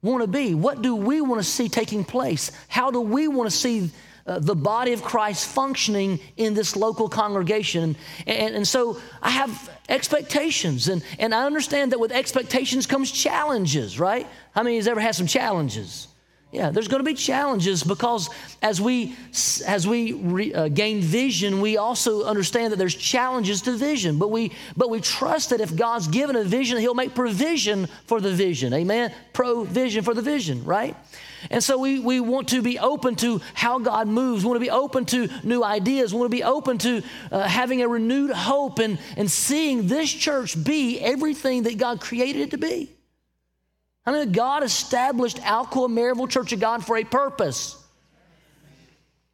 want 0.03 0.25
to 0.25 0.27
be? 0.27 0.53
What 0.53 0.83
do 0.83 0.97
we 0.97 1.21
want 1.21 1.41
to 1.41 1.49
see 1.49 1.69
taking 1.69 2.03
place? 2.03 2.51
How 2.67 2.91
do 2.91 3.01
we 3.01 3.29
want 3.29 3.49
to 3.49 3.57
see 3.57 3.93
uh, 4.27 4.39
the 4.39 4.55
body 4.55 4.93
of 4.93 5.03
Christ 5.03 5.47
functioning 5.47 6.19
in 6.37 6.55
this 6.55 6.77
local 6.77 7.09
congregation. 7.09 7.97
And, 8.27 8.57
and 8.57 8.69
so 8.69 9.01
I 9.23 9.31
have 9.31 9.71
expectations, 9.89 10.89
and, 10.89 11.03
and 11.19 11.35
I 11.35 11.47
understand 11.47 11.93
that 11.93 12.01
with 12.01 12.13
expectations 12.13 12.87
comes 12.87 13.11
challenges, 13.11 14.01
right? 14.01 14.27
How 14.53 14.63
many 14.63 14.77
has 14.77 14.89
ever 14.89 15.01
had 15.01 15.15
some 15.15 15.27
challenges? 15.27 16.09
Yeah, 16.53 16.71
there's 16.71 16.89
going 16.89 17.01
to 17.01 17.05
be 17.05 17.15
challenges 17.15 17.83
because 17.83 18.31
as 18.63 18.81
we 18.81 19.15
as 19.67 19.87
we 19.87 20.13
re, 20.13 20.55
uh, 20.55 20.69
gain 20.69 21.01
vision, 21.01 21.61
we 21.61 21.77
also 21.77 22.25
understand 22.25 22.73
that 22.73 22.77
there's 22.77 22.95
challenges 22.95 23.63
to 23.63 23.73
vision. 23.73 24.19
But 24.19 24.31
we 24.31 24.53
but 24.77 24.89
we 24.89 25.01
trust 25.01 25.51
that 25.51 25.61
if 25.61 25.77
God's 25.77 26.09
given 26.09 26.37
a 26.37 26.45
vision, 26.45 26.79
He'll 26.79 26.95
make 26.95 27.15
provision 27.15 27.89
for 28.07 28.21
the 28.21 28.33
vision. 28.33 28.73
Amen. 28.73 29.13
Provision 29.33 30.03
for 30.05 30.15
the 30.15 30.23
vision, 30.23 30.65
right? 30.65 30.97
And 31.51 31.63
so 31.63 31.79
we, 31.79 32.01
we 32.01 32.21
want 32.21 32.49
to 32.49 32.63
be 32.63 32.79
open 32.79 33.17
to 33.17 33.41
how 33.55 33.79
God 33.79 34.09
moves. 34.09 34.45
We 34.45 34.49
want 34.49 34.57
to 34.57 34.65
be 34.65 34.71
open 34.71 35.05
to 35.07 35.29
new 35.43 35.63
ideas. 35.63 36.13
We 36.13 36.21
want 36.21 36.31
to 36.31 36.37
be 36.37 36.45
open 36.45 36.79
to 36.79 37.03
uh, 37.31 37.43
having 37.43 37.83
a 37.83 37.89
renewed 37.89 38.31
hope 38.31 38.79
and, 38.79 38.99
and 39.17 39.31
seeing 39.31 39.87
this 39.87 40.11
church 40.11 40.63
be 40.63 41.01
everything 41.01 41.65
that 41.65 41.79
God 41.79 42.01
created 42.01 42.43
it 42.43 42.51
to 42.53 42.59
be. 42.59 42.91
I 44.05 44.13
mean, 44.13 44.33
God 44.33 44.63
established 44.63 45.39
Alcoa 45.39 45.89
Maryville 45.89 46.31
Church 46.31 46.53
of 46.53 46.61
God 46.61 46.87
for 46.87 46.97
a 46.97 47.05
purpose. 47.05 47.83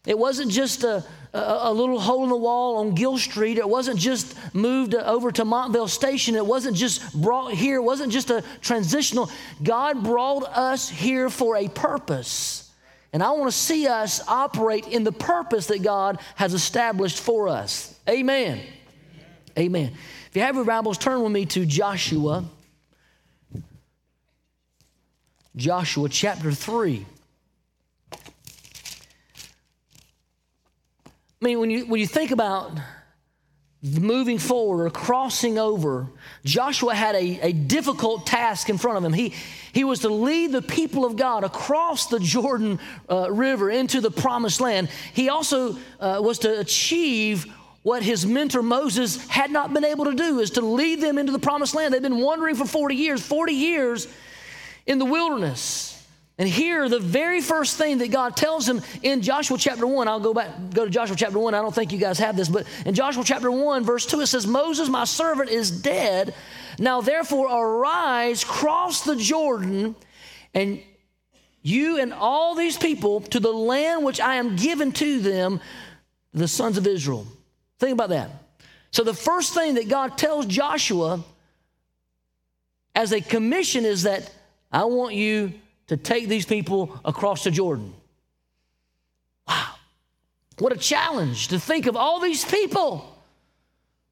It 0.06 0.18
wasn't 0.18 0.51
just 0.51 0.82
a, 0.82 1.05
a, 1.34 1.38
a, 1.38 1.72
little 1.72 1.98
hole 1.98 2.24
in 2.24 2.30
the 2.30 2.36
wall 2.36 2.76
on 2.76 2.94
Gill 2.94 3.16
Street. 3.16 3.59
It 3.59 3.68
wasn't 3.68 3.98
just 3.98 4.36
moved 4.54 4.94
over 4.94 5.32
to 5.32 5.44
Montville 5.44 5.88
Station. 5.88 6.36
It 6.36 6.44
wasn't 6.44 6.76
just 6.76 7.20
brought 7.20 7.52
here. 7.52 7.76
It 7.76 7.82
wasn't 7.82 8.12
just 8.12 8.30
a 8.30 8.44
transitional. 8.60 9.30
God 9.62 10.02
brought 10.02 10.44
us 10.44 10.88
here 10.88 11.30
for 11.30 11.56
a 11.56 11.68
purpose. 11.68 12.70
And 13.12 13.22
I 13.22 13.30
want 13.32 13.50
to 13.50 13.56
see 13.56 13.86
us 13.86 14.26
operate 14.26 14.86
in 14.88 15.04
the 15.04 15.12
purpose 15.12 15.66
that 15.66 15.82
God 15.82 16.18
has 16.34 16.54
established 16.54 17.20
for 17.20 17.48
us. 17.48 17.98
Amen. 18.09 18.60
Amen. 19.59 19.92
If 20.28 20.36
you 20.36 20.42
have 20.42 20.54
your 20.54 20.64
Bibles, 20.64 20.96
turn 20.96 21.22
with 21.22 21.32
me 21.32 21.44
to 21.46 21.66
Joshua. 21.66 22.44
Joshua 25.54 26.09
chapter 26.09 26.52
3. 26.52 27.04
I 31.43 31.44
mean, 31.44 31.59
when 31.59 31.70
you, 31.70 31.86
when 31.86 32.01
you 32.01 32.06
think 32.06 32.31
about 32.31 32.78
moving 33.82 34.39
forward 34.39 34.86
or 34.86 34.90
crossing 34.90 35.59
over, 35.59 36.06
Joshua 36.44 36.94
had 36.94 37.16
a, 37.16 37.40
a 37.40 37.52
difficult 37.52 38.27
task 38.27 38.70
in 38.70 38.78
front 38.78 38.98
of 38.98 39.02
him. 39.02 39.12
He, 39.12 39.35
he 39.73 39.82
was 39.82 39.98
to 40.01 40.09
lead 40.09 40.52
the 40.52 40.62
people 40.62 41.05
of 41.05 41.16
God 41.16 41.43
across 41.43 42.06
the 42.06 42.20
Jordan 42.20 42.78
uh, 43.10 43.28
River 43.32 43.70
into 43.70 44.01
the 44.01 44.10
promised 44.10 44.60
land. 44.60 44.89
He 45.14 45.31
also 45.31 45.77
uh, 45.98 46.20
was 46.23 46.39
to 46.40 46.60
achieve 46.60 47.52
what 47.82 48.05
his 48.05 48.24
mentor 48.24 48.62
Moses 48.62 49.27
had 49.27 49.51
not 49.51 49.74
been 49.74 49.85
able 49.85 50.05
to 50.05 50.14
do 50.14 50.39
is 50.39 50.52
to 50.52 50.60
lead 50.60 51.01
them 51.01 51.19
into 51.19 51.32
the 51.32 51.40
promised 51.40 51.74
land. 51.74 51.93
They've 51.93 52.01
been 52.01 52.20
wandering 52.20 52.55
for 52.55 52.66
40 52.66 52.94
years, 52.94 53.20
40 53.20 53.52
years 53.52 54.06
in 54.86 55.01
the 55.01 55.05
wilderness. 55.05 55.91
And 56.38 56.48
here, 56.48 56.88
the 56.88 56.98
very 56.98 57.40
first 57.40 57.76
thing 57.76 57.98
that 57.98 58.10
God 58.10 58.36
tells 58.36 58.66
him 58.66 58.80
in 59.02 59.20
Joshua 59.20 59.59
chapter 59.59 59.86
1, 59.86 60.09
I'll 60.09 60.18
go 60.18 60.32
back, 60.32 60.48
go 60.72 60.84
to 60.84 60.90
Joshua 60.90 61.14
chapter 61.14 61.38
1. 61.38 61.52
I 61.54 61.60
don't 61.60 61.74
think 61.74 61.92
you 61.92 61.98
guys 61.98 62.18
have 62.18 62.36
this, 62.36 62.48
but 62.48 62.66
in 62.86 62.94
Joshua 62.94 63.22
chapter 63.22 63.50
1, 63.50 63.84
verse 63.84 64.06
2, 64.06 64.20
it 64.20 64.26
says, 64.26 64.46
Moses, 64.46 64.88
my 64.88 65.04
servant, 65.04 65.50
is 65.50 65.70
dead. 65.70 66.34
Now 66.78 67.02
therefore, 67.02 67.48
arise, 67.48 68.44
cross 68.44 69.04
the 69.04 69.16
Jordan, 69.16 69.94
and 70.54 70.80
you 71.62 72.00
and 72.00 72.12
all 72.12 72.54
these 72.54 72.78
people 72.78 73.20
to 73.20 73.38
the 73.38 73.52
land 73.52 74.04
which 74.04 74.20
I 74.20 74.36
am 74.36 74.56
given 74.56 74.90
to 74.92 75.20
them, 75.20 75.60
the 76.32 76.48
sons 76.48 76.78
of 76.78 76.86
Israel. 76.86 77.26
Think 77.78 77.92
about 77.92 78.09
that. 78.09 78.30
So, 78.90 79.04
the 79.04 79.14
first 79.14 79.54
thing 79.54 79.74
that 79.74 79.88
God 79.88 80.18
tells 80.18 80.46
Joshua 80.46 81.22
as 82.94 83.12
a 83.12 83.20
commission 83.20 83.84
is 83.84 84.02
that 84.02 84.30
I 84.70 84.84
want 84.84 85.14
you 85.14 85.52
to 85.88 85.96
take 85.96 86.28
these 86.28 86.46
people 86.46 86.98
across 87.04 87.44
the 87.44 87.50
Jordan. 87.50 87.94
Wow. 89.48 89.74
What 90.59 90.72
a 90.72 90.76
challenge 90.76 91.48
to 91.48 91.59
think 91.59 91.86
of 91.86 91.96
all 91.96 92.20
these 92.20 92.44
people, 92.44 93.09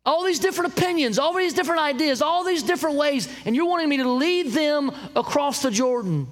all 0.04 0.24
these 0.24 0.38
different 0.38 0.72
opinions, 0.72 1.18
all 1.18 1.34
these 1.34 1.52
different 1.52 1.80
ideas, 1.80 2.22
all 2.22 2.44
these 2.44 2.62
different 2.62 2.96
ways, 2.96 3.28
and 3.44 3.54
you're 3.54 3.68
wanting 3.68 3.88
me 3.88 3.98
to 3.98 4.10
lead 4.10 4.48
them 4.48 4.92
across 5.14 5.62
the 5.62 5.70
Jordan. 5.70 6.26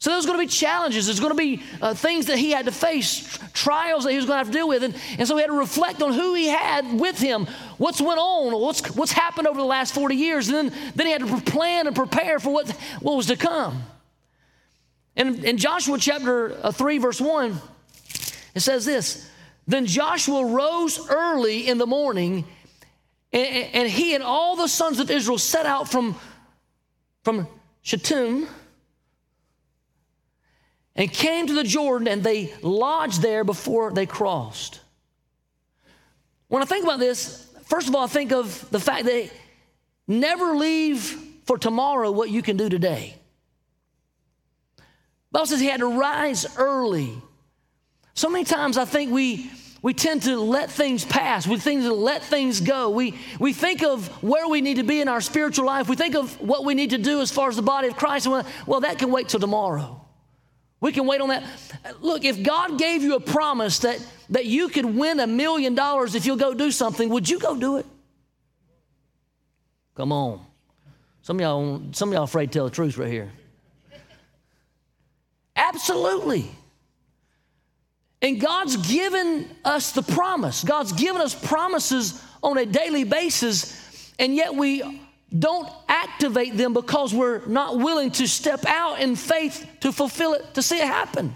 So 0.00 0.10
there's 0.10 0.26
going 0.26 0.38
to 0.38 0.44
be 0.44 0.48
challenges. 0.48 1.06
There's 1.06 1.18
going 1.18 1.32
to 1.32 1.36
be 1.36 1.62
uh, 1.82 1.92
things 1.92 2.26
that 2.26 2.38
he 2.38 2.52
had 2.52 2.66
to 2.66 2.72
face, 2.72 3.36
trials 3.52 4.04
that 4.04 4.10
he 4.10 4.16
was 4.16 4.26
going 4.26 4.34
to 4.34 4.38
have 4.38 4.46
to 4.46 4.52
deal 4.52 4.68
with. 4.68 4.84
And, 4.84 4.94
and 5.18 5.26
so 5.26 5.34
he 5.34 5.42
had 5.42 5.48
to 5.48 5.58
reflect 5.58 6.02
on 6.02 6.12
who 6.12 6.34
he 6.34 6.46
had 6.46 7.00
with 7.00 7.18
him, 7.18 7.46
what's 7.78 8.00
went 8.00 8.20
on, 8.20 8.60
what's, 8.60 8.94
what's 8.94 9.10
happened 9.10 9.48
over 9.48 9.58
the 9.58 9.66
last 9.66 9.92
40 9.94 10.14
years. 10.14 10.48
And 10.48 10.70
then, 10.70 10.92
then 10.94 11.06
he 11.06 11.12
had 11.12 11.26
to 11.26 11.40
plan 11.50 11.88
and 11.88 11.96
prepare 11.96 12.38
for 12.38 12.50
what, 12.50 12.70
what 13.00 13.16
was 13.16 13.26
to 13.26 13.36
come. 13.36 13.82
And 15.18 15.44
in 15.44 15.58
Joshua 15.58 15.98
chapter 15.98 16.56
uh, 16.62 16.70
3, 16.70 16.98
verse 16.98 17.20
1, 17.20 17.60
it 18.54 18.60
says 18.60 18.84
this 18.84 19.28
Then 19.66 19.84
Joshua 19.84 20.46
rose 20.46 21.10
early 21.10 21.66
in 21.66 21.76
the 21.76 21.86
morning, 21.86 22.44
and, 23.32 23.74
and 23.74 23.88
he 23.90 24.14
and 24.14 24.22
all 24.22 24.54
the 24.54 24.68
sons 24.68 25.00
of 25.00 25.10
Israel 25.10 25.36
set 25.36 25.66
out 25.66 25.90
from, 25.90 26.14
from 27.24 27.48
Shittim 27.82 28.46
and 30.94 31.12
came 31.12 31.48
to 31.48 31.52
the 31.52 31.64
Jordan, 31.64 32.06
and 32.06 32.22
they 32.22 32.54
lodged 32.62 33.20
there 33.20 33.42
before 33.42 33.92
they 33.92 34.06
crossed. 34.06 34.80
When 36.46 36.62
I 36.62 36.64
think 36.64 36.84
about 36.84 37.00
this, 37.00 37.44
first 37.64 37.88
of 37.88 37.94
all, 37.96 38.04
I 38.04 38.08
think 38.08 38.30
of 38.30 38.70
the 38.70 38.80
fact 38.80 39.04
that 39.06 39.30
never 40.06 40.54
leave 40.54 41.02
for 41.44 41.58
tomorrow 41.58 42.12
what 42.12 42.30
you 42.30 42.40
can 42.40 42.56
do 42.56 42.68
today. 42.68 43.17
Bible 45.30 45.46
says 45.46 45.60
he 45.60 45.68
had 45.68 45.80
to 45.80 45.98
rise 45.98 46.46
early. 46.56 47.20
So 48.14 48.28
many 48.28 48.44
times 48.44 48.78
I 48.78 48.84
think 48.84 49.12
we 49.12 49.50
we 49.80 49.94
tend 49.94 50.22
to 50.22 50.36
let 50.40 50.70
things 50.70 51.04
pass. 51.04 51.46
We 51.46 51.56
tend 51.56 51.82
to 51.82 51.94
let 51.94 52.22
things 52.22 52.60
go. 52.60 52.90
We, 52.90 53.14
we 53.38 53.52
think 53.52 53.84
of 53.84 54.08
where 54.22 54.48
we 54.48 54.60
need 54.60 54.78
to 54.78 54.82
be 54.82 55.00
in 55.00 55.08
our 55.08 55.20
spiritual 55.20 55.66
life. 55.66 55.88
We 55.88 55.94
think 55.94 56.16
of 56.16 56.40
what 56.40 56.64
we 56.64 56.74
need 56.74 56.90
to 56.90 56.98
do 56.98 57.20
as 57.20 57.30
far 57.30 57.48
as 57.48 57.56
the 57.56 57.62
body 57.62 57.86
of 57.86 57.96
Christ. 57.96 58.26
And 58.26 58.44
well, 58.66 58.80
that 58.80 58.98
can 58.98 59.12
wait 59.12 59.28
till 59.28 59.38
tomorrow. 59.38 60.04
We 60.80 60.92
can 60.92 61.06
wait 61.06 61.20
on 61.20 61.28
that. 61.28 61.44
Look, 62.00 62.24
if 62.24 62.42
God 62.42 62.78
gave 62.78 63.02
you 63.02 63.14
a 63.14 63.20
promise 63.20 63.80
that, 63.80 64.04
that 64.30 64.46
you 64.46 64.68
could 64.68 64.84
win 64.84 65.20
a 65.20 65.26
million 65.26 65.74
dollars 65.76 66.14
if 66.14 66.26
you'll 66.26 66.36
go 66.36 66.54
do 66.54 66.70
something, 66.72 67.08
would 67.10 67.28
you 67.28 67.38
go 67.38 67.56
do 67.56 67.76
it? 67.76 67.86
Come 69.94 70.12
on. 70.12 70.44
Some 71.22 71.36
of 71.36 71.40
y'all, 71.40 71.82
some 71.92 72.12
y'all 72.12 72.24
afraid 72.24 72.46
to 72.46 72.58
tell 72.58 72.64
the 72.64 72.70
truth 72.70 72.98
right 72.98 73.10
here. 73.10 73.30
Absolutely. 75.58 76.48
And 78.22 78.40
God's 78.40 78.76
given 78.88 79.48
us 79.64 79.92
the 79.92 80.02
promise. 80.02 80.64
God's 80.64 80.92
given 80.92 81.20
us 81.20 81.34
promises 81.34 82.22
on 82.42 82.56
a 82.58 82.64
daily 82.64 83.04
basis, 83.04 84.12
and 84.18 84.34
yet 84.34 84.54
we 84.54 85.02
don't 85.36 85.68
activate 85.88 86.56
them 86.56 86.72
because 86.72 87.12
we're 87.12 87.44
not 87.46 87.76
willing 87.76 88.10
to 88.12 88.26
step 88.26 88.64
out 88.66 89.00
in 89.00 89.16
faith 89.16 89.66
to 89.80 89.92
fulfill 89.92 90.34
it, 90.34 90.54
to 90.54 90.62
see 90.62 90.78
it 90.78 90.86
happen. 90.86 91.34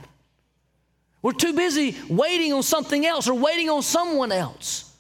We're 1.21 1.33
too 1.33 1.53
busy 1.53 1.97
waiting 2.09 2.53
on 2.53 2.63
something 2.63 3.05
else 3.05 3.29
or 3.29 3.35
waiting 3.35 3.71
on 3.71 3.83
someone 3.83 4.33
else. 4.33 4.92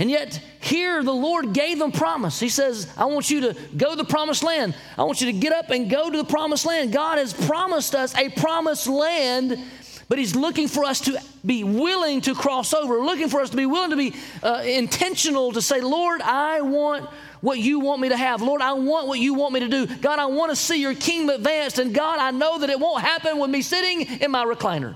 And 0.00 0.10
yet, 0.10 0.40
here 0.60 1.02
the 1.02 1.12
Lord 1.12 1.52
gave 1.52 1.78
them 1.78 1.92
promise. 1.92 2.40
He 2.40 2.48
says, 2.48 2.90
I 2.96 3.04
want 3.04 3.28
you 3.28 3.42
to 3.42 3.56
go 3.76 3.90
to 3.90 3.96
the 3.96 4.04
promised 4.04 4.42
land. 4.42 4.74
I 4.96 5.04
want 5.04 5.20
you 5.20 5.30
to 5.30 5.38
get 5.38 5.52
up 5.52 5.68
and 5.68 5.90
go 5.90 6.10
to 6.10 6.16
the 6.16 6.24
promised 6.24 6.64
land. 6.64 6.90
God 6.90 7.18
has 7.18 7.34
promised 7.34 7.94
us 7.94 8.16
a 8.16 8.30
promised 8.30 8.86
land, 8.86 9.62
but 10.08 10.18
He's 10.18 10.34
looking 10.34 10.68
for 10.68 10.86
us 10.86 11.02
to 11.02 11.20
be 11.44 11.64
willing 11.64 12.22
to 12.22 12.34
cross 12.34 12.72
over, 12.72 12.98
looking 13.00 13.28
for 13.28 13.42
us 13.42 13.50
to 13.50 13.58
be 13.58 13.66
willing 13.66 13.90
to 13.90 13.96
be 13.96 14.14
uh, 14.42 14.62
intentional 14.64 15.52
to 15.52 15.60
say, 15.60 15.82
Lord, 15.82 16.22
I 16.22 16.62
want 16.62 17.04
what 17.42 17.58
you 17.58 17.80
want 17.80 18.00
me 18.00 18.08
to 18.08 18.16
have. 18.16 18.40
Lord, 18.40 18.62
I 18.62 18.72
want 18.72 19.06
what 19.06 19.18
you 19.18 19.34
want 19.34 19.52
me 19.52 19.60
to 19.60 19.68
do. 19.68 19.86
God, 19.86 20.18
I 20.18 20.26
want 20.26 20.48
to 20.48 20.56
see 20.56 20.80
your 20.80 20.94
kingdom 20.94 21.36
advanced. 21.36 21.78
And 21.78 21.94
God, 21.94 22.18
I 22.18 22.30
know 22.30 22.60
that 22.60 22.70
it 22.70 22.80
won't 22.80 23.02
happen 23.02 23.38
with 23.38 23.50
me 23.50 23.60
sitting 23.60 24.00
in 24.22 24.30
my 24.30 24.46
recliner. 24.46 24.94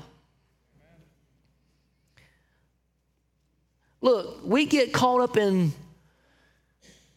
Look, 4.04 4.40
we 4.44 4.66
get 4.66 4.92
caught 4.92 5.22
up 5.22 5.38
in, 5.38 5.72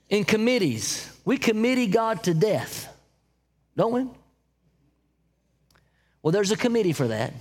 in 0.07 0.23
committees. 0.23 1.11
We 1.25 1.37
committee 1.37 1.87
God 1.87 2.23
to 2.23 2.33
death, 2.33 2.87
don't 3.75 3.91
we? 3.91 4.07
Well, 6.23 6.31
there's 6.31 6.51
a 6.51 6.55
committee 6.55 6.93
for 6.93 7.09
that. 7.09 7.33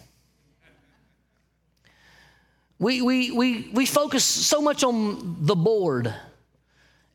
We, 2.80 3.02
we, 3.02 3.30
we, 3.30 3.70
we 3.72 3.86
focus 3.86 4.24
so 4.24 4.60
much 4.60 4.82
on 4.82 5.36
the 5.46 5.54
board, 5.54 6.12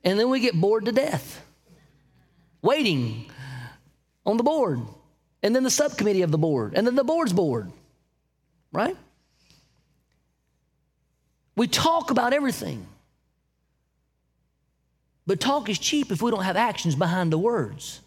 and 0.05 0.17
then 0.17 0.29
we 0.29 0.39
get 0.39 0.55
bored 0.55 0.85
to 0.85 0.93
death, 0.93 1.45
waiting 2.61 3.29
on 4.25 4.37
the 4.37 4.43
board, 4.43 4.79
and 5.43 5.53
then 5.53 5.63
the 5.63 5.69
subcommittee 5.69 6.21
of 6.21 6.31
the 6.31 6.37
board, 6.37 6.75
and 6.77 6.87
then 6.87 6.95
the 6.95 7.03
board's 7.03 7.33
board, 7.33 7.69
right? 8.71 8.95
We 11.55 11.67
talk 11.67 12.11
about 12.11 12.33
everything. 12.33 12.85
But 15.27 15.39
talk 15.39 15.69
is 15.69 15.77
cheap 15.77 16.11
if 16.11 16.21
we 16.21 16.31
don't 16.31 16.43
have 16.43 16.57
actions 16.57 16.95
behind 16.95 17.31
the 17.31 17.37
words. 17.37 18.01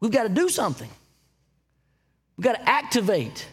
We've 0.00 0.10
got 0.12 0.22
to 0.22 0.28
do 0.28 0.48
something. 0.48 0.88
We've 2.36 2.44
got 2.44 2.54
to 2.54 2.68
activate. 2.68 3.46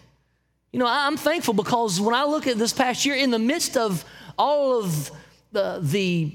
You 0.71 0.79
know, 0.79 0.87
I'm 0.87 1.17
thankful 1.17 1.53
because 1.53 1.99
when 1.99 2.15
I 2.15 2.23
look 2.23 2.47
at 2.47 2.57
this 2.57 2.71
past 2.71 3.05
year, 3.05 3.15
in 3.15 3.31
the 3.31 3.39
midst 3.39 3.75
of 3.75 4.05
all 4.37 4.79
of 4.79 5.11
the, 5.51 5.79
the 5.81 6.31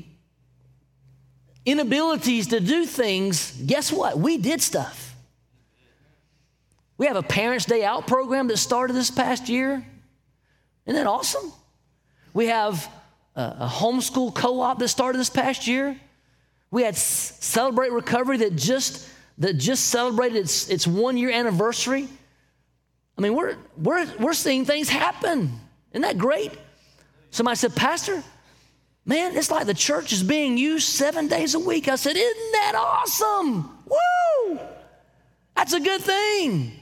inabilities 1.65 2.49
to 2.49 2.61
do 2.61 2.85
things, 2.85 3.53
guess 3.65 3.91
what? 3.91 4.19
We 4.19 4.37
did 4.37 4.61
stuff. 4.61 5.15
We 6.99 7.07
have 7.07 7.17
a 7.17 7.23
Parents' 7.23 7.65
Day 7.65 7.85
Out 7.85 8.07
program 8.07 8.49
that 8.49 8.59
started 8.59 8.95
this 8.95 9.11
past 9.11 9.49
year. 9.49 9.85
Isn't 10.87 10.97
that 10.97 11.09
awesome? 11.09 11.53
We 12.35 12.47
have 12.47 12.91
a, 13.37 13.41
a 13.41 13.71
homeschool 13.71 14.35
co 14.35 14.61
op 14.61 14.79
that 14.79 14.89
started 14.89 15.19
this 15.19 15.31
past 15.31 15.67
year. 15.67 15.97
We 16.71 16.83
had 16.83 16.97
Celebrate 16.97 17.93
Recovery 17.93 18.39
that 18.39 18.57
just, 18.57 19.07
that 19.39 19.55
just 19.59 19.89
celebrated 19.89 20.39
its, 20.39 20.69
its 20.71 20.87
one 20.87 21.17
year 21.17 21.31
anniversary. 21.31 22.09
I 23.17 23.21
mean, 23.21 23.35
we're, 23.35 23.57
we're, 23.77 24.07
we're 24.19 24.33
seeing 24.33 24.65
things 24.65 24.89
happen. 24.89 25.53
Isn't 25.93 26.03
that 26.03 26.17
great? 26.17 26.53
Somebody 27.31 27.57
said, 27.57 27.77
Pastor, 27.77 28.23
man, 29.05 29.37
it's 29.37 29.51
like 29.51 29.67
the 29.67 29.75
church 29.75 30.13
is 30.13 30.23
being 30.23 30.57
used 30.57 30.89
seven 30.89 31.29
days 31.29 31.55
a 31.55 31.59
week. 31.59 31.89
I 31.89 31.97
said, 31.97 32.17
Isn't 32.17 32.53
that 32.53 32.73
awesome? 32.75 33.79
Woo! 33.87 34.59
That's 35.55 35.75
a 35.75 35.81
good 35.81 36.01
thing. 36.01 36.73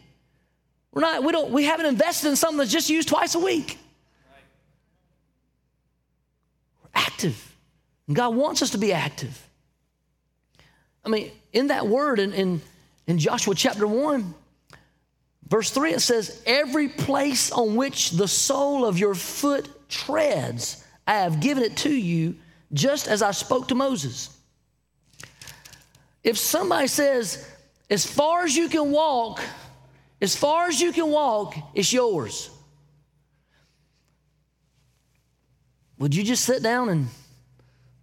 We're 0.92 1.02
not, 1.02 1.24
we 1.24 1.32
don't, 1.32 1.50
we 1.50 1.64
haven't 1.64 1.86
invested 1.86 2.28
in 2.28 2.36
something 2.36 2.58
that's 2.58 2.70
just 2.70 2.90
used 2.90 3.08
twice 3.08 3.34
a 3.34 3.40
week. 3.40 3.78
Active. 7.00 7.56
And 8.06 8.16
God 8.16 8.34
wants 8.34 8.62
us 8.62 8.70
to 8.70 8.78
be 8.78 8.92
active. 8.92 9.40
I 11.04 11.08
mean, 11.08 11.30
in 11.52 11.68
that 11.68 11.86
word, 11.86 12.18
in, 12.18 12.32
in, 12.32 12.60
in 13.06 13.18
Joshua 13.18 13.54
chapter 13.54 13.86
1, 13.86 14.34
verse 15.48 15.70
3, 15.70 15.94
it 15.94 16.00
says, 16.00 16.42
Every 16.46 16.88
place 16.88 17.50
on 17.52 17.76
which 17.76 18.10
the 18.10 18.28
sole 18.28 18.84
of 18.84 18.98
your 18.98 19.14
foot 19.14 19.68
treads, 19.88 20.84
I 21.06 21.14
have 21.14 21.40
given 21.40 21.62
it 21.64 21.76
to 21.78 21.90
you, 21.90 22.36
just 22.72 23.08
as 23.08 23.22
I 23.22 23.32
spoke 23.32 23.68
to 23.68 23.74
Moses. 23.74 24.36
If 26.22 26.36
somebody 26.38 26.86
says, 26.86 27.48
as 27.88 28.04
far 28.06 28.44
as 28.44 28.54
you 28.54 28.68
can 28.68 28.92
walk, 28.92 29.40
as 30.20 30.36
far 30.36 30.66
as 30.66 30.80
you 30.80 30.92
can 30.92 31.08
walk, 31.08 31.56
it's 31.74 31.92
yours. 31.92 32.50
Would 36.00 36.14
you 36.14 36.24
just 36.24 36.44
sit 36.44 36.62
down 36.62 36.88
and, 36.88 37.08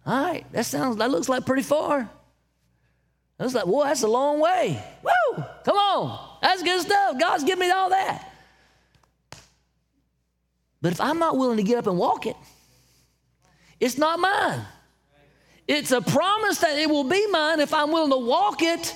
all 0.06 0.22
right, 0.22 0.50
that 0.52 0.64
sounds, 0.66 0.96
that 0.96 1.10
looks 1.10 1.28
like 1.28 1.44
pretty 1.44 1.64
far. 1.64 2.08
I 3.38 3.42
was 3.42 3.54
like, 3.54 3.66
well, 3.66 3.84
that's 3.84 4.02
a 4.04 4.08
long 4.08 4.40
way. 4.40 4.82
Woo, 5.02 5.44
come 5.64 5.76
on. 5.76 6.38
That's 6.40 6.62
good 6.62 6.80
stuff. 6.80 7.18
God's 7.18 7.42
given 7.42 7.58
me 7.58 7.70
all 7.70 7.90
that. 7.90 8.32
But 10.80 10.92
if 10.92 11.00
I'm 11.00 11.18
not 11.18 11.36
willing 11.36 11.56
to 11.56 11.62
get 11.64 11.76
up 11.76 11.88
and 11.88 11.98
walk 11.98 12.26
it, 12.26 12.36
it's 13.80 13.98
not 13.98 14.20
mine. 14.20 14.60
It's 15.66 15.90
a 15.90 16.00
promise 16.00 16.58
that 16.58 16.78
it 16.78 16.88
will 16.88 17.04
be 17.04 17.26
mine 17.26 17.58
if 17.58 17.74
I'm 17.74 17.90
willing 17.90 18.10
to 18.10 18.18
walk 18.18 18.62
it. 18.62 18.94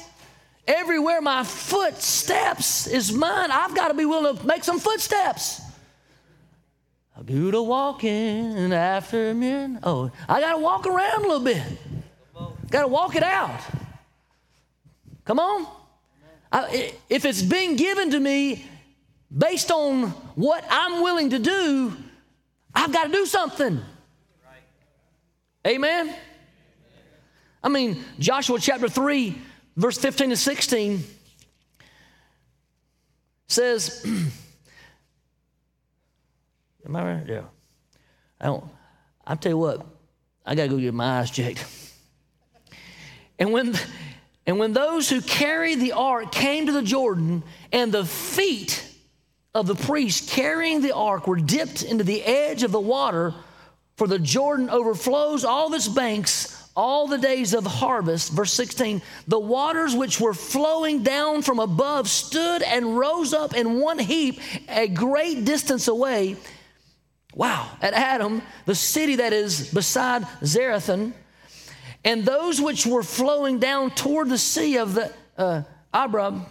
Everywhere 0.66 1.20
my 1.20 1.42
foot 1.42 2.00
steps 2.00 2.86
is 2.86 3.12
mine. 3.12 3.50
I've 3.50 3.74
got 3.74 3.88
to 3.88 3.94
be 3.94 4.04
willing 4.04 4.36
to 4.36 4.46
make 4.46 4.62
some 4.62 4.78
footsteps. 4.78 5.60
I 7.16 7.22
do 7.22 7.50
the 7.50 7.62
walking 7.62 8.72
after 8.72 9.34
me. 9.34 9.76
Oh, 9.82 10.10
I 10.28 10.40
got 10.40 10.52
to 10.52 10.58
walk 10.58 10.86
around 10.86 11.24
a 11.24 11.28
little 11.28 11.44
bit. 11.44 11.62
Got 12.70 12.82
to 12.82 12.88
walk 12.88 13.16
it 13.16 13.22
out. 13.22 13.60
Come 15.24 15.38
on. 15.38 15.66
I, 16.50 16.94
if 17.08 17.24
it's 17.24 17.42
being 17.42 17.76
given 17.76 18.10
to 18.10 18.20
me 18.20 18.64
based 19.36 19.70
on 19.70 20.08
what 20.34 20.64
I'm 20.70 21.02
willing 21.02 21.30
to 21.30 21.38
do, 21.38 21.92
I've 22.74 22.92
got 22.92 23.04
to 23.04 23.12
do 23.12 23.26
something. 23.26 23.80
Amen. 25.66 26.14
I 27.62 27.68
mean, 27.68 28.04
Joshua 28.18 28.58
chapter 28.58 28.88
3, 28.88 29.38
verse 29.76 29.98
15 29.98 30.30
to 30.30 30.36
16 30.36 31.04
says, 33.46 34.04
Am 36.86 36.96
I 36.96 37.14
right? 37.14 37.26
Yeah. 37.26 37.42
I 38.40 38.46
don't. 38.46 38.64
I'll 39.26 39.36
tell 39.36 39.52
you 39.52 39.58
what. 39.58 39.86
I 40.44 40.54
gotta 40.54 40.68
go 40.68 40.78
get 40.78 40.94
my 40.94 41.20
eyes 41.20 41.30
checked. 41.30 41.64
And 43.38 43.52
when, 43.52 43.74
and 44.46 44.58
when 44.58 44.72
those 44.72 45.08
who 45.08 45.20
carried 45.20 45.80
the 45.80 45.92
ark 45.92 46.32
came 46.32 46.66
to 46.66 46.72
the 46.72 46.82
Jordan, 46.82 47.42
and 47.72 47.92
the 47.92 48.04
feet 48.04 48.84
of 49.54 49.66
the 49.66 49.74
priests 49.74 50.32
carrying 50.32 50.80
the 50.80 50.94
ark 50.94 51.26
were 51.26 51.36
dipped 51.36 51.82
into 51.82 52.04
the 52.04 52.22
edge 52.22 52.62
of 52.62 52.72
the 52.72 52.80
water, 52.80 53.34
for 53.96 54.06
the 54.06 54.18
Jordan 54.18 54.70
overflows 54.70 55.44
all 55.44 55.72
its 55.74 55.88
banks 55.88 56.58
all 56.74 57.06
the 57.06 57.18
days 57.18 57.54
of 57.54 57.66
harvest. 57.66 58.32
Verse 58.32 58.52
16, 58.52 59.02
the 59.28 59.38
waters 59.38 59.94
which 59.94 60.20
were 60.20 60.34
flowing 60.34 61.02
down 61.02 61.42
from 61.42 61.58
above 61.58 62.08
stood 62.08 62.62
and 62.62 62.96
rose 62.96 63.34
up 63.34 63.54
in 63.54 63.78
one 63.78 63.98
heap 63.98 64.40
a 64.68 64.88
great 64.88 65.44
distance 65.44 65.88
away 65.88 66.36
Wow, 67.34 67.70
at 67.80 67.94
Adam, 67.94 68.42
the 68.66 68.74
city 68.74 69.16
that 69.16 69.32
is 69.32 69.72
beside 69.72 70.22
Zarethan, 70.42 71.12
and 72.04 72.24
those 72.24 72.60
which 72.60 72.86
were 72.86 73.02
flowing 73.02 73.58
down 73.58 73.90
toward 73.90 74.28
the 74.28 74.38
sea 74.38 74.76
of 74.78 74.94
the 74.94 75.12
uh, 75.38 75.62
Arabah, 75.94 76.44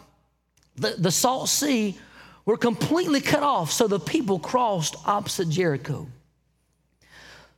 the, 0.78 0.96
the 0.98 1.12
salt 1.12 1.50
sea, 1.50 1.98
were 2.46 2.58
completely 2.58 3.22
cut 3.22 3.44
off. 3.44 3.72
So 3.72 3.88
the 3.88 4.00
people 4.00 4.40
crossed 4.40 4.96
opposite 5.06 5.50
Jericho. 5.50 6.08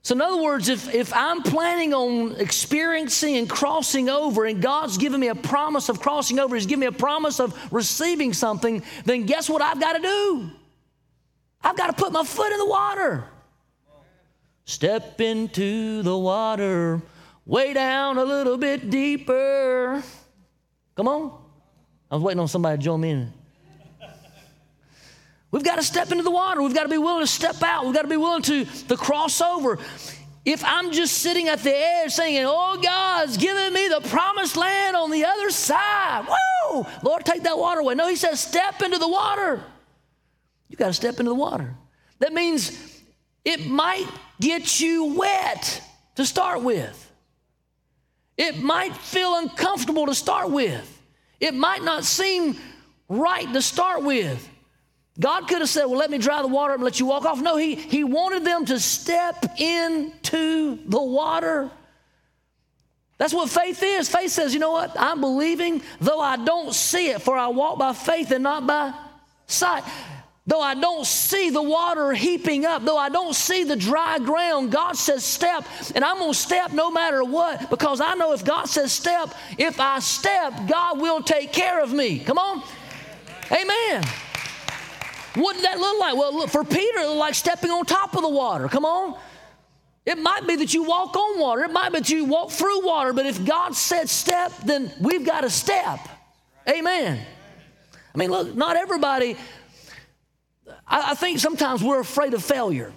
So, 0.01 0.15
in 0.15 0.21
other 0.21 0.41
words, 0.41 0.67
if, 0.67 0.93
if 0.93 1.13
I'm 1.13 1.41
planning 1.43 1.93
on 1.93 2.35
experiencing 2.35 3.37
and 3.37 3.49
crossing 3.49 4.09
over, 4.09 4.43
and 4.43 4.61
God's 4.61 4.97
given 4.97 5.21
me 5.21 5.29
a 5.29 5.35
promise 5.35 5.87
of 5.87 6.01
crossing 6.01 6.39
over, 6.39 6.55
He's 6.55 6.65
given 6.65 6.81
me 6.81 6.87
a 6.87 6.91
promise 6.91 7.39
of 7.39 7.57
receiving 7.71 8.33
something, 8.33 8.83
then 9.05 9.25
guess 9.25 9.49
what 9.49 9.61
I've 9.61 9.79
got 9.79 9.93
to 9.93 10.01
do? 10.01 10.49
I've 11.63 11.77
got 11.77 11.87
to 11.87 11.93
put 11.93 12.11
my 12.11 12.23
foot 12.23 12.51
in 12.51 12.59
the 12.59 12.65
water. 12.65 13.25
Step 14.65 15.19
into 15.19 16.01
the 16.03 16.17
water, 16.17 17.01
way 17.45 17.73
down 17.73 18.17
a 18.17 18.23
little 18.23 18.57
bit 18.57 18.89
deeper. 18.89 20.03
Come 20.95 21.07
on. 21.07 21.39
I 22.09 22.15
was 22.15 22.23
waiting 22.23 22.39
on 22.39 22.47
somebody 22.47 22.77
to 22.77 22.83
join 22.83 23.01
me 23.01 23.09
in. 23.09 23.33
We've 25.51 25.63
got 25.63 25.75
to 25.75 25.83
step 25.83 26.11
into 26.11 26.23
the 26.23 26.31
water. 26.31 26.61
We've 26.63 26.73
got 26.73 26.83
to 26.83 26.89
be 26.89 26.97
willing 26.97 27.21
to 27.21 27.31
step 27.31 27.61
out. 27.61 27.85
We've 27.85 27.93
got 27.93 28.01
to 28.03 28.07
be 28.07 28.17
willing 28.17 28.41
to, 28.43 28.65
to 28.65 28.97
cross 28.97 29.39
over. 29.39 29.77
If 30.45 30.63
I'm 30.65 30.91
just 30.91 31.19
sitting 31.19 31.47
at 31.47 31.59
the 31.59 31.75
edge 31.75 32.11
saying, 32.11 32.43
Oh, 32.47 32.79
God's 32.81 33.37
giving 33.37 33.73
me 33.73 33.87
the 33.87 34.01
promised 34.09 34.57
land 34.57 34.95
on 34.95 35.11
the 35.11 35.23
other 35.25 35.51
side, 35.51 36.25
whoa, 36.27 36.87
Lord, 37.03 37.23
take 37.23 37.43
that 37.43 37.57
water 37.57 37.81
away. 37.81 37.93
No, 37.95 38.07
He 38.07 38.15
says, 38.15 38.39
step 38.39 38.81
into 38.81 38.97
the 38.97 39.07
water. 39.07 39.63
You 40.73 40.77
got 40.77 40.87
to 40.87 40.93
step 40.93 41.19
into 41.19 41.29
the 41.29 41.35
water. 41.35 41.75
That 42.17 42.33
means 42.33 42.99
it 43.45 43.67
might 43.67 44.07
get 44.41 44.79
you 44.79 45.13
wet 45.13 45.83
to 46.15 46.25
start 46.25 46.63
with. 46.63 47.11
It 48.37 48.57
might 48.57 48.97
feel 48.97 49.35
uncomfortable 49.35 50.07
to 50.07 50.15
start 50.15 50.49
with. 50.49 51.01
It 51.39 51.53
might 51.53 51.83
not 51.83 52.05
seem 52.05 52.57
right 53.07 53.53
to 53.53 53.61
start 53.61 54.01
with. 54.01 54.49
God 55.19 55.47
could 55.47 55.59
have 55.59 55.69
said, 55.69 55.85
Well, 55.85 55.99
let 55.99 56.09
me 56.09 56.17
dry 56.17 56.41
the 56.41 56.47
water 56.47 56.73
and 56.73 56.81
let 56.81 56.99
you 56.99 57.05
walk 57.05 57.25
off. 57.25 57.39
No, 57.39 57.55
he, 57.55 57.75
he 57.75 58.03
wanted 58.03 58.43
them 58.43 58.65
to 58.65 58.79
step 58.79 59.45
into 59.59 60.79
the 60.87 61.03
water. 61.03 61.69
That's 63.19 63.31
what 63.31 63.51
faith 63.51 63.83
is. 63.83 64.09
Faith 64.09 64.31
says, 64.31 64.55
You 64.55 64.59
know 64.59 64.71
what? 64.71 64.99
I'm 64.99 65.21
believing, 65.21 65.83
though 66.01 66.19
I 66.19 66.43
don't 66.43 66.73
see 66.73 67.09
it, 67.09 67.21
for 67.21 67.37
I 67.37 67.49
walk 67.49 67.77
by 67.77 67.93
faith 67.93 68.31
and 68.31 68.41
not 68.41 68.65
by 68.65 68.91
sight. 69.45 69.83
Though 70.45 70.59
I 70.59 70.75
don't 70.75 71.05
see 71.05 71.51
the 71.51 71.61
water 71.61 72.11
heaping 72.11 72.65
up, 72.65 72.83
though 72.83 72.97
I 72.97 73.07
don't 73.07 73.33
see 73.33 73.63
the 73.63 73.77
dry 73.77 74.19
ground, 74.19 74.73
God 74.73 74.97
says 74.97 75.23
step, 75.23 75.65
and 75.95 76.03
I'm 76.03 76.19
gonna 76.19 76.33
step 76.33 76.73
no 76.73 76.91
matter 76.91 77.23
what 77.23 77.69
because 77.69 78.01
I 78.01 78.15
know 78.15 78.33
if 78.33 78.43
God 78.43 78.65
says 78.65 78.91
step, 78.91 79.33
if 79.57 79.79
I 79.79 79.99
step, 79.99 80.53
God 80.67 80.99
will 80.99 81.21
take 81.21 81.53
care 81.53 81.81
of 81.81 81.93
me. 81.93 82.19
Come 82.19 82.37
on. 82.37 82.61
Amen. 83.51 84.03
What 85.35 85.55
did 85.55 85.63
that 85.63 85.79
look 85.79 85.99
like? 85.99 86.15
Well, 86.15 86.35
look, 86.35 86.49
for 86.49 86.65
Peter, 86.65 86.99
it 86.99 87.07
looked 87.07 87.19
like 87.19 87.35
stepping 87.35 87.71
on 87.71 87.85
top 87.85 88.15
of 88.15 88.21
the 88.21 88.29
water. 88.29 88.67
Come 88.67 88.85
on. 88.85 89.17
It 90.05 90.17
might 90.17 90.45
be 90.45 90.57
that 90.57 90.73
you 90.73 90.83
walk 90.83 91.15
on 91.15 91.39
water, 91.39 91.63
it 91.63 91.71
might 91.71 91.93
be 91.93 91.99
that 91.99 92.09
you 92.09 92.25
walk 92.25 92.51
through 92.51 92.85
water, 92.85 93.13
but 93.13 93.25
if 93.25 93.45
God 93.45 93.73
said 93.73 94.09
step, 94.09 94.51
then 94.65 94.91
we've 94.99 95.25
got 95.25 95.41
to 95.41 95.49
step. 95.49 95.99
Amen. 96.67 97.25
I 98.13 98.17
mean, 98.17 98.29
look, 98.29 98.53
not 98.53 98.75
everybody 98.75 99.37
I, 100.87 101.11
I 101.11 101.15
think 101.15 101.39
sometimes 101.39 101.83
we're 101.83 101.99
afraid 101.99 102.33
of 102.33 102.43
failure, 102.43 102.93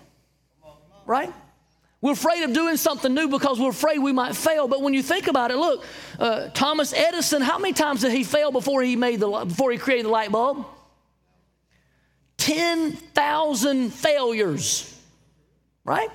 right? 1.07 1.33
We're 2.01 2.13
afraid 2.13 2.43
of 2.43 2.53
doing 2.53 2.77
something 2.77 3.13
new 3.15 3.29
because 3.29 3.59
we're 3.59 3.71
afraid 3.71 3.99
we 3.99 4.13
might 4.13 4.37
fail. 4.37 4.69
But 4.69 4.83
when 4.83 4.95
you 4.95 5.03
think 5.03 5.29
about 5.29 5.51
it, 5.51 5.57
look, 5.57 5.85
uh, 6.19 6.49
Thomas 6.51 6.93
Edison, 6.93 7.43
how 7.43 7.59
many 7.59 7.73
times 7.73 8.03
did 8.03 8.13
he 8.13 8.23
fail 8.23 8.53
before 8.53 8.83
he 8.83 8.97
made 8.97 9.21
the 9.21 9.45
before 9.45 9.73
he 9.73 9.79
created 9.79 10.07
the 10.07 10.11
light 10.11 10.31
bulb? 10.31 10.67
Ten 12.37 12.93
thousand 12.93 13.93
failures, 13.93 14.95
right? 15.85 16.11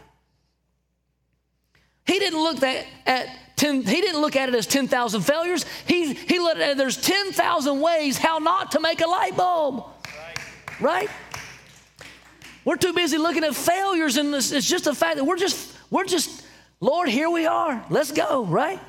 He 2.05 2.19
didn't 2.19 2.41
look 2.41 2.59
that 2.59 2.85
at 3.05 3.27
10, 3.55 3.83
he 3.83 4.01
didn't 4.01 4.21
look 4.21 4.35
at 4.35 4.49
it 4.49 4.55
as 4.55 4.65
10,000 4.65 5.21
failures. 5.21 5.65
He, 5.85 6.13
he 6.13 6.39
looked 6.39 6.59
at 6.59 6.71
it 6.71 6.77
there's 6.77 6.97
10,000 6.97 7.79
ways 7.79 8.17
how 8.17 8.39
not 8.39 8.71
to 8.71 8.79
make 8.79 9.01
a 9.01 9.07
light 9.07 9.37
bulb. 9.37 9.85
Right? 10.79 10.79
right? 10.81 11.09
We're 12.63 12.75
too 12.75 12.93
busy 12.93 13.17
looking 13.17 13.43
at 13.43 13.55
failures, 13.55 14.17
and 14.17 14.35
it's, 14.35 14.51
it's 14.51 14.69
just 14.69 14.83
the 14.83 14.93
fact 14.93 15.15
that 15.15 15.23
we're 15.23 15.37
just, 15.37 15.75
we're 15.89 16.05
just, 16.05 16.43
Lord, 16.79 17.09
here 17.09 17.29
we 17.29 17.47
are. 17.47 17.83
Let's 17.89 18.11
go, 18.11 18.45
right? 18.45 18.79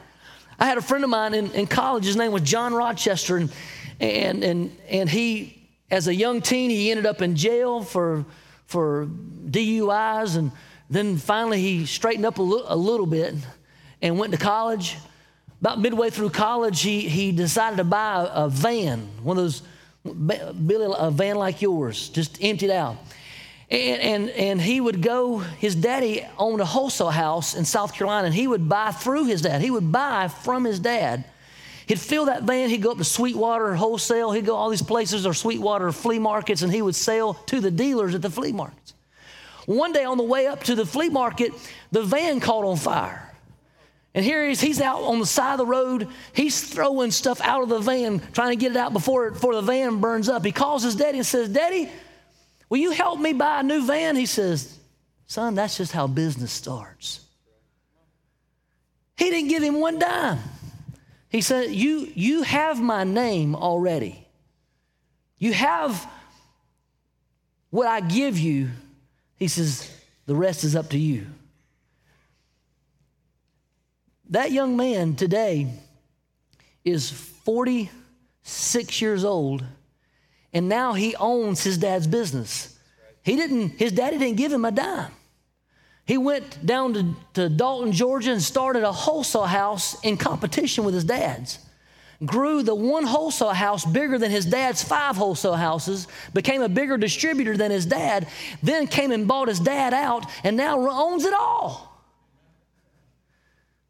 I 0.59 0.67
had 0.67 0.77
a 0.77 0.83
friend 0.83 1.03
of 1.05 1.11
mine 1.11 1.33
in, 1.33 1.51
in 1.53 1.67
college. 1.67 2.05
His 2.05 2.17
name 2.17 2.33
was 2.33 2.43
John 2.43 2.75
Rochester, 2.75 3.39
and, 3.39 3.51
and, 3.99 4.45
and, 4.45 4.77
and 4.91 5.09
he, 5.09 5.69
as 5.91 6.07
a 6.07 6.15
young 6.15 6.43
teen, 6.43 6.69
he 6.69 6.91
ended 6.91 7.07
up 7.07 7.23
in 7.23 7.35
jail 7.35 7.83
for, 7.83 8.27
for 8.67 9.07
DUIs, 9.47 10.37
and 10.37 10.53
then 10.91 11.17
finally 11.17 11.61
he 11.61 11.87
straightened 11.87 12.27
up 12.27 12.39
a, 12.39 12.43
little 12.43 13.07
bit 13.07 13.35
and 14.03 14.19
went 14.19 14.33
to 14.33 14.39
college. 14.39 14.99
About 15.63 15.81
midway 15.81 16.11
through 16.11 16.31
college, 16.31 16.83
he, 16.83 17.09
he 17.09 17.33
decided 17.33 17.77
to 17.77 17.85
buy 17.85 18.25
a, 18.25 18.45
a 18.45 18.49
van, 18.51 19.09
one 19.23 19.39
of 19.39 19.45
those, 19.45 19.63
Billy, 20.05 20.95
a 20.99 21.11
van 21.11 21.37
like 21.37 21.63
yours, 21.63 22.11
just 22.11 22.43
emptied 22.45 22.71
out. 22.71 22.97
And, 23.73 24.03
and, 24.03 24.31
and 24.31 24.61
he 24.61 24.83
would 24.83 25.01
go, 25.01 25.39
his 25.39 25.75
daddy 25.75 26.27
owned 26.37 26.61
a 26.61 26.65
wholesale 26.67 27.09
house 27.09 27.55
in 27.55 27.65
South 27.65 27.95
Carolina, 27.95 28.27
and 28.27 28.35
he 28.35 28.47
would 28.47 28.69
buy 28.69 28.93
through 28.93 29.25
his 29.25 29.41
dad. 29.41 29.63
He 29.63 29.71
would 29.71 29.91
buy 29.91 30.29
from 30.29 30.65
his 30.65 30.79
dad. 30.79 31.25
He'd 31.87 31.99
fill 31.99 32.27
that 32.27 32.43
van, 32.43 32.69
he'd 32.69 32.83
go 32.83 32.91
up 32.91 32.99
to 32.99 33.05
Sweetwater 33.05 33.75
wholesale, 33.75 34.31
he'd 34.33 34.45
go 34.45 34.57
all 34.57 34.69
these 34.69 34.83
places 34.83 35.25
or 35.25 35.33
Sweetwater 35.33 35.91
flea 35.91 36.19
markets, 36.19 36.61
and 36.61 36.71
he 36.71 36.83
would 36.83 36.95
sell 36.95 37.33
to 37.47 37.61
the 37.61 37.71
dealers 37.71 38.15
at 38.15 38.21
the 38.21 38.29
flea 38.29 38.53
markets. 38.53 38.93
One 39.65 39.93
day 39.93 40.05
on 40.05 40.19
the 40.19 40.23
way 40.23 40.47
up 40.47 40.65
to 40.65 40.75
the 40.75 40.85
flea 40.85 41.09
market, 41.09 41.53
the 41.93 42.03
van 42.03 42.41
caught 42.41 42.67
on 42.67 42.77
fire. 42.77 43.27
And 44.15 44.23
here 44.23 44.45
he 44.45 44.53
is, 44.53 44.61
he's 44.61 44.83
out 44.83 45.01
on 45.01 45.19
the 45.19 45.25
side 45.25 45.53
of 45.53 45.59
the 45.59 45.67
road. 45.67 46.09
He's 46.35 46.63
throwing 46.63 47.11
stuff 47.11 47.41
out 47.41 47.63
of 47.63 47.71
the 47.71 47.79
van, 47.79 48.21
trying 48.35 48.51
to 48.51 48.57
get 48.57 48.73
it 48.73 48.77
out 48.77 48.93
before, 48.93 49.31
before 49.31 49.55
the 49.55 49.63
van 49.63 49.99
burns 49.99 50.29
up. 50.29 50.45
He 50.45 50.53
calls 50.53 50.83
his 50.83 50.95
daddy 50.95 51.17
and 51.17 51.27
says, 51.27 51.49
Daddy, 51.49 51.89
Will 52.73 52.79
you 52.79 52.93
help 52.93 53.21
me 53.21 53.35
buy 53.35 53.61
a 53.61 53.63
new 53.63 53.85
van? 53.85 54.17
He 54.17 54.25
says, 54.25 54.79
Son, 55.27 55.55
that's 55.55 55.77
just 55.77 55.93
how 55.93 56.07
business 56.07 56.51
starts. 56.51 57.21
He 59.15 59.29
didn't 59.29 59.51
give 59.51 59.63
him 59.63 59.79
one 59.79 59.99
dime. 59.99 60.39
He 61.29 61.43
said, 61.43 61.69
You, 61.71 62.11
you 62.15 62.45
have 62.45 62.81
my 62.81 63.05
name 63.05 63.55
already. 63.55 64.27
You 65.37 65.53
have 65.53 66.11
what 67.69 67.89
I 67.89 68.01
give 68.01 68.39
you. 68.39 68.71
He 69.37 69.49
says, 69.49 69.95
The 70.25 70.35
rest 70.35 70.65
is 70.65 70.75
up 70.75 70.89
to 70.93 70.99
you. 70.99 71.27
That 74.31 74.51
young 74.51 74.79
man 74.79 75.15
today 75.15 75.75
is 76.87 77.11
46 77.11 79.03
years 79.03 79.27
old 79.27 79.63
and 80.53 80.69
now 80.69 80.93
he 80.93 81.15
owns 81.17 81.63
his 81.63 81.79
dad's 81.79 82.07
business. 82.07 82.79
He 83.23 83.37
didn't, 83.37 83.71
his 83.79 83.93
daddy 83.93 84.19
didn't 84.19 84.37
give 84.37 84.53
him 84.53 84.65
a 84.65 84.71
dime. 84.71 85.13
He 86.05 86.19
went 86.19 86.65
down 86.67 86.95
to, 86.95 87.15
to 87.35 87.49
Dalton, 87.49 87.93
Georgia, 87.93 88.33
and 88.33 88.43
started 88.43 88.83
a 88.83 88.93
wholesale 88.93 89.45
house 89.45 90.01
in 90.03 90.17
competition 90.17 90.85
with 90.85 90.95
his 90.95 91.05
dad's. 91.05 91.59
Grew 92.25 92.63
the 92.63 92.75
one 92.75 93.05
wholesale 93.05 93.51
house 93.51 93.85
bigger 93.85 94.19
than 94.19 94.31
his 94.31 94.45
dad's 94.47 94.83
five 94.83 95.17
wholesale 95.17 95.57
houses, 95.57 96.07
became 96.35 96.63
a 96.63 96.69
bigger 96.69 96.97
distributor 96.97 97.57
than 97.57 97.71
his 97.71 97.87
dad, 97.87 98.29
then 98.63 98.87
came 98.87 99.11
and 99.11 99.27
bought 99.27 99.49
his 99.49 99.61
dad 99.61 99.95
out, 99.95 100.27
and 100.45 100.57
now 100.57 100.79
owns 100.89 101.25
it 101.25 101.35
all. 101.35 101.92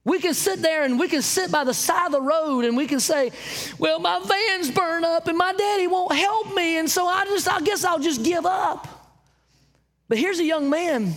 We 0.05 0.19
can 0.19 0.35
sit 0.35 0.61
there 0.61 0.83
and 0.83 0.99
we 0.99 1.07
can 1.07 1.23
sit 1.23 1.53
by 1.53 1.63
the 1.63 1.75
side 1.75 2.07
of 2.07 2.13
the 2.13 2.21
road 2.21 2.65
and 2.65 2.77
we 2.77 2.87
can 2.87 2.99
say, 2.99 3.31
Well, 3.79 4.01
my 4.01 4.21
van's 4.21 4.71
burned 4.71 5.05
up 5.05 5.29
and 5.29 5.39
my 5.39 5.53
daddy 5.53 5.87
won't 5.87 6.15
help 6.15 6.55
me, 6.55 6.79
and 6.79 6.91
so 6.91 7.07
I 7.07 7.25
just, 7.25 7.49
I 7.49 7.61
guess 7.61 7.85
I'll 7.85 8.01
just 8.01 8.25
give 8.25 8.45
up. 8.45 8.89
But 10.09 10.19
here's 10.19 10.41
a 10.41 10.45
young 10.45 10.69
man 10.69 11.15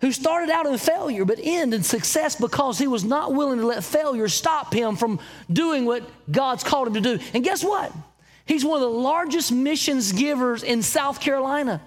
who 0.00 0.12
started 0.12 0.50
out 0.50 0.66
in 0.66 0.78
failure 0.78 1.24
but 1.24 1.40
ended 1.42 1.80
in 1.80 1.84
success 1.84 2.36
because 2.36 2.78
he 2.78 2.86
was 2.86 3.04
not 3.04 3.34
willing 3.34 3.58
to 3.58 3.66
let 3.66 3.82
failure 3.82 4.28
stop 4.28 4.72
him 4.72 4.96
from 4.96 5.18
doing 5.52 5.84
what 5.84 6.08
God's 6.30 6.62
called 6.62 6.88
him 6.88 6.94
to 6.94 7.00
do. 7.00 7.18
And 7.34 7.42
guess 7.42 7.64
what? 7.64 7.92
He's 8.46 8.64
one 8.64 8.76
of 8.76 8.82
the 8.82 8.98
largest 8.98 9.50
missions 9.50 10.12
givers 10.12 10.62
in 10.62 10.82
South 10.82 11.20
Carolina. 11.20 11.82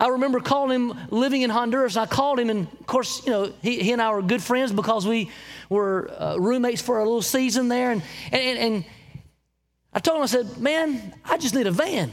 I 0.00 0.08
remember 0.08 0.40
calling 0.40 0.90
him 0.90 0.98
living 1.10 1.42
in 1.42 1.50
Honduras. 1.50 1.96
I 1.96 2.06
called 2.06 2.40
him, 2.40 2.50
and 2.50 2.66
of 2.66 2.86
course, 2.86 3.24
you 3.24 3.30
know, 3.30 3.52
he, 3.62 3.80
he 3.82 3.92
and 3.92 4.02
I 4.02 4.12
were 4.12 4.22
good 4.22 4.42
friends 4.42 4.72
because 4.72 5.06
we 5.06 5.30
were 5.68 6.10
uh, 6.18 6.36
roommates 6.36 6.82
for 6.82 6.98
a 6.98 7.04
little 7.04 7.22
season 7.22 7.68
there. 7.68 7.92
And, 7.92 8.02
and, 8.32 8.58
and 8.58 8.84
I 9.92 10.00
told 10.00 10.16
him, 10.16 10.22
I 10.24 10.26
said, 10.26 10.58
Man, 10.58 11.14
I 11.24 11.38
just 11.38 11.54
need 11.54 11.66
a 11.66 11.70
van. 11.70 12.12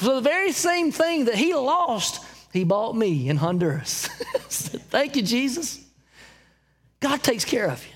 So 0.00 0.16
the 0.16 0.20
very 0.20 0.52
same 0.52 0.92
thing 0.92 1.26
that 1.26 1.34
he 1.34 1.54
lost, 1.54 2.24
he 2.52 2.64
bought 2.64 2.96
me 2.96 3.28
in 3.28 3.36
Honduras. 3.36 4.08
said, 4.48 4.82
Thank 4.82 5.16
you, 5.16 5.22
Jesus. 5.22 5.84
God 7.00 7.22
takes 7.22 7.44
care 7.44 7.68
of 7.68 7.84
you. 7.86 7.92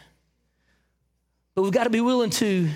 But 1.54 1.62
we've 1.62 1.72
got 1.72 1.84
to 1.84 1.90
be 1.90 2.00
willing 2.00 2.30
to 2.30 2.68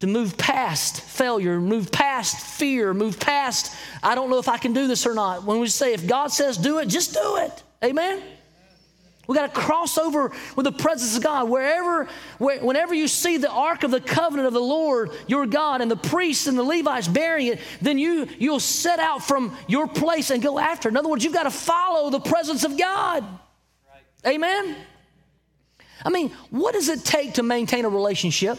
to 0.00 0.06
move 0.06 0.36
past 0.38 1.02
failure, 1.02 1.60
move 1.60 1.92
past 1.92 2.40
fear, 2.40 2.92
move 2.94 3.20
past, 3.20 3.74
I 4.02 4.14
don't 4.14 4.30
know 4.30 4.38
if 4.38 4.48
I 4.48 4.56
can 4.56 4.72
do 4.72 4.86
this 4.86 5.06
or 5.06 5.14
not. 5.14 5.44
When 5.44 5.60
we 5.60 5.68
say, 5.68 5.92
if 5.92 6.06
God 6.06 6.28
says 6.28 6.56
do 6.56 6.78
it, 6.78 6.86
just 6.86 7.12
do 7.12 7.36
it. 7.36 7.62
Amen? 7.84 8.22
We 9.26 9.36
got 9.36 9.54
to 9.54 9.60
cross 9.60 9.96
over 9.96 10.32
with 10.56 10.64
the 10.64 10.72
presence 10.72 11.16
of 11.16 11.22
God. 11.22 11.48
Wherever, 11.48 12.08
where, 12.38 12.58
whenever 12.58 12.94
you 12.94 13.06
see 13.06 13.36
the 13.36 13.50
ark 13.50 13.84
of 13.84 13.92
the 13.92 14.00
covenant 14.00 14.48
of 14.48 14.54
the 14.54 14.60
Lord, 14.60 15.12
your 15.28 15.46
God, 15.46 15.82
and 15.82 15.90
the 15.90 15.96
priests 15.96 16.48
and 16.48 16.58
the 16.58 16.64
Levites 16.64 17.06
bearing 17.06 17.46
it, 17.46 17.60
then 17.80 17.96
you, 17.96 18.26
you'll 18.38 18.58
set 18.58 18.98
out 18.98 19.22
from 19.22 19.56
your 19.68 19.86
place 19.86 20.30
and 20.30 20.42
go 20.42 20.58
after. 20.58 20.88
In 20.88 20.96
other 20.96 21.08
words, 21.08 21.22
you've 21.22 21.32
got 21.32 21.44
to 21.44 21.50
follow 21.52 22.10
the 22.10 22.18
presence 22.18 22.64
of 22.64 22.76
God. 22.76 23.22
Right. 23.22 24.34
Amen? 24.34 24.74
I 26.04 26.08
mean, 26.08 26.30
what 26.48 26.72
does 26.72 26.88
it 26.88 27.04
take 27.04 27.34
to 27.34 27.44
maintain 27.44 27.84
a 27.84 27.88
relationship? 27.88 28.58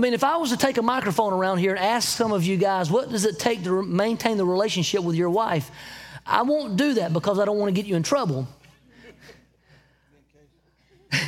I 0.00 0.02
mean, 0.02 0.14
if 0.14 0.24
I 0.24 0.38
was 0.38 0.48
to 0.48 0.56
take 0.56 0.78
a 0.78 0.82
microphone 0.82 1.34
around 1.34 1.58
here 1.58 1.72
and 1.72 1.78
ask 1.78 2.16
some 2.16 2.32
of 2.32 2.42
you 2.42 2.56
guys, 2.56 2.90
what 2.90 3.10
does 3.10 3.26
it 3.26 3.38
take 3.38 3.64
to 3.64 3.82
maintain 3.82 4.38
the 4.38 4.46
relationship 4.46 5.02
with 5.02 5.14
your 5.14 5.28
wife? 5.28 5.70
I 6.24 6.40
won't 6.40 6.78
do 6.78 6.94
that 6.94 7.12
because 7.12 7.38
I 7.38 7.44
don't 7.44 7.58
want 7.58 7.68
to 7.68 7.78
get 7.78 7.86
you 7.86 7.96
in 7.96 8.02
trouble. 8.02 8.48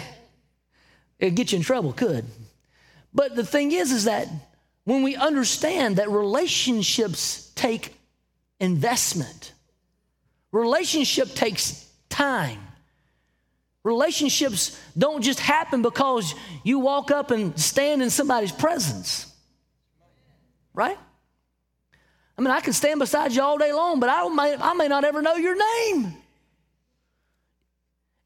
It'd 1.19 1.35
get 1.35 1.53
you 1.53 1.59
in 1.59 1.63
trouble, 1.63 1.93
could. 1.93 2.25
But 3.13 3.37
the 3.37 3.45
thing 3.45 3.73
is, 3.73 3.93
is 3.93 4.05
that 4.05 4.27
when 4.85 5.03
we 5.03 5.17
understand 5.17 5.97
that 5.97 6.09
relationships 6.09 7.53
take 7.55 7.95
investment. 8.59 9.53
Relationship 10.51 11.29
takes 11.35 11.91
time. 12.09 12.62
Relationships 13.85 14.81
don't 14.97 15.23
just 15.23 15.41
happen 15.41 15.83
because 15.83 16.35
you 16.63 16.79
walk 16.79 17.11
up 17.11 17.31
and 17.31 17.59
stand 17.59 18.03
in 18.03 18.11
somebody's 18.11 18.53
presence. 18.53 19.33
Right? 20.73 20.99
I 22.39 22.41
mean, 22.41 22.51
I 22.51 22.61
can 22.61 22.73
stand 22.73 23.01
beside 23.01 23.33
you 23.33 23.43
all 23.43 23.59
day 23.59 23.73
long, 23.73 24.01
but 24.01 24.09
I 24.09 24.27
may, 24.29 24.57
I 24.57 24.75
may 24.75 24.89
not 24.89 25.05
ever 25.05 25.21
know 25.21 25.35
your 25.35 25.57
name. 25.57 26.22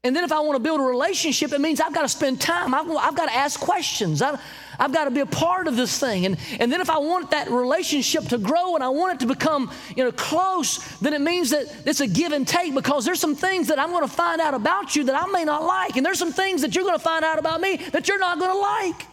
And 0.03 0.15
then 0.15 0.23
if 0.23 0.31
I 0.31 0.39
want 0.39 0.55
to 0.55 0.59
build 0.59 0.79
a 0.79 0.83
relationship, 0.83 1.51
it 1.51 1.59
means 1.59 1.81
I've 1.81 1.93
got 1.93 2.03
to 2.03 2.09
spend 2.09 2.39
time. 2.39 2.73
I've, 2.73 2.89
I've 2.89 3.15
got 3.15 3.25
to 3.25 3.35
ask 3.35 3.59
questions. 3.59 4.21
I, 4.21 4.39
have 4.77 4.93
got 4.93 5.05
to 5.05 5.11
be 5.11 5.21
a 5.21 5.25
part 5.25 5.67
of 5.67 5.75
this 5.75 5.99
thing. 5.99 6.25
And, 6.25 6.37
and 6.59 6.71
then 6.71 6.81
if 6.81 6.89
I 6.89 6.99
want 6.99 7.31
that 7.31 7.49
relationship 7.49 8.25
to 8.25 8.37
grow 8.37 8.75
and 8.75 8.83
I 8.83 8.89
want 8.89 9.15
it 9.15 9.19
to 9.21 9.25
become 9.25 9.71
you 9.95 10.03
know, 10.03 10.11
close, 10.11 10.77
then 10.99 11.13
it 11.13 11.21
means 11.21 11.49
that 11.49 11.65
it's 11.85 11.99
a 11.99 12.07
give 12.07 12.31
and 12.31 12.47
take 12.47 12.75
because 12.75 13.05
there's 13.05 13.19
some 13.19 13.35
things 13.35 13.67
that 13.69 13.79
I'm 13.79 13.89
going 13.89 14.07
to 14.07 14.13
find 14.13 14.39
out 14.39 14.53
about 14.53 14.95
you 14.95 15.03
that 15.05 15.15
I 15.21 15.25
may 15.31 15.43
not 15.43 15.63
like. 15.63 15.97
And 15.97 16.05
there's 16.05 16.19
some 16.19 16.31
things 16.31 16.61
that 16.61 16.75
you're 16.75 16.85
going 16.85 16.97
to 16.97 17.03
find 17.03 17.25
out 17.25 17.39
about 17.39 17.59
me 17.59 17.77
that 17.91 18.07
you're 18.07 18.19
not 18.19 18.39
going 18.39 18.51
to 18.51 18.57
like. 18.57 19.07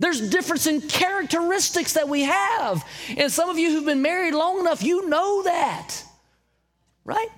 There's 0.00 0.30
difference 0.30 0.66
in 0.66 0.80
characteristics 0.80 1.94
that 1.94 2.08
we 2.08 2.22
have. 2.22 2.84
And 3.16 3.30
some 3.30 3.50
of 3.50 3.58
you 3.58 3.70
who've 3.70 3.84
been 3.84 4.02
married 4.02 4.32
long 4.32 4.60
enough, 4.60 4.82
you 4.82 5.08
know 5.08 5.42
that, 5.42 6.02
right? 7.04 7.28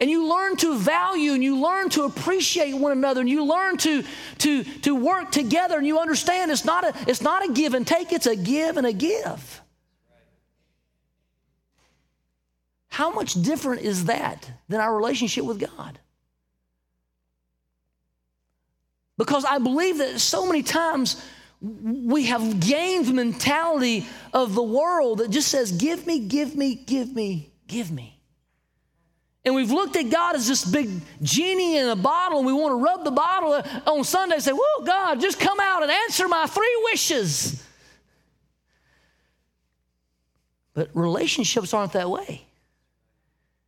And 0.00 0.10
you 0.10 0.26
learn 0.26 0.56
to 0.56 0.76
value 0.76 1.32
and 1.32 1.42
you 1.42 1.60
learn 1.60 1.88
to 1.90 2.04
appreciate 2.04 2.74
one 2.74 2.92
another 2.92 3.20
and 3.20 3.30
you 3.30 3.44
learn 3.44 3.76
to, 3.78 4.04
to, 4.38 4.64
to 4.64 4.94
work 4.94 5.30
together 5.30 5.78
and 5.78 5.86
you 5.86 5.98
understand 5.98 6.50
it's 6.50 6.64
not, 6.64 6.84
a, 6.84 6.94
it's 7.08 7.22
not 7.22 7.48
a 7.48 7.52
give 7.52 7.74
and 7.74 7.86
take, 7.86 8.12
it's 8.12 8.26
a 8.26 8.36
give 8.36 8.76
and 8.76 8.86
a 8.86 8.92
give. 8.92 9.60
How 12.88 13.10
much 13.10 13.34
different 13.34 13.82
is 13.82 14.04
that 14.04 14.50
than 14.68 14.80
our 14.80 14.94
relationship 14.94 15.44
with 15.44 15.58
God? 15.58 15.98
Because 19.16 19.44
I 19.44 19.58
believe 19.58 19.98
that 19.98 20.20
so 20.20 20.46
many 20.46 20.62
times 20.62 21.24
we 21.60 22.26
have 22.26 22.60
gained 22.60 23.06
the 23.06 23.12
mentality 23.12 24.06
of 24.32 24.54
the 24.54 24.62
world 24.62 25.18
that 25.18 25.30
just 25.30 25.48
says, 25.48 25.72
Give 25.72 26.06
me, 26.06 26.20
give 26.20 26.56
me, 26.56 26.74
give 26.74 27.14
me, 27.14 27.52
give 27.66 27.90
me. 27.90 28.13
And 29.44 29.54
we've 29.54 29.70
looked 29.70 29.96
at 29.96 30.08
God 30.08 30.36
as 30.36 30.48
this 30.48 30.64
big 30.64 30.88
genie 31.22 31.76
in 31.76 31.88
a 31.88 31.96
bottle, 31.96 32.38
and 32.38 32.46
we 32.46 32.52
want 32.52 32.72
to 32.72 32.82
rub 32.82 33.04
the 33.04 33.10
bottle 33.10 33.62
on 33.86 34.02
Sunday 34.02 34.36
and 34.36 34.42
say, 34.44 34.52
Whoa, 34.52 34.84
God, 34.84 35.20
just 35.20 35.38
come 35.38 35.60
out 35.60 35.82
and 35.82 35.92
answer 35.92 36.26
my 36.28 36.46
three 36.46 36.80
wishes. 36.84 37.62
But 40.72 40.90
relationships 40.94 41.74
aren't 41.74 41.92
that 41.92 42.08
way. 42.08 42.46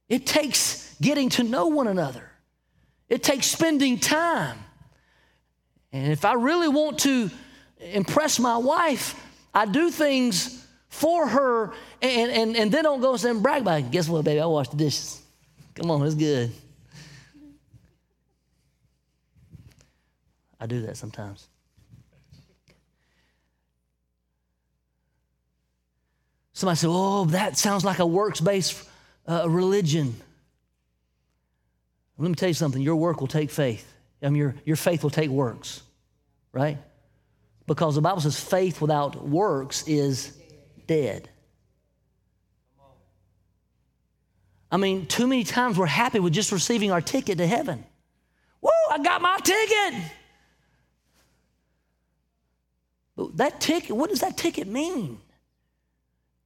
It 0.09 0.27
takes 0.27 0.94
getting 1.01 1.28
to 1.31 1.43
know 1.43 1.66
one 1.66 1.89
another, 1.89 2.31
it 3.09 3.23
takes 3.23 3.47
spending 3.47 3.98
time. 3.98 4.59
And 5.93 6.12
if 6.12 6.24
I 6.24 6.35
really 6.35 6.69
want 6.69 6.98
to 7.01 7.31
impress 7.81 8.39
my 8.39 8.57
wife, 8.59 9.15
I 9.55 9.65
do 9.65 9.90
things 9.90 10.66
for 10.89 11.27
her 11.27 11.73
and, 12.03 12.31
and, 12.31 12.57
and 12.57 12.73
then 12.73 12.85
don't 12.85 13.01
go 13.01 13.15
and 13.15 13.43
brag 13.43 13.62
about 13.62 13.81
it. 13.81 13.90
Guess 13.90 14.09
what, 14.09 14.24
baby? 14.24 14.40
I 14.40 14.47
washed 14.47 14.73
the 14.73 14.77
dishes. 14.77 15.23
Come 15.77 15.90
on, 15.90 16.03
it's 16.05 16.15
good. 16.15 16.51
I 20.59 20.66
do 20.66 20.82
that 20.82 20.97
sometimes. 20.97 21.47
Somebody 26.55 26.78
said, 26.78 26.89
Oh, 26.90 27.27
that 27.27 27.59
sounds 27.59 27.85
like 27.85 27.98
a 27.98 28.07
works 28.07 28.40
based 28.40 28.82
uh, 29.28 29.48
religion. 29.48 30.16
Let 32.16 32.28
me 32.31 32.35
tell 32.35 32.48
you 32.48 32.55
something 32.55 32.81
your 32.81 32.97
work 32.97 33.20
will 33.20 33.28
take 33.28 33.51
faith. 33.51 33.93
I 34.23 34.31
mean, 34.31 34.36
your, 34.36 34.55
your 34.65 34.77
faith 34.77 35.03
will 35.03 35.11
take 35.11 35.28
works, 35.28 35.82
right? 36.53 36.78
Because 37.66 37.94
the 37.94 38.01
Bible 38.01 38.23
says 38.23 38.40
faith 38.40 38.81
without 38.81 39.28
works 39.28 39.86
is 39.86 40.35
dead. 40.86 41.28
I 44.70 44.76
mean, 44.76 45.06
too 45.06 45.26
many 45.26 45.44
times 45.44 45.78
we're 45.78 45.86
happy 45.86 46.18
with 46.18 46.32
just 46.32 46.52
receiving 46.52 46.90
our 46.90 47.01
ticket 47.01 47.38
to 47.38 47.47
heaven. 47.47 47.84
Whoa, 48.60 48.70
I 48.90 48.98
got 48.98 49.22
my 49.22 49.38
ticket. 49.38 50.02
But 53.16 53.36
that 53.36 53.60
ticket, 53.60 53.97
what 53.97 54.10
does 54.10 54.20
that 54.20 54.36
ticket 54.36 54.66
mean? 54.66 55.18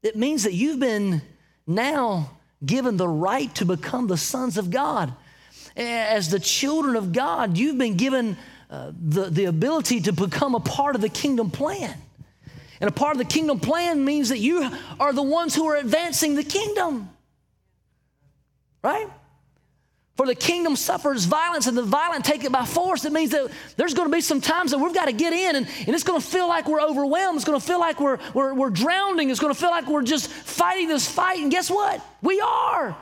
It 0.02 0.16
means 0.16 0.44
that 0.44 0.52
you've 0.52 0.80
been 0.80 1.22
now 1.66 2.30
given 2.64 2.97
the 2.97 3.09
right 3.09 3.55
to 3.56 3.64
become 3.64 4.06
the 4.06 4.16
sons 4.16 4.59
of 4.59 4.70
God. 4.70 5.12
As 5.76 6.28
the 6.28 6.40
children 6.40 6.97
of 6.97 7.12
God, 7.12 7.56
you've 7.56 7.78
been 7.78 7.97
given 7.97 8.36
uh, 8.70 8.92
the, 8.94 9.30
the 9.30 9.44
ability 9.47 10.01
to 10.02 10.12
become 10.12 10.55
a 10.55 10.60
part 10.60 10.94
of 10.94 11.01
the 11.01 11.09
kingdom 11.09 11.51
plan. 11.51 11.97
And 12.80 12.88
a 12.88 12.92
part 12.92 13.12
of 13.12 13.18
the 13.18 13.24
kingdom 13.24 13.60
plan 13.60 14.05
means 14.05 14.28
that 14.30 14.38
you 14.38 14.70
are 14.98 15.12
the 15.12 15.22
ones 15.22 15.55
who 15.55 15.68
are 15.68 15.76
advancing 15.76 16.34
the 16.34 16.44
kingdom. 16.44 17.10
Right? 18.82 19.09
For 20.16 20.27
the 20.27 20.35
kingdom 20.35 20.77
suffers 20.77 21.24
violence 21.24 21.66
and 21.66 21.78
the 21.78 21.82
violent 21.82 22.27
take 22.27 22.44
it 22.44 22.52
by 22.52 22.66
force. 22.66 23.07
It 23.07 23.12
means 23.12 23.31
that 23.31 23.51
there's 23.77 23.94
going 23.94 24.07
to 24.07 24.15
be 24.15 24.20
some 24.20 24.43
times 24.43 24.73
that 24.73 24.78
we've 24.78 24.93
got 24.93 25.07
to 25.07 25.12
get 25.12 25.32
in 25.32 25.57
and, 25.57 25.66
and 25.86 25.89
it's 25.89 26.05
going 26.05 26.20
to 26.20 26.27
feel 26.27 26.47
like 26.47 26.69
we're 26.69 26.82
overwhelmed. 26.82 27.36
It's 27.36 27.47
going 27.47 27.59
to 27.59 27.66
feel 27.66 27.81
like 27.81 28.01
we're, 28.01 28.19
we're, 28.35 28.52
we're 28.52 28.70
drowning. 28.70 29.31
It's 29.31 29.40
going 29.40 29.55
to 29.55 29.59
feel 29.59 29.70
like 29.70 29.86
we're 29.86 30.02
just 30.02 30.28
fighting 30.31 30.89
this 30.89 31.11
fight. 31.11 31.39
And 31.39 31.51
guess 31.51 31.70
what? 31.70 32.05
We 32.20 32.39
are. 32.40 32.94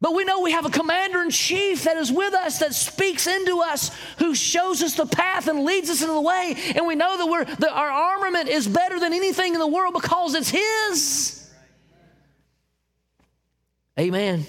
But 0.00 0.14
we 0.14 0.24
know 0.24 0.40
we 0.40 0.50
have 0.50 0.66
a 0.66 0.70
commander 0.70 1.22
in 1.22 1.30
chief 1.30 1.84
that 1.84 1.96
is 1.96 2.10
with 2.10 2.34
us, 2.34 2.58
that 2.58 2.74
speaks 2.74 3.28
into 3.28 3.60
us, 3.60 3.90
who 4.18 4.34
shows 4.34 4.82
us 4.82 4.94
the 4.94 5.06
path 5.06 5.46
and 5.46 5.64
leads 5.64 5.90
us 5.90 6.02
into 6.02 6.12
the 6.12 6.20
way. 6.20 6.56
And 6.74 6.86
we 6.88 6.96
know 6.96 7.16
that, 7.16 7.26
we're, 7.26 7.44
that 7.44 7.70
our 7.70 7.88
armament 7.88 8.48
is 8.48 8.66
better 8.66 8.98
than 8.98 9.12
anything 9.12 9.54
in 9.54 9.60
the 9.60 9.66
world 9.66 9.94
because 9.94 10.34
it's 10.34 10.50
His. 10.50 11.41
Amen. 13.98 14.46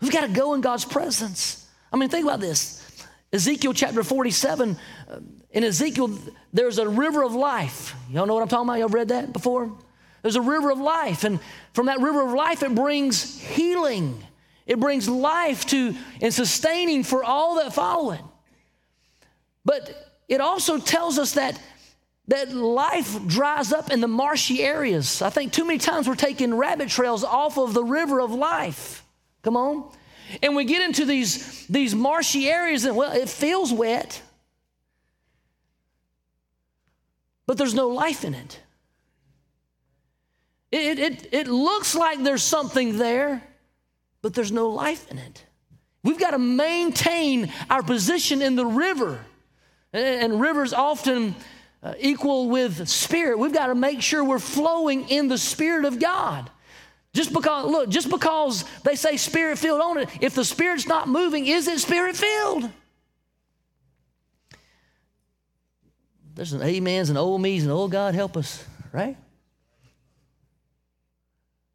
We've 0.00 0.12
got 0.12 0.26
to 0.26 0.32
go 0.32 0.54
in 0.54 0.60
God's 0.60 0.84
presence. 0.84 1.66
I 1.92 1.96
mean, 1.96 2.08
think 2.08 2.24
about 2.24 2.40
this 2.40 3.04
Ezekiel 3.32 3.72
chapter 3.74 4.02
47. 4.02 4.76
Uh, 5.10 5.20
in 5.50 5.64
Ezekiel, 5.64 6.18
there's 6.52 6.78
a 6.78 6.88
river 6.88 7.22
of 7.22 7.34
life. 7.34 7.94
Y'all 8.10 8.26
know 8.26 8.34
what 8.34 8.42
I'm 8.42 8.48
talking 8.48 8.68
about? 8.68 8.78
Y'all 8.78 8.88
read 8.88 9.08
that 9.08 9.32
before? 9.32 9.72
There's 10.22 10.36
a 10.36 10.40
river 10.40 10.70
of 10.70 10.78
life. 10.78 11.24
And 11.24 11.40
from 11.72 11.86
that 11.86 12.00
river 12.00 12.22
of 12.22 12.32
life, 12.32 12.62
it 12.62 12.74
brings 12.74 13.40
healing 13.40 14.22
it 14.68 14.78
brings 14.78 15.08
life 15.08 15.64
to 15.68 15.94
and 16.20 16.32
sustaining 16.32 17.02
for 17.02 17.24
all 17.24 17.56
that 17.56 17.72
follow 17.72 18.12
it. 18.12 18.20
But 19.64 19.90
it 20.28 20.42
also 20.42 20.78
tells 20.78 21.18
us 21.18 21.32
that 21.32 21.58
that 22.28 22.52
life 22.52 23.26
dries 23.26 23.72
up 23.72 23.90
in 23.90 24.00
the 24.00 24.08
marshy 24.08 24.62
areas. 24.62 25.22
I 25.22 25.30
think 25.30 25.52
too 25.52 25.64
many 25.64 25.78
times 25.78 26.06
we're 26.06 26.14
taking 26.14 26.54
rabbit 26.54 26.90
trails 26.90 27.24
off 27.24 27.58
of 27.58 27.74
the 27.74 27.82
river 27.82 28.20
of 28.20 28.30
life. 28.32 29.04
Come 29.42 29.56
on. 29.56 29.90
And 30.42 30.54
we 30.54 30.64
get 30.64 30.82
into 30.82 31.06
these, 31.06 31.66
these 31.68 31.94
marshy 31.94 32.50
areas 32.50 32.84
and, 32.84 32.94
well, 32.94 33.12
it 33.12 33.30
feels 33.30 33.72
wet, 33.72 34.20
but 37.46 37.56
there's 37.56 37.72
no 37.74 37.88
life 37.88 38.24
in 38.24 38.34
it. 38.34 38.60
It, 40.70 40.98
it, 40.98 41.28
it 41.32 41.46
looks 41.46 41.94
like 41.94 42.22
there's 42.22 42.42
something 42.42 42.98
there, 42.98 43.42
but 44.20 44.34
there's 44.34 44.52
no 44.52 44.68
life 44.68 45.10
in 45.10 45.16
it. 45.16 45.46
We've 46.02 46.18
got 46.18 46.32
to 46.32 46.38
maintain 46.38 47.50
our 47.70 47.82
position 47.82 48.42
in 48.42 48.54
the 48.54 48.66
river. 48.66 49.24
And 49.94 50.38
rivers 50.38 50.74
often 50.74 51.34
uh, 51.82 51.94
equal 51.98 52.48
with 52.48 52.88
spirit. 52.88 53.38
We've 53.38 53.52
got 53.52 53.68
to 53.68 53.74
make 53.74 54.02
sure 54.02 54.24
we're 54.24 54.38
flowing 54.38 55.08
in 55.08 55.28
the 55.28 55.38
spirit 55.38 55.84
of 55.84 55.98
God. 55.98 56.50
Just 57.12 57.32
because, 57.32 57.66
look, 57.66 57.88
just 57.88 58.10
because 58.10 58.64
they 58.84 58.94
say 58.94 59.16
spirit 59.16 59.58
filled 59.58 59.80
on 59.80 59.98
it, 59.98 60.08
if 60.20 60.34
the 60.34 60.44
spirit's 60.44 60.86
not 60.86 61.08
moving, 61.08 61.46
is 61.46 61.66
it 61.66 61.80
spirit 61.80 62.16
filled? 62.16 62.70
There's 66.34 66.52
an 66.52 66.62
amens 66.62 67.08
and 67.08 67.18
old 67.18 67.40
me's 67.40 67.64
and 67.64 67.72
oh 67.72 67.88
God 67.88 68.14
help 68.14 68.36
us, 68.36 68.64
right? 68.92 69.16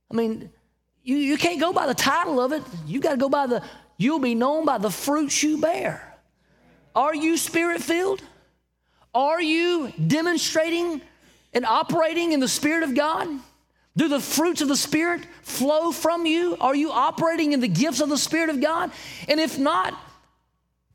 I 0.10 0.16
mean, 0.16 0.50
you, 1.04 1.18
you 1.18 1.38
can't 1.38 1.60
go 1.60 1.74
by 1.74 1.88
the 1.88 1.94
title 1.94 2.40
of 2.40 2.54
it. 2.54 2.64
You 2.86 3.02
got 3.02 3.12
to 3.12 3.18
go 3.18 3.28
by 3.28 3.48
the, 3.48 3.64
you'll 3.98 4.20
be 4.20 4.36
known 4.36 4.64
by 4.64 4.78
the 4.78 4.90
fruits 4.90 5.44
you 5.44 5.58
bear. 5.58 6.18
Are 6.96 7.14
you 7.14 7.36
spirit 7.36 7.82
filled? 7.82 8.22
Are 9.14 9.42
you 9.42 9.94
demonstrating 10.08 11.02
and 11.54 11.66
operating 11.66 12.32
in 12.32 12.40
the 12.40 12.48
Spirit 12.48 12.84
of 12.84 12.96
God? 12.96 13.28
Do 13.96 14.08
the 14.08 14.20
fruits 14.20 14.62
of 14.62 14.68
the 14.68 14.76
Spirit 14.76 15.28
flow 15.44 15.92
from 15.92 16.26
you? 16.26 16.58
Are 16.60 16.76
you 16.76 16.92
operating 16.92 17.52
in 17.52 17.60
the 17.60 17.68
gifts 17.68 18.02
of 18.02 18.10
the 18.10 18.18
Spirit 18.18 18.50
of 18.50 18.60
God? 18.60 18.92
And 19.28 19.40
if 19.40 19.60
not, 19.60 19.94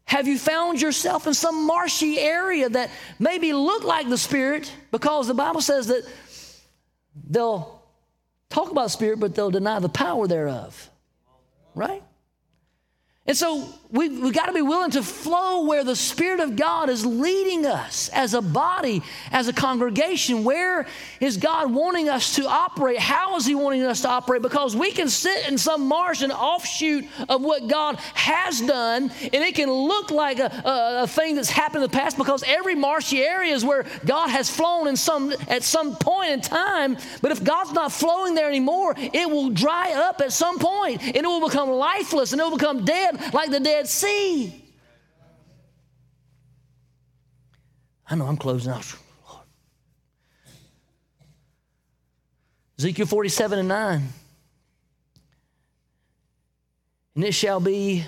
Have 0.08 0.26
you 0.26 0.38
found 0.38 0.80
yourself 0.80 1.26
in 1.26 1.34
some 1.34 1.66
marshy 1.66 2.18
area 2.18 2.66
that 2.70 2.90
maybe 3.18 3.52
look 3.52 3.84
like 3.84 4.08
the 4.08 4.16
Spirit 4.16 4.72
because 4.90 5.26
the 5.26 5.34
Bible 5.34 5.60
says 5.60 5.88
that 5.88 6.02
they'll 7.28 7.82
talk 8.48 8.70
about 8.70 8.90
Spirit, 8.90 9.20
but 9.20 9.34
they'll 9.34 9.50
deny 9.50 9.80
the 9.80 9.90
power 9.90 10.26
thereof? 10.26 10.88
Right? 11.74 12.02
And 13.26 13.36
so 13.36 13.68
we've, 13.90 14.18
we've 14.20 14.34
got 14.34 14.46
to 14.46 14.52
be 14.52 14.62
willing 14.62 14.90
to 14.92 15.02
flow 15.02 15.64
where 15.64 15.84
the 15.84 15.96
Spirit 15.96 16.40
of 16.40 16.56
God 16.56 16.88
is 16.88 17.04
leading 17.04 17.66
us 17.66 18.08
as 18.10 18.34
a 18.34 18.42
body, 18.42 19.02
as 19.32 19.48
a 19.48 19.52
congregation. 19.52 20.44
Where 20.44 20.86
is 21.20 21.36
God 21.36 21.72
wanting 21.72 22.08
us 22.08 22.36
to 22.36 22.46
operate? 22.46 22.98
How 22.98 23.36
is 23.36 23.46
He 23.46 23.54
wanting 23.54 23.82
us 23.82 24.02
to 24.02 24.08
operate? 24.08 24.42
Because 24.42 24.74
we 24.74 24.90
can 24.90 25.08
sit 25.08 25.48
in 25.48 25.58
some 25.58 25.86
marsh 25.86 26.22
and 26.22 26.32
offshoot 26.32 27.04
of 27.28 27.42
what 27.42 27.68
God 27.68 27.96
has 28.14 28.60
done, 28.60 29.10
and 29.20 29.34
it 29.34 29.54
can 29.54 29.70
look 29.70 30.10
like 30.10 30.38
a, 30.38 30.46
a, 30.64 31.02
a 31.02 31.06
thing 31.06 31.34
that's 31.34 31.50
happened 31.50 31.84
in 31.84 31.90
the 31.90 31.96
past 31.96 32.16
because 32.16 32.42
every 32.46 32.74
marshy 32.74 33.22
area 33.22 33.54
is 33.54 33.64
where 33.64 33.84
God 34.04 34.28
has 34.28 34.50
flown 34.50 34.88
in 34.88 34.96
some, 34.96 35.32
at 35.48 35.62
some 35.62 35.96
point 35.96 36.30
in 36.30 36.40
time. 36.40 36.96
But 37.22 37.32
if 37.32 37.44
God's 37.44 37.72
not 37.72 37.92
flowing 37.92 38.34
there 38.34 38.48
anymore, 38.48 38.94
it 38.96 39.28
will 39.28 39.50
dry 39.50 39.92
up 39.92 40.20
at 40.20 40.32
some 40.32 40.58
point 40.58 41.02
and 41.02 41.16
it 41.16 41.26
will 41.26 41.46
become 41.46 41.70
lifeless 41.70 42.32
and 42.32 42.40
it 42.40 42.44
will 42.44 42.56
become 42.56 42.84
dead 42.84 43.34
like 43.34 43.50
the 43.50 43.60
Dead 43.60 43.77
Sea. 43.86 44.64
I 48.10 48.14
know 48.14 48.26
I'm 48.26 48.36
closing 48.36 48.72
out. 48.72 48.86
Ezekiel 52.78 53.06
47 53.06 53.58
and 53.58 53.68
9. 53.68 54.08
And 57.16 57.24
it 57.24 57.32
shall 57.32 57.58
be 57.58 58.04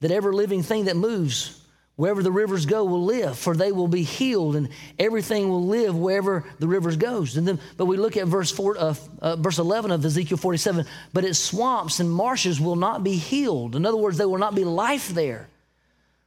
that 0.00 0.10
every 0.10 0.32
living 0.32 0.62
thing 0.62 0.86
that 0.86 0.96
moves, 0.96 1.59
wherever 2.00 2.22
the 2.22 2.32
rivers 2.32 2.64
go, 2.64 2.82
will 2.82 3.04
live, 3.04 3.36
for 3.36 3.54
they 3.54 3.72
will 3.72 3.86
be 3.86 4.02
healed, 4.02 4.56
and 4.56 4.70
everything 4.98 5.50
will 5.50 5.66
live 5.66 5.94
wherever 5.94 6.46
the 6.58 6.66
rivers 6.66 6.96
goes. 6.96 7.36
And 7.36 7.46
then, 7.46 7.60
but 7.76 7.84
we 7.84 7.98
look 7.98 8.16
at 8.16 8.26
verse 8.26 8.50
four, 8.50 8.74
uh, 8.78 8.94
uh, 9.20 9.36
verse 9.36 9.58
11 9.58 9.90
of 9.90 10.02
Ezekiel 10.02 10.38
47. 10.38 10.86
But 11.12 11.26
its 11.26 11.38
swamps 11.38 12.00
and 12.00 12.10
marshes 12.10 12.58
will 12.58 12.74
not 12.74 13.04
be 13.04 13.16
healed. 13.16 13.76
In 13.76 13.84
other 13.84 13.98
words, 13.98 14.16
there 14.16 14.30
will 14.30 14.38
not 14.38 14.54
be 14.54 14.64
life 14.64 15.10
there. 15.10 15.50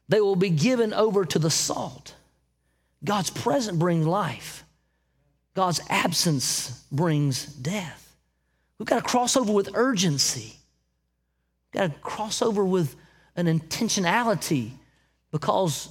They 0.09 0.21
will 0.21 0.35
be 0.35 0.51
given 0.51 0.93
over 0.93 1.25
to 1.25 1.39
the 1.39 1.49
salt. 1.49 2.13
God's 3.03 3.31
presence 3.31 3.75
brings 3.75 4.05
life. 4.05 4.63
God's 5.55 5.81
absence 5.89 6.85
brings 6.91 7.47
death. 7.47 8.15
We've 8.77 8.87
got 8.87 9.03
to 9.03 9.09
cross 9.09 9.35
over 9.35 9.51
with 9.51 9.69
urgency. 9.73 10.53
We've 11.73 11.81
got 11.81 11.95
to 11.95 11.99
cross 12.01 12.43
over 12.43 12.63
with 12.63 12.95
an 13.35 13.47
intentionality 13.47 14.73
because 15.33 15.89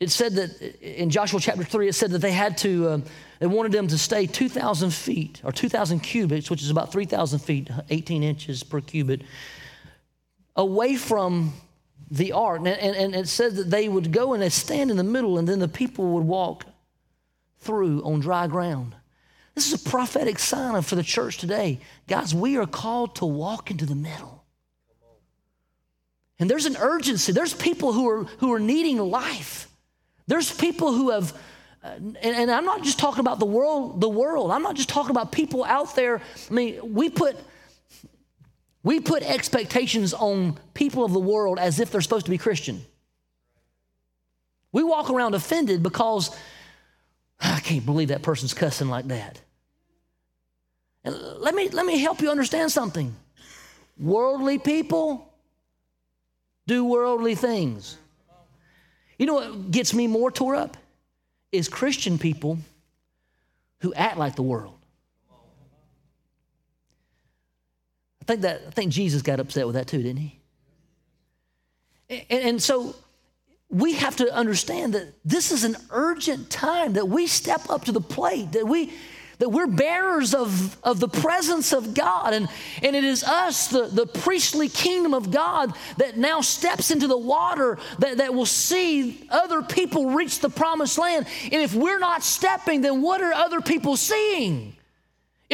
it 0.00 0.10
said 0.10 0.34
that 0.34 0.60
in 0.82 1.08
Joshua 1.08 1.40
chapter 1.40 1.64
3, 1.64 1.88
it 1.88 1.94
said 1.94 2.10
that 2.10 2.18
they 2.18 2.30
had 2.30 2.58
to, 2.58 2.88
uh, 2.88 2.98
they 3.40 3.46
wanted 3.46 3.72
them 3.72 3.88
to 3.88 3.96
stay 3.96 4.26
2,000 4.26 4.90
feet 4.90 5.40
or 5.42 5.50
2,000 5.50 6.00
cubits, 6.00 6.50
which 6.50 6.62
is 6.62 6.68
about 6.68 6.92
3,000 6.92 7.38
feet, 7.38 7.70
18 7.88 8.22
inches 8.22 8.62
per 8.62 8.82
cubit, 8.82 9.22
away 10.56 10.94
from 10.94 11.54
the 12.10 12.32
ark. 12.32 12.58
And, 12.58 12.68
and, 12.68 12.94
and 12.94 13.14
it 13.14 13.28
said 13.28 13.56
that 13.56 13.70
they 13.70 13.88
would 13.88 14.12
go 14.12 14.34
and 14.34 14.42
they'd 14.42 14.52
stand 14.52 14.90
in 14.90 14.98
the 14.98 15.02
middle, 15.02 15.38
and 15.38 15.48
then 15.48 15.58
the 15.58 15.66
people 15.66 16.10
would 16.10 16.24
walk 16.24 16.66
through 17.60 18.02
on 18.04 18.20
dry 18.20 18.46
ground. 18.46 18.94
This 19.54 19.72
is 19.72 19.86
a 19.86 19.88
prophetic 19.88 20.38
sign 20.38 20.82
for 20.82 20.96
the 20.96 21.02
church 21.02 21.38
today. 21.38 21.80
Guys, 22.08 22.34
we 22.34 22.58
are 22.58 22.66
called 22.66 23.16
to 23.16 23.24
walk 23.24 23.70
into 23.70 23.86
the 23.86 23.94
middle. 23.94 24.43
And 26.38 26.50
there's 26.50 26.66
an 26.66 26.76
urgency. 26.76 27.32
There's 27.32 27.54
people 27.54 27.92
who 27.92 28.08
are, 28.08 28.24
who 28.38 28.52
are 28.52 28.60
needing 28.60 28.98
life. 28.98 29.68
There's 30.26 30.52
people 30.52 30.92
who 30.92 31.10
have, 31.10 31.32
uh, 31.82 31.90
and, 31.96 32.16
and, 32.22 32.50
I'm 32.50 32.64
not 32.64 32.82
just 32.82 32.98
talking 32.98 33.20
about 33.20 33.38
the 33.38 33.46
world, 33.46 34.00
the 34.00 34.08
world. 34.08 34.50
I'm 34.50 34.62
not 34.62 34.74
just 34.74 34.88
talking 34.88 35.10
about 35.10 35.32
people 35.32 35.64
out 35.64 35.94
there. 35.94 36.20
I 36.50 36.52
mean, 36.52 36.94
we 36.94 37.08
put, 37.10 37.36
we 38.82 39.00
put 39.00 39.22
expectations 39.22 40.12
on 40.14 40.58
people 40.72 41.04
of 41.04 41.12
the 41.12 41.20
world 41.20 41.58
as 41.58 41.78
if 41.78 41.90
they're 41.90 42.00
supposed 42.00 42.24
to 42.24 42.30
be 42.30 42.38
Christian. 42.38 42.84
We 44.72 44.82
walk 44.82 45.10
around 45.10 45.34
offended 45.34 45.82
because 45.82 46.36
I 47.38 47.60
can't 47.60 47.86
believe 47.86 48.08
that 48.08 48.22
person's 48.22 48.54
cussing 48.54 48.88
like 48.88 49.06
that. 49.08 49.40
And 51.04 51.14
let 51.38 51.54
me, 51.54 51.68
let 51.68 51.84
me 51.84 51.98
help 51.98 52.22
you 52.22 52.30
understand 52.30 52.72
something. 52.72 53.14
Worldly 53.98 54.58
people 54.58 55.33
do 56.66 56.84
worldly 56.84 57.34
things. 57.34 57.98
You 59.18 59.26
know 59.26 59.34
what 59.34 59.70
gets 59.70 59.94
me 59.94 60.06
more 60.06 60.30
tore 60.30 60.54
up? 60.54 60.76
Is 61.52 61.68
Christian 61.68 62.18
people 62.18 62.58
who 63.84 63.92
act 63.92 64.16
like 64.16 64.34
the 64.34 64.42
world. 64.42 64.72
I 68.22 68.24
think 68.24 68.40
that 68.40 68.62
I 68.66 68.70
think 68.70 68.92
Jesus 68.92 69.20
got 69.20 69.40
upset 69.40 69.66
with 69.66 69.74
that 69.74 69.86
too, 69.86 70.02
didn't 70.02 70.22
he? 70.22 70.40
And, 72.08 72.44
and 72.44 72.62
so 72.62 72.96
we 73.68 73.92
have 73.92 74.16
to 74.16 74.34
understand 74.34 74.94
that 74.94 75.12
this 75.22 75.52
is 75.52 75.64
an 75.64 75.76
urgent 75.90 76.48
time 76.48 76.94
that 76.94 77.06
we 77.06 77.26
step 77.26 77.68
up 77.68 77.84
to 77.84 77.92
the 77.92 78.00
plate, 78.00 78.52
that 78.52 78.66
we 78.66 78.90
that 79.44 79.50
we're 79.50 79.66
bearers 79.66 80.34
of, 80.34 80.74
of 80.82 81.00
the 81.00 81.08
presence 81.08 81.74
of 81.74 81.92
God. 81.92 82.32
And, 82.32 82.48
and 82.82 82.96
it 82.96 83.04
is 83.04 83.22
us, 83.22 83.68
the, 83.68 83.88
the 83.88 84.06
priestly 84.06 84.70
kingdom 84.70 85.12
of 85.12 85.30
God, 85.30 85.74
that 85.98 86.16
now 86.16 86.40
steps 86.40 86.90
into 86.90 87.06
the 87.06 87.18
water 87.18 87.78
that, 87.98 88.16
that 88.16 88.32
will 88.32 88.46
see 88.46 89.28
other 89.28 89.60
people 89.60 90.12
reach 90.12 90.38
the 90.38 90.48
promised 90.48 90.96
land. 90.96 91.26
And 91.42 91.60
if 91.60 91.74
we're 91.74 91.98
not 91.98 92.22
stepping, 92.22 92.80
then 92.80 93.02
what 93.02 93.20
are 93.20 93.34
other 93.34 93.60
people 93.60 93.98
seeing? 93.98 94.73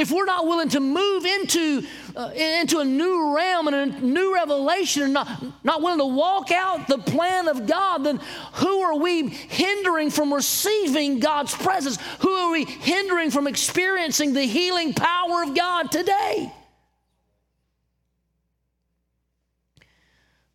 If 0.01 0.10
we're 0.10 0.24
not 0.24 0.47
willing 0.47 0.70
to 0.70 0.81
move 0.81 1.27
into, 1.27 1.86
uh, 2.16 2.31
into 2.35 2.78
a 2.78 2.85
new 2.86 3.36
realm 3.36 3.68
and 3.68 3.77
a 3.77 4.01
new 4.01 4.35
revelation 4.35 5.02
and 5.02 5.12
not, 5.12 5.44
not 5.62 5.82
willing 5.82 5.98
to 5.98 6.06
walk 6.06 6.51
out 6.51 6.89
the 6.89 6.97
plan 6.97 7.48
of 7.48 7.66
God, 7.66 8.05
then 8.05 8.18
who 8.55 8.81
are 8.81 8.97
we 8.97 9.28
hindering 9.28 10.09
from 10.09 10.32
receiving 10.32 11.20
God's 11.20 11.55
presence? 11.55 11.98
Who 12.20 12.31
are 12.31 12.51
we 12.51 12.64
hindering 12.64 13.31
from 13.31 13.47
experiencing 13.47 14.32
the 14.32 14.44
healing 14.44 14.94
power 14.94 15.43
of 15.43 15.55
God 15.55 15.93
today? 15.93 16.51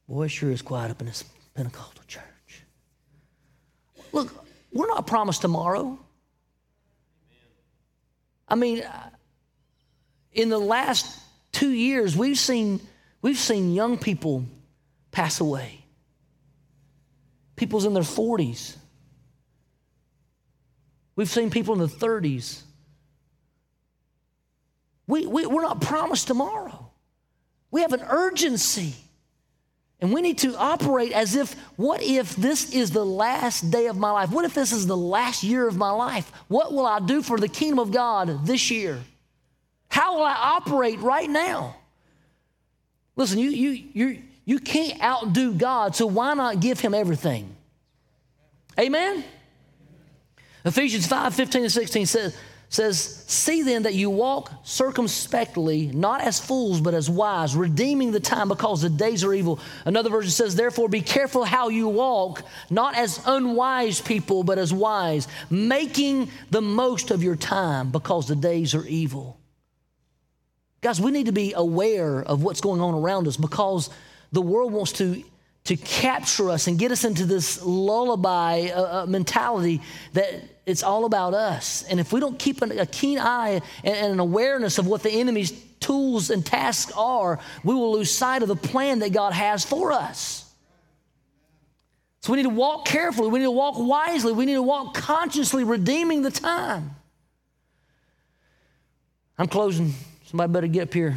Boy, 0.09 0.25
sure 0.25 0.49
is 0.49 0.63
quiet 0.63 0.89
up 0.89 1.01
in 1.01 1.05
this 1.05 1.23
Pentecostal 1.53 2.03
church. 2.07 2.63
Look, 4.11 4.33
we're 4.73 4.87
not 4.87 5.05
promised 5.05 5.41
tomorrow. 5.41 5.99
I 8.47 8.55
mean, 8.55 8.83
in 10.35 10.49
the 10.49 10.59
last 10.59 11.19
two 11.53 11.69
years, 11.69 12.15
we've 12.15 12.37
seen, 12.37 12.81
we've 13.21 13.37
seen 13.37 13.73
young 13.73 13.97
people 13.97 14.45
pass 15.11 15.39
away. 15.39 15.79
People's 17.55 17.85
in 17.85 17.93
their 17.93 18.03
40s. 18.03 18.75
We've 21.15 21.29
seen 21.29 21.49
people 21.49 21.73
in 21.73 21.79
the 21.79 21.87
30s. 21.87 22.61
We, 25.07 25.25
we, 25.25 25.45
we're 25.45 25.61
not 25.61 25.79
promised 25.79 26.27
tomorrow. 26.27 26.91
We 27.71 27.81
have 27.81 27.93
an 27.93 28.01
urgency. 28.01 28.93
And 30.01 30.13
we 30.13 30.21
need 30.21 30.39
to 30.39 30.57
operate 30.57 31.13
as 31.13 31.35
if, 31.35 31.53
what 31.77 32.03
if 32.03 32.35
this 32.35 32.73
is 32.73 32.91
the 32.91 33.05
last 33.05 33.71
day 33.71 33.87
of 33.87 33.95
my 33.95 34.11
life? 34.11 34.31
What 34.31 34.43
if 34.43 34.53
this 34.53 34.73
is 34.73 34.85
the 34.85 34.97
last 34.97 35.43
year 35.43 35.65
of 35.65 35.77
my 35.77 35.91
life? 35.91 36.29
What 36.49 36.73
will 36.73 36.85
I 36.85 36.99
do 36.99 37.21
for 37.21 37.39
the 37.39 37.47
kingdom 37.47 37.79
of 37.79 37.91
God 37.91 38.45
this 38.45 38.69
year? 38.69 38.99
How 39.95 40.17
will 40.17 40.25
I 40.25 40.35
operate 40.57 40.99
right 40.99 41.29
now? 41.29 41.77
Listen, 43.15 43.39
you, 43.39 43.49
you, 43.49 43.83
you, 43.93 44.21
you 44.43 44.59
can't 44.59 45.01
outdo 45.01 45.53
God, 45.53 45.95
so 45.95 46.05
why 46.05 46.33
not 46.33 46.59
give 46.59 46.81
him 46.81 46.93
everything? 46.93 47.55
Amen? 48.77 49.23
Ephesians 50.65 51.07
5 51.07 51.33
15 51.33 51.61
and 51.61 51.71
16 51.71 52.05
says, 52.07 52.37
says, 52.67 53.23
See 53.27 53.61
then 53.61 53.83
that 53.83 53.93
you 53.93 54.09
walk 54.09 54.51
circumspectly, 54.65 55.87
not 55.87 56.19
as 56.19 56.41
fools, 56.41 56.81
but 56.81 56.93
as 56.93 57.09
wise, 57.09 57.55
redeeming 57.55 58.11
the 58.11 58.19
time 58.19 58.49
because 58.49 58.81
the 58.81 58.89
days 58.89 59.23
are 59.23 59.33
evil. 59.33 59.61
Another 59.85 60.09
version 60.09 60.31
says, 60.31 60.57
Therefore 60.57 60.89
be 60.89 60.99
careful 60.99 61.45
how 61.45 61.69
you 61.69 61.87
walk, 61.87 62.43
not 62.69 62.97
as 62.97 63.21
unwise 63.25 64.01
people, 64.01 64.43
but 64.43 64.57
as 64.57 64.73
wise, 64.73 65.29
making 65.49 66.29
the 66.51 66.61
most 66.61 67.11
of 67.11 67.23
your 67.23 67.37
time 67.37 67.91
because 67.91 68.27
the 68.27 68.35
days 68.35 68.75
are 68.75 68.85
evil. 68.87 69.39
Guys, 70.85 71.01
we 71.01 71.09
need 71.09 71.25
to 71.25 71.31
be 71.31 71.51
aware 71.53 72.21
of 72.21 72.43
what's 72.43 72.61
going 72.61 72.79
on 72.79 72.93
around 72.93 73.27
us 73.27 73.37
because 73.37 73.89
the 74.31 74.41
world 74.41 74.71
wants 74.71 74.91
to, 74.91 75.23
to 75.63 75.75
capture 75.75 76.51
us 76.51 76.67
and 76.67 76.77
get 76.77 76.91
us 76.91 77.03
into 77.03 77.25
this 77.25 77.59
lullaby 77.63 78.67
uh, 78.67 79.01
uh, 79.01 79.05
mentality 79.07 79.81
that 80.13 80.43
it's 80.67 80.83
all 80.83 81.05
about 81.05 81.33
us. 81.33 81.81
And 81.89 81.99
if 81.99 82.13
we 82.13 82.19
don't 82.19 82.37
keep 82.37 82.61
an, 82.61 82.77
a 82.77 82.85
keen 82.85 83.17
eye 83.17 83.61
and, 83.83 83.95
and 83.95 84.13
an 84.13 84.19
awareness 84.19 84.77
of 84.77 84.85
what 84.85 85.01
the 85.01 85.09
enemy's 85.09 85.59
tools 85.79 86.29
and 86.29 86.45
tasks 86.45 86.91
are, 86.95 87.39
we 87.63 87.73
will 87.73 87.93
lose 87.93 88.11
sight 88.11 88.43
of 88.43 88.47
the 88.47 88.55
plan 88.55 88.99
that 88.99 89.11
God 89.11 89.33
has 89.33 89.65
for 89.65 89.91
us. 89.91 90.47
So 92.21 92.31
we 92.31 92.37
need 92.37 92.43
to 92.43 92.49
walk 92.49 92.85
carefully. 92.85 93.29
We 93.29 93.39
need 93.39 93.45
to 93.45 93.49
walk 93.49 93.73
wisely. 93.79 94.33
We 94.33 94.45
need 94.45 94.53
to 94.53 94.61
walk 94.61 94.93
consciously, 94.93 95.63
redeeming 95.63 96.21
the 96.21 96.29
time. 96.29 96.91
I'm 99.39 99.47
closing. 99.47 99.95
Somebody 100.25 100.51
better 100.51 100.67
get 100.67 100.83
up 100.83 100.93
here. 100.93 101.15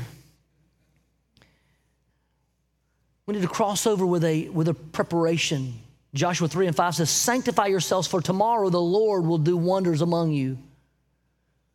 We 3.27 3.35
need 3.35 3.43
to 3.43 3.49
cross 3.49 3.87
over 3.87 4.07
with 4.07 4.25
a, 4.25 4.49
with 4.49 4.69
a 4.69 4.75
preparation. 4.75 5.75
Joshua 6.15 6.49
3 6.49 6.69
and 6.69 6.77
5 6.77 6.95
says, 6.95 7.11
Sanctify 7.11 7.67
yourselves, 7.67 8.09
for 8.09 8.23
tomorrow 8.23 8.71
the 8.71 8.81
Lord 8.81 9.27
will 9.27 9.39
do 9.39 9.57
wonders 9.57 10.01
among 10.01 10.33
you. 10.33 10.59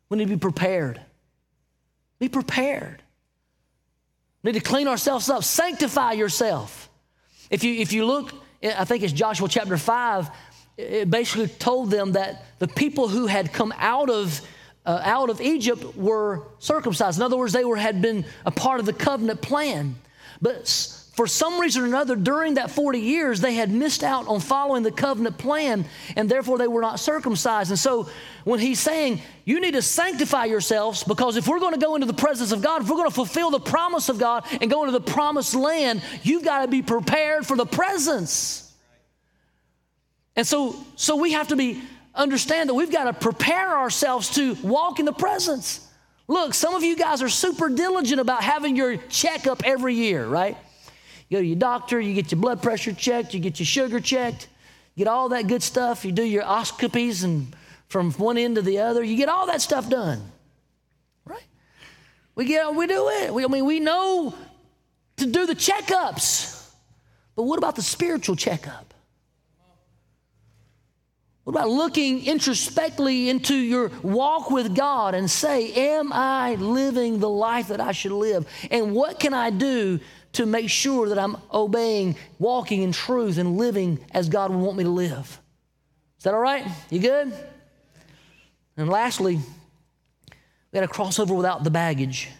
We 0.08 0.18
need 0.18 0.24
to 0.24 0.36
be 0.36 0.40
prepared. 0.40 1.00
Be 2.18 2.28
prepared. 2.28 3.02
We 4.42 4.52
need 4.52 4.58
to 4.58 4.64
clean 4.64 4.88
ourselves 4.88 5.28
up. 5.30 5.44
Sanctify 5.44 6.12
yourself. 6.12 6.88
If 7.50 7.64
you, 7.64 7.74
if 7.74 7.92
you 7.92 8.04
look, 8.04 8.32
I 8.62 8.84
think 8.84 9.02
it's 9.02 9.12
Joshua 9.12 9.48
chapter 9.48 9.76
5, 9.76 10.30
it 10.76 11.10
basically 11.10 11.48
told 11.48 11.90
them 11.90 12.12
that 12.12 12.44
the 12.58 12.68
people 12.68 13.08
who 13.08 13.26
had 13.26 13.52
come 13.52 13.72
out 13.78 14.10
of 14.10 14.40
uh, 14.86 15.00
out 15.02 15.30
of 15.30 15.40
Egypt 15.40 15.96
were 15.96 16.42
circumcised. 16.58 17.18
In 17.18 17.22
other 17.22 17.36
words, 17.36 17.52
they 17.52 17.64
were, 17.64 17.76
had 17.76 18.02
been 18.02 18.24
a 18.44 18.50
part 18.50 18.80
of 18.80 18.86
the 18.86 18.92
covenant 18.92 19.40
plan. 19.40 19.96
But 20.42 20.68
for 21.14 21.28
some 21.28 21.60
reason 21.60 21.84
or 21.84 21.86
another, 21.86 22.16
during 22.16 22.54
that 22.54 22.72
40 22.72 22.98
years, 22.98 23.40
they 23.40 23.54
had 23.54 23.70
missed 23.70 24.02
out 24.02 24.26
on 24.26 24.40
following 24.40 24.82
the 24.82 24.90
covenant 24.90 25.38
plan, 25.38 25.86
and 26.16 26.28
therefore 26.28 26.58
they 26.58 26.66
were 26.66 26.80
not 26.80 26.98
circumcised. 26.98 27.70
And 27.70 27.78
so, 27.78 28.08
when 28.42 28.58
he's 28.58 28.80
saying, 28.80 29.22
You 29.44 29.60
need 29.60 29.74
to 29.74 29.82
sanctify 29.82 30.46
yourselves, 30.46 31.04
because 31.04 31.36
if 31.36 31.46
we're 31.46 31.60
going 31.60 31.74
to 31.74 31.80
go 31.80 31.94
into 31.94 32.06
the 32.08 32.14
presence 32.14 32.50
of 32.50 32.62
God, 32.62 32.82
if 32.82 32.90
we're 32.90 32.96
going 32.96 33.08
to 33.08 33.14
fulfill 33.14 33.50
the 33.50 33.60
promise 33.60 34.08
of 34.08 34.18
God 34.18 34.44
and 34.60 34.68
go 34.68 34.84
into 34.84 34.98
the 34.98 35.12
promised 35.12 35.54
land, 35.54 36.02
you've 36.24 36.44
got 36.44 36.62
to 36.62 36.68
be 36.68 36.82
prepared 36.82 37.46
for 37.46 37.56
the 37.56 37.66
presence. 37.66 38.72
And 40.36 40.44
so, 40.44 40.74
so 40.96 41.16
we 41.16 41.32
have 41.32 41.48
to 41.48 41.56
be 41.56 41.80
understand 42.14 42.68
that 42.68 42.74
we've 42.74 42.92
got 42.92 43.04
to 43.04 43.12
prepare 43.12 43.76
ourselves 43.76 44.30
to 44.30 44.54
walk 44.62 44.98
in 44.98 45.04
the 45.04 45.12
presence. 45.12 45.86
Look, 46.26 46.54
some 46.54 46.74
of 46.74 46.82
you 46.82 46.96
guys 46.96 47.22
are 47.22 47.28
super 47.28 47.68
diligent 47.68 48.20
about 48.20 48.42
having 48.42 48.76
your 48.76 48.96
checkup 48.96 49.62
every 49.64 49.94
year, 49.94 50.26
right? 50.26 50.56
You 51.28 51.38
go 51.38 51.40
to 51.42 51.46
your 51.46 51.58
doctor, 51.58 52.00
you 52.00 52.14
get 52.14 52.32
your 52.32 52.40
blood 52.40 52.62
pressure 52.62 52.92
checked, 52.92 53.34
you 53.34 53.40
get 53.40 53.58
your 53.58 53.66
sugar 53.66 54.00
checked, 54.00 54.48
you 54.94 55.04
get 55.04 55.10
all 55.10 55.30
that 55.30 55.48
good 55.48 55.62
stuff. 55.62 56.04
You 56.04 56.12
do 56.12 56.22
your 56.22 56.44
oscopies 56.44 57.24
and 57.24 57.54
from 57.88 58.12
one 58.12 58.38
end 58.38 58.56
to 58.56 58.62
the 58.62 58.78
other, 58.78 59.04
you 59.04 59.16
get 59.16 59.28
all 59.28 59.46
that 59.46 59.60
stuff 59.60 59.88
done, 59.90 60.20
right? 61.26 61.44
We 62.34 62.46
get, 62.46 62.74
we 62.74 62.86
do 62.86 63.08
it. 63.08 63.32
We, 63.32 63.44
I 63.44 63.48
mean, 63.48 63.66
we 63.66 63.80
know 63.80 64.34
to 65.16 65.26
do 65.26 65.46
the 65.46 65.54
checkups, 65.54 66.70
but 67.36 67.42
what 67.42 67.58
about 67.58 67.76
the 67.76 67.82
spiritual 67.82 68.36
checkup? 68.36 68.93
What 71.44 71.52
about 71.52 71.68
looking 71.68 72.24
introspectively 72.24 73.28
into 73.28 73.54
your 73.54 73.90
walk 74.02 74.50
with 74.50 74.74
God 74.74 75.14
and 75.14 75.30
say, 75.30 75.72
Am 75.74 76.10
I 76.10 76.54
living 76.54 77.20
the 77.20 77.28
life 77.28 77.68
that 77.68 77.80
I 77.80 77.92
should 77.92 78.12
live? 78.12 78.46
And 78.70 78.94
what 78.94 79.20
can 79.20 79.34
I 79.34 79.50
do 79.50 80.00
to 80.32 80.46
make 80.46 80.70
sure 80.70 81.10
that 81.10 81.18
I'm 81.18 81.36
obeying, 81.52 82.16
walking 82.38 82.82
in 82.82 82.92
truth, 82.92 83.36
and 83.36 83.58
living 83.58 84.02
as 84.10 84.30
God 84.30 84.50
would 84.50 84.58
want 84.58 84.78
me 84.78 84.84
to 84.84 84.90
live? 84.90 85.38
Is 86.18 86.24
that 86.24 86.32
all 86.32 86.40
right? 86.40 86.66
You 86.88 87.00
good? 87.00 87.32
And 88.78 88.88
lastly, 88.88 89.36
we 89.36 90.80
got 90.80 90.80
to 90.80 90.88
cross 90.88 91.18
over 91.18 91.34
without 91.34 91.62
the 91.62 91.70
baggage. 91.70 92.30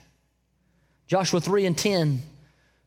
Joshua 1.07 1.41
3 1.41 1.67
and 1.67 1.77
10 1.77 2.23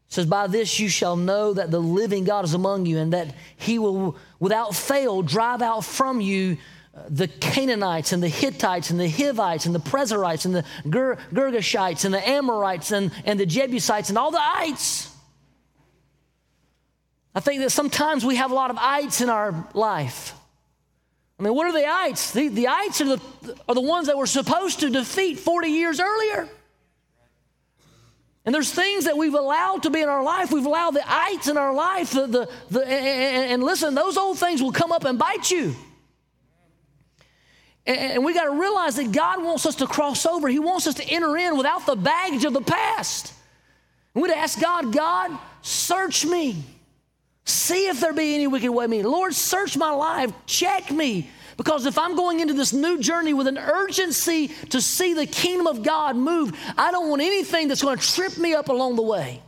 says, 0.09 0.25
By 0.25 0.47
this 0.47 0.79
you 0.79 0.89
shall 0.89 1.15
know 1.15 1.53
that 1.53 1.71
the 1.71 1.79
living 1.79 2.23
God 2.23 2.45
is 2.45 2.53
among 2.53 2.85
you, 2.85 2.97
and 2.97 3.13
that 3.13 3.35
he 3.55 3.79
will 3.79 4.17
without 4.39 4.75
fail 4.75 5.21
drive 5.21 5.61
out 5.61 5.84
from 5.84 6.21
you 6.21 6.57
uh, 6.95 7.01
the 7.09 7.27
Canaanites 7.27 8.11
and 8.11 8.23
the 8.23 8.29
Hittites 8.29 8.89
and 8.89 8.99
the 8.99 9.09
Hivites 9.09 9.65
and 9.65 9.75
the 9.75 9.79
Perizzites 9.79 10.45
and 10.45 10.55
the 10.55 10.63
Ger- 10.89 11.17
Girgashites 11.34 12.05
and 12.05 12.13
the 12.13 12.27
Amorites 12.27 12.91
and, 12.91 13.11
and 13.25 13.39
the 13.39 13.45
Jebusites 13.45 14.09
and 14.09 14.17
all 14.17 14.31
the 14.31 14.41
ites. 14.41 15.13
I 17.35 17.39
think 17.39 17.61
that 17.61 17.69
sometimes 17.69 18.25
we 18.25 18.38
have 18.38 18.49
a 18.49 18.55
lot 18.55 18.71
of 18.71 18.77
ites 18.79 19.21
in 19.21 19.29
our 19.29 19.67
life. 19.75 20.34
I 21.39 21.43
mean, 21.43 21.53
what 21.53 21.67
are 21.67 21.71
the 21.71 21.88
ites? 21.88 22.31
The, 22.31 22.47
the 22.47 22.67
ites 22.67 22.99
are 23.01 23.17
the, 23.17 23.21
are 23.69 23.75
the 23.75 23.81
ones 23.81 24.07
that 24.07 24.17
we're 24.17 24.25
supposed 24.25 24.79
to 24.79 24.89
defeat 24.89 25.38
40 25.38 25.67
years 25.67 25.99
earlier. 25.99 26.49
And 28.48 28.56
there's 28.56 28.72
things 28.72 29.03
that 29.03 29.18
we've 29.18 29.34
allowed 29.34 29.84
to 29.84 29.90
be 29.90 30.02
in 30.02 30.07
our 30.07 30.24
life. 30.24 30.53
We've 30.53 30.65
allowed 30.65 30.91
the 30.91 31.03
ites 31.06 31.49
in 31.49 31.57
our 31.57 31.74
life. 31.74 32.11
The, 32.11 32.28
the, 32.28 32.49
the, 32.72 32.88
and, 32.88 33.52
and 33.52 33.61
listen, 33.61 33.94
those 33.94 34.15
old 34.15 34.40
things 34.40 34.61
will 34.64 34.72
come 34.72 34.94
up 34.94 35.03
and 35.03 35.19
bite 35.19 35.52
you. 35.52 35.76
And, 37.86 37.99
and 37.99 38.24
we 38.24 38.34
got 38.34 38.45
to 38.45 38.57
realize 38.57 38.95
that 38.95 39.11
God 39.11 39.44
wants 39.44 39.65
us 39.65 39.76
to 39.76 39.86
cross 39.86 40.26
over. 40.26 40.48
He 40.48 40.60
wants 40.60 40.88
us 40.88 40.94
to 40.94 41.03
enter 41.10 41.36
in 41.36 41.57
without 41.57 41.86
the 41.86 41.98
baggage 41.98 42.45
of 42.45 42.53
the 42.53 42.61
past. 42.61 43.34
And 44.15 44.24
we'd 44.24 44.32
ask 44.32 44.61
God, 44.61 44.94
God, 44.94 45.38
search 45.61 46.26
me. 46.26 46.64
See 47.44 47.90
if 47.90 47.99
there 47.99 48.14
be 48.14 48.34
any 48.34 48.48
wicked 48.48 48.72
way 48.72 48.86
in 48.86 48.91
me. 48.91 49.03
Lord, 49.03 49.34
search 49.34 49.76
my 49.76 49.91
life. 49.91 50.32
Check 50.45 50.90
me. 50.90 51.30
Because 51.57 51.88
if 51.88 51.97
I'm 51.97 52.15
going 52.15 52.39
into 52.39 52.53
this 52.53 52.71
new 52.71 52.99
journey 52.99 53.34
with 53.34 53.47
an 53.47 53.57
urgency 53.57 54.49
to 54.69 54.79
see 54.79 55.15
the 55.15 55.25
kingdom 55.25 55.65
of 55.65 55.81
God 55.81 56.15
move, 56.15 56.57
I 56.77 56.91
don't 56.91 57.09
want 57.09 57.23
anything 57.23 57.67
that's 57.67 57.81
going 57.81 57.97
to 57.97 58.13
trip 58.13 58.38
me 58.38 58.53
up 58.53 58.69
along 58.69 58.95
the 58.95 59.01
way. 59.01 59.41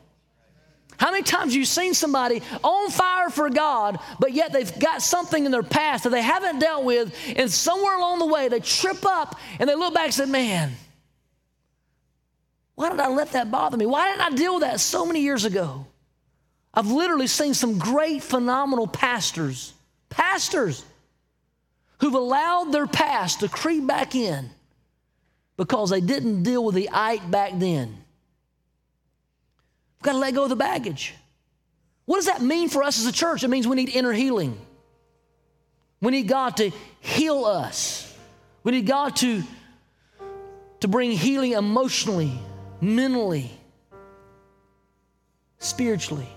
How 0.97 1.11
many 1.11 1.23
times 1.23 1.55
you 1.55 1.63
seen 1.63 1.93
somebody 1.93 2.41
on 2.61 2.89
fire 2.89 3.29
for 3.29 3.49
God, 3.49 3.99
but 4.19 4.33
yet 4.33 4.51
they've 4.51 4.79
got 4.79 5.01
something 5.01 5.45
in 5.45 5.51
their 5.51 5.63
past 5.63 6.03
that 6.03 6.09
they 6.09 6.21
haven't 6.21 6.59
dealt 6.59 6.83
with, 6.83 7.15
and 7.37 7.49
somewhere 7.49 7.97
along 7.97 8.19
the 8.19 8.25
way 8.25 8.49
they 8.49 8.59
trip 8.59 9.05
up 9.05 9.39
and 9.59 9.69
they 9.69 9.75
look 9.75 9.93
back 9.93 10.05
and 10.05 10.13
say, 10.13 10.25
Man, 10.25 10.71
why 12.75 12.89
did 12.89 12.99
I 12.99 13.07
let 13.07 13.31
that 13.31 13.49
bother 13.49 13.77
me? 13.77 13.85
Why 13.85 14.09
didn't 14.09 14.33
I 14.33 14.35
deal 14.35 14.55
with 14.55 14.63
that 14.63 14.81
so 14.81 15.05
many 15.05 15.21
years 15.21 15.45
ago? 15.45 15.85
I've 16.73 16.91
literally 16.91 17.27
seen 17.27 17.53
some 17.53 17.77
great, 17.77 18.21
phenomenal 18.21 18.87
pastors, 18.87 19.73
pastors 20.09 20.83
who've 21.99 22.13
allowed 22.13 22.71
their 22.71 22.87
past 22.87 23.41
to 23.41 23.49
creep 23.49 23.85
back 23.85 24.15
in 24.15 24.49
because 25.57 25.89
they 25.89 26.01
didn't 26.01 26.43
deal 26.43 26.63
with 26.63 26.75
the 26.75 26.89
ite 26.91 27.29
back 27.29 27.51
then. 27.55 27.89
We've 29.97 30.03
got 30.03 30.13
to 30.13 30.17
let 30.17 30.33
go 30.33 30.43
of 30.43 30.49
the 30.49 30.55
baggage. 30.55 31.13
What 32.05 32.15
does 32.15 32.27
that 32.27 32.41
mean 32.41 32.69
for 32.69 32.81
us 32.81 32.99
as 32.99 33.05
a 33.05 33.11
church? 33.11 33.43
It 33.43 33.49
means 33.49 33.67
we 33.67 33.75
need 33.75 33.89
inner 33.89 34.13
healing. 34.13 34.57
We 36.01 36.11
need 36.11 36.27
God 36.27 36.57
to 36.57 36.71
heal 37.01 37.45
us. 37.45 38.15
We 38.63 38.71
need 38.71 38.87
God 38.87 39.15
to, 39.17 39.43
to 40.79 40.87
bring 40.87 41.11
healing 41.11 41.51
emotionally, 41.51 42.31
mentally, 42.79 43.51
spiritually. 45.59 46.29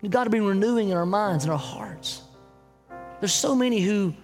We've 0.00 0.12
got 0.12 0.24
to 0.24 0.30
be 0.30 0.40
renewing 0.40 0.90
in 0.90 0.96
our 0.96 1.06
minds 1.06 1.44
and 1.44 1.52
our 1.52 1.58
hearts. 1.58 2.22
There's 3.20 3.32
so 3.32 3.54
many 3.54 3.80
who 3.80 4.14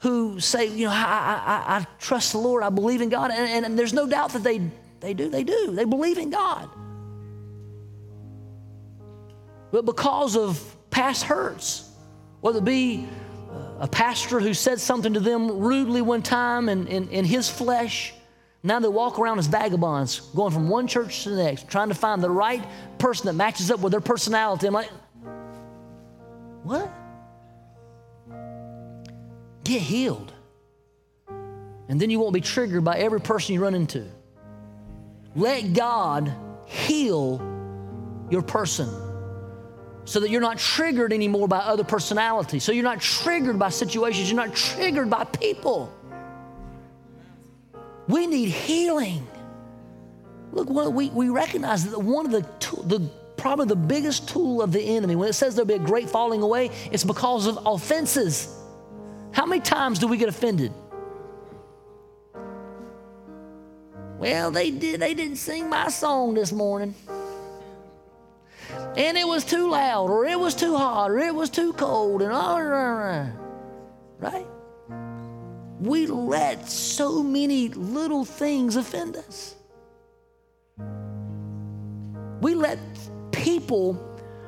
who 0.00 0.38
say, 0.38 0.66
you 0.66 0.86
know, 0.86 0.92
I, 0.92 1.42
I, 1.44 1.76
I 1.78 1.86
trust 1.98 2.32
the 2.32 2.38
Lord, 2.38 2.62
I 2.62 2.68
believe 2.68 3.00
in 3.00 3.08
God, 3.08 3.32
and, 3.32 3.66
and 3.66 3.78
there's 3.78 3.92
no 3.92 4.06
doubt 4.06 4.32
that 4.32 4.44
they, 4.44 4.60
they 5.00 5.12
do, 5.12 5.28
they 5.28 5.42
do, 5.42 5.72
they 5.72 5.84
believe 5.84 6.18
in 6.18 6.30
God. 6.30 6.70
But 9.72 9.84
because 9.84 10.36
of 10.36 10.76
past 10.90 11.24
hurts, 11.24 11.90
whether 12.40 12.58
it 12.58 12.64
be 12.64 13.08
a 13.80 13.88
pastor 13.88 14.38
who 14.38 14.54
said 14.54 14.80
something 14.80 15.14
to 15.14 15.20
them 15.20 15.58
rudely 15.58 16.00
one 16.00 16.22
time 16.22 16.68
in, 16.68 16.86
in, 16.86 17.08
in 17.08 17.24
his 17.24 17.48
flesh, 17.48 18.14
now 18.62 18.78
they 18.78 18.88
walk 18.88 19.18
around 19.18 19.38
as 19.38 19.46
vagabonds, 19.48 20.20
going 20.34 20.52
from 20.52 20.68
one 20.68 20.86
church 20.86 21.24
to 21.24 21.30
the 21.30 21.42
next, 21.42 21.68
trying 21.68 21.88
to 21.88 21.94
find 21.94 22.22
the 22.22 22.30
right 22.30 22.64
person 22.98 23.26
that 23.26 23.34
matches 23.34 23.70
up 23.70 23.80
with 23.80 23.90
their 23.90 24.00
personality. 24.00 24.66
I'm 24.66 24.74
like, 24.74 24.90
what? 26.62 26.88
Get 29.68 29.82
healed. 29.82 30.32
And 31.90 32.00
then 32.00 32.08
you 32.08 32.18
won't 32.18 32.32
be 32.32 32.40
triggered 32.40 32.84
by 32.84 32.96
every 32.96 33.20
person 33.20 33.54
you 33.54 33.62
run 33.62 33.74
into. 33.74 34.06
Let 35.36 35.74
God 35.74 36.32
heal 36.64 37.38
your 38.30 38.40
person 38.40 38.88
so 40.06 40.20
that 40.20 40.30
you're 40.30 40.40
not 40.40 40.56
triggered 40.56 41.12
anymore 41.12 41.48
by 41.48 41.58
other 41.58 41.84
personalities. 41.84 42.64
So 42.64 42.72
you're 42.72 42.82
not 42.82 43.02
triggered 43.02 43.58
by 43.58 43.68
situations, 43.68 44.30
you're 44.30 44.42
not 44.42 44.56
triggered 44.56 45.10
by 45.10 45.24
people. 45.24 45.92
We 48.08 48.26
need 48.26 48.48
healing. 48.48 49.26
Look, 50.52 50.70
we, 50.70 51.10
we 51.10 51.28
recognize 51.28 51.84
that 51.90 51.98
one 51.98 52.24
of 52.24 52.32
the, 52.32 52.40
the 52.84 53.10
probably 53.36 53.66
the 53.66 53.76
biggest 53.76 54.30
tool 54.30 54.62
of 54.62 54.72
the 54.72 54.80
enemy, 54.80 55.14
when 55.14 55.28
it 55.28 55.34
says 55.34 55.54
there'll 55.54 55.68
be 55.68 55.74
a 55.74 55.78
great 55.78 56.08
falling 56.08 56.40
away, 56.40 56.70
it's 56.90 57.04
because 57.04 57.46
of 57.46 57.58
offenses. 57.66 58.57
How 59.32 59.46
many 59.46 59.60
times 59.60 59.98
do 59.98 60.08
we 60.08 60.16
get 60.16 60.28
offended? 60.28 60.72
Well, 64.18 64.50
they 64.50 64.70
did 64.70 65.00
they 65.00 65.14
didn't 65.14 65.36
sing 65.36 65.68
my 65.68 65.88
song 65.88 66.34
this 66.34 66.52
morning. 66.52 66.94
and 68.96 69.16
it 69.16 69.26
was 69.26 69.44
too 69.44 69.70
loud, 69.70 70.10
or 70.10 70.26
it 70.26 70.38
was 70.38 70.54
too 70.54 70.76
hot, 70.76 71.10
or 71.10 71.18
it 71.18 71.34
was 71.34 71.50
too 71.50 71.72
cold, 71.74 72.22
and 72.22 72.32
all 72.32 72.62
right? 74.18 74.46
We 75.80 76.06
let 76.06 76.68
so 76.68 77.22
many 77.22 77.68
little 77.68 78.24
things 78.24 78.74
offend 78.74 79.16
us. 79.16 79.54
We 82.40 82.54
let 82.54 82.78
people 83.30 83.96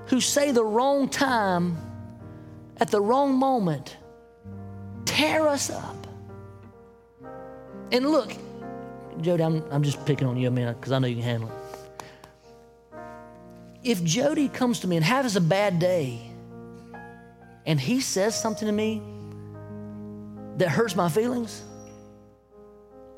who 0.06 0.20
say 0.20 0.50
the 0.50 0.64
wrong 0.64 1.08
time 1.08 1.76
at 2.78 2.90
the 2.90 3.00
wrong 3.00 3.34
moment 3.36 3.96
tear 5.04 5.48
us 5.48 5.70
up. 5.70 6.06
And 7.92 8.10
look, 8.10 8.32
Jody, 9.20 9.42
I'm, 9.42 9.62
I'm 9.70 9.82
just 9.82 10.04
picking 10.06 10.26
on 10.26 10.36
you 10.36 10.48
a 10.48 10.50
minute 10.50 10.78
because 10.80 10.92
I 10.92 10.98
know 10.98 11.06
you 11.06 11.16
can 11.16 11.24
handle 11.24 11.50
it. 11.50 11.54
If 13.82 14.04
Jody 14.04 14.48
comes 14.48 14.80
to 14.80 14.86
me 14.86 14.96
and 14.96 15.04
has 15.04 15.36
a 15.36 15.40
bad 15.40 15.78
day 15.78 16.20
and 17.66 17.80
he 17.80 18.00
says 18.00 18.40
something 18.40 18.66
to 18.66 18.72
me 18.72 19.02
that 20.58 20.68
hurts 20.68 20.94
my 20.94 21.08
feelings, 21.08 21.62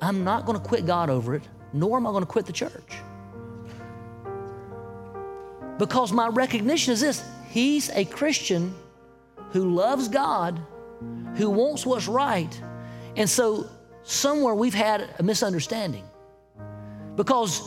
I'm 0.00 0.24
not 0.24 0.46
going 0.46 0.58
to 0.58 0.64
quit 0.64 0.86
God 0.86 1.10
over 1.10 1.34
it, 1.34 1.42
nor 1.72 1.96
am 1.96 2.06
I 2.06 2.10
going 2.10 2.24
to 2.24 2.30
quit 2.30 2.46
the 2.46 2.52
church. 2.52 2.92
Because 5.78 6.12
my 6.12 6.28
recognition 6.28 6.92
is 6.92 7.00
this 7.00 7.24
He's 7.50 7.90
a 7.90 8.04
Christian 8.04 8.74
who 9.50 9.74
loves 9.74 10.08
God, 10.08 10.60
who 11.36 11.50
wants 11.50 11.86
what's 11.86 12.08
right. 12.08 12.60
And 13.16 13.28
so 13.28 13.66
somewhere 14.02 14.54
we've 14.54 14.74
had 14.74 15.08
a 15.18 15.22
misunderstanding. 15.22 16.04
Because 17.16 17.62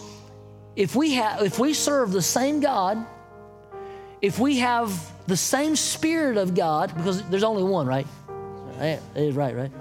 if 0.75 0.95
we 0.95 1.13
have 1.13 1.41
if 1.41 1.59
we 1.59 1.73
serve 1.73 2.11
the 2.11 2.21
same 2.21 2.59
God, 2.59 3.05
if 4.21 4.39
we 4.39 4.57
have 4.59 4.91
the 5.27 5.37
same 5.37 5.75
spirit 5.75 6.37
of 6.37 6.55
God, 6.55 6.95
because 6.95 7.21
there's 7.29 7.43
only 7.43 7.63
one, 7.63 7.87
right? 7.87 8.07
Right, 8.77 8.99
right, 9.15 9.55
right? 9.55 9.71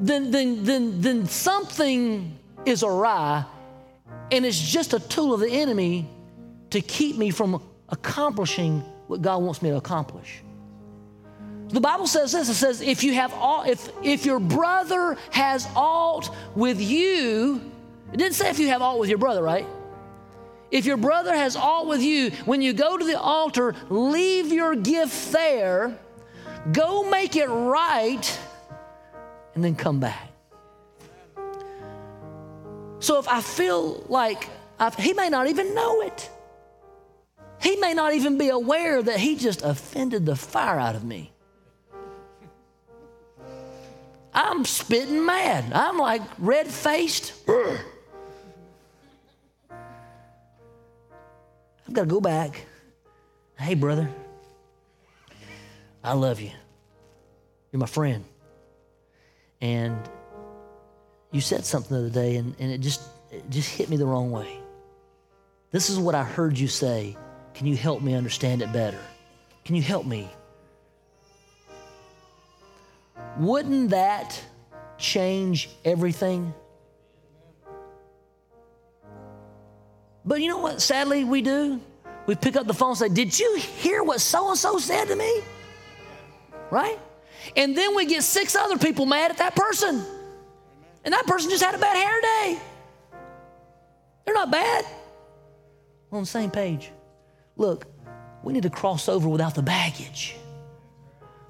Then, 0.00 0.30
then, 0.30 0.64
then, 0.64 1.00
then 1.00 1.26
something 1.26 2.38
is 2.64 2.82
awry, 2.82 3.44
and 4.32 4.46
it's 4.46 4.58
just 4.58 4.94
a 4.94 5.00
tool 5.00 5.34
of 5.34 5.40
the 5.40 5.50
enemy 5.50 6.08
to 6.70 6.80
keep 6.80 7.18
me 7.18 7.30
from 7.30 7.62
accomplishing 7.90 8.80
what 9.08 9.20
God 9.20 9.42
wants 9.42 9.60
me 9.60 9.70
to 9.70 9.76
accomplish. 9.76 10.42
The 11.72 11.80
Bible 11.80 12.06
says 12.06 12.32
this 12.32 12.48
it 12.48 12.54
says, 12.54 12.80
if 12.80 13.04
you 13.04 13.14
have 13.14 13.32
all, 13.34 13.62
if, 13.62 13.90
if 14.02 14.26
your 14.26 14.40
brother 14.40 15.16
has 15.30 15.68
aught 15.76 16.34
with 16.56 16.80
you, 16.80 17.60
it 18.12 18.16
didn't 18.16 18.34
say 18.34 18.50
if 18.50 18.58
you 18.58 18.68
have 18.68 18.82
aught 18.82 18.98
with 18.98 19.08
your 19.08 19.18
brother, 19.18 19.42
right? 19.42 19.66
If 20.70 20.84
your 20.84 20.96
brother 20.96 21.34
has 21.34 21.56
aught 21.56 21.86
with 21.86 22.00
you, 22.00 22.30
when 22.44 22.62
you 22.62 22.72
go 22.72 22.96
to 22.96 23.04
the 23.04 23.18
altar, 23.20 23.74
leave 23.88 24.52
your 24.52 24.74
gift 24.74 25.32
there, 25.32 25.96
go 26.72 27.08
make 27.08 27.36
it 27.36 27.46
right, 27.46 28.40
and 29.54 29.64
then 29.64 29.74
come 29.76 30.00
back. 30.00 30.28
So 33.00 33.18
if 33.18 33.28
I 33.28 33.40
feel 33.40 34.04
like 34.08 34.48
I've, 34.78 34.94
he 34.94 35.12
may 35.12 35.28
not 35.28 35.46
even 35.48 35.74
know 35.74 36.02
it, 36.02 36.30
he 37.60 37.76
may 37.76 37.94
not 37.94 38.14
even 38.14 38.38
be 38.38 38.48
aware 38.48 39.02
that 39.02 39.18
he 39.20 39.36
just 39.36 39.62
offended 39.62 40.26
the 40.26 40.36
fire 40.36 40.78
out 40.78 40.94
of 40.96 41.04
me. 41.04 41.32
I'm 44.32 44.64
spitting 44.64 45.24
mad. 45.24 45.72
I'm 45.72 45.98
like 45.98 46.22
red 46.38 46.66
faced. 46.68 47.32
I've 51.90 51.94
got 51.94 52.02
to 52.02 52.08
go 52.08 52.20
back. 52.20 52.66
Hey, 53.58 53.74
brother, 53.74 54.08
I 56.04 56.12
love 56.12 56.40
you. 56.40 56.50
You're 57.72 57.80
my 57.80 57.86
friend. 57.86 58.24
And 59.60 59.98
you 61.32 61.40
said 61.40 61.64
something 61.64 61.96
the 61.96 62.04
other 62.04 62.14
day, 62.14 62.36
and, 62.36 62.54
and 62.58 62.72
it, 62.72 62.80
just, 62.80 63.02
it 63.30 63.48
just 63.50 63.68
hit 63.68 63.88
me 63.90 63.96
the 63.96 64.06
wrong 64.06 64.30
way. 64.30 64.60
This 65.70 65.90
is 65.90 65.98
what 65.98 66.14
I 66.14 66.24
heard 66.24 66.58
you 66.58 66.68
say. 66.68 67.16
Can 67.54 67.66
you 67.66 67.76
help 67.76 68.02
me 68.02 68.14
understand 68.14 68.62
it 68.62 68.72
better? 68.72 69.00
Can 69.64 69.76
you 69.76 69.82
help 69.82 70.06
me? 70.06 70.28
Wouldn't 73.40 73.90
that 73.90 74.38
change 74.98 75.70
everything? 75.82 76.52
But 80.26 80.42
you 80.42 80.48
know 80.48 80.58
what, 80.58 80.82
sadly, 80.82 81.24
we 81.24 81.40
do? 81.40 81.80
We 82.26 82.34
pick 82.34 82.54
up 82.54 82.66
the 82.66 82.74
phone 82.74 82.90
and 82.90 82.98
say, 82.98 83.08
Did 83.08 83.38
you 83.38 83.56
hear 83.56 84.04
what 84.04 84.20
so 84.20 84.50
and 84.50 84.58
so 84.58 84.78
said 84.78 85.06
to 85.06 85.16
me? 85.16 85.40
Right? 86.70 86.98
And 87.56 87.74
then 87.76 87.96
we 87.96 88.04
get 88.04 88.24
six 88.24 88.54
other 88.54 88.76
people 88.76 89.06
mad 89.06 89.30
at 89.30 89.38
that 89.38 89.56
person. 89.56 90.04
And 91.02 91.14
that 91.14 91.26
person 91.26 91.48
just 91.48 91.64
had 91.64 91.74
a 91.74 91.78
bad 91.78 91.96
hair 91.96 92.20
day. 92.20 92.58
They're 94.26 94.34
not 94.34 94.50
bad. 94.50 94.84
We're 96.10 96.18
on 96.18 96.24
the 96.24 96.28
same 96.28 96.50
page. 96.50 96.90
Look, 97.56 97.86
we 98.42 98.52
need 98.52 98.64
to 98.64 98.70
cross 98.70 99.08
over 99.08 99.30
without 99.30 99.54
the 99.54 99.62
baggage. 99.62 100.36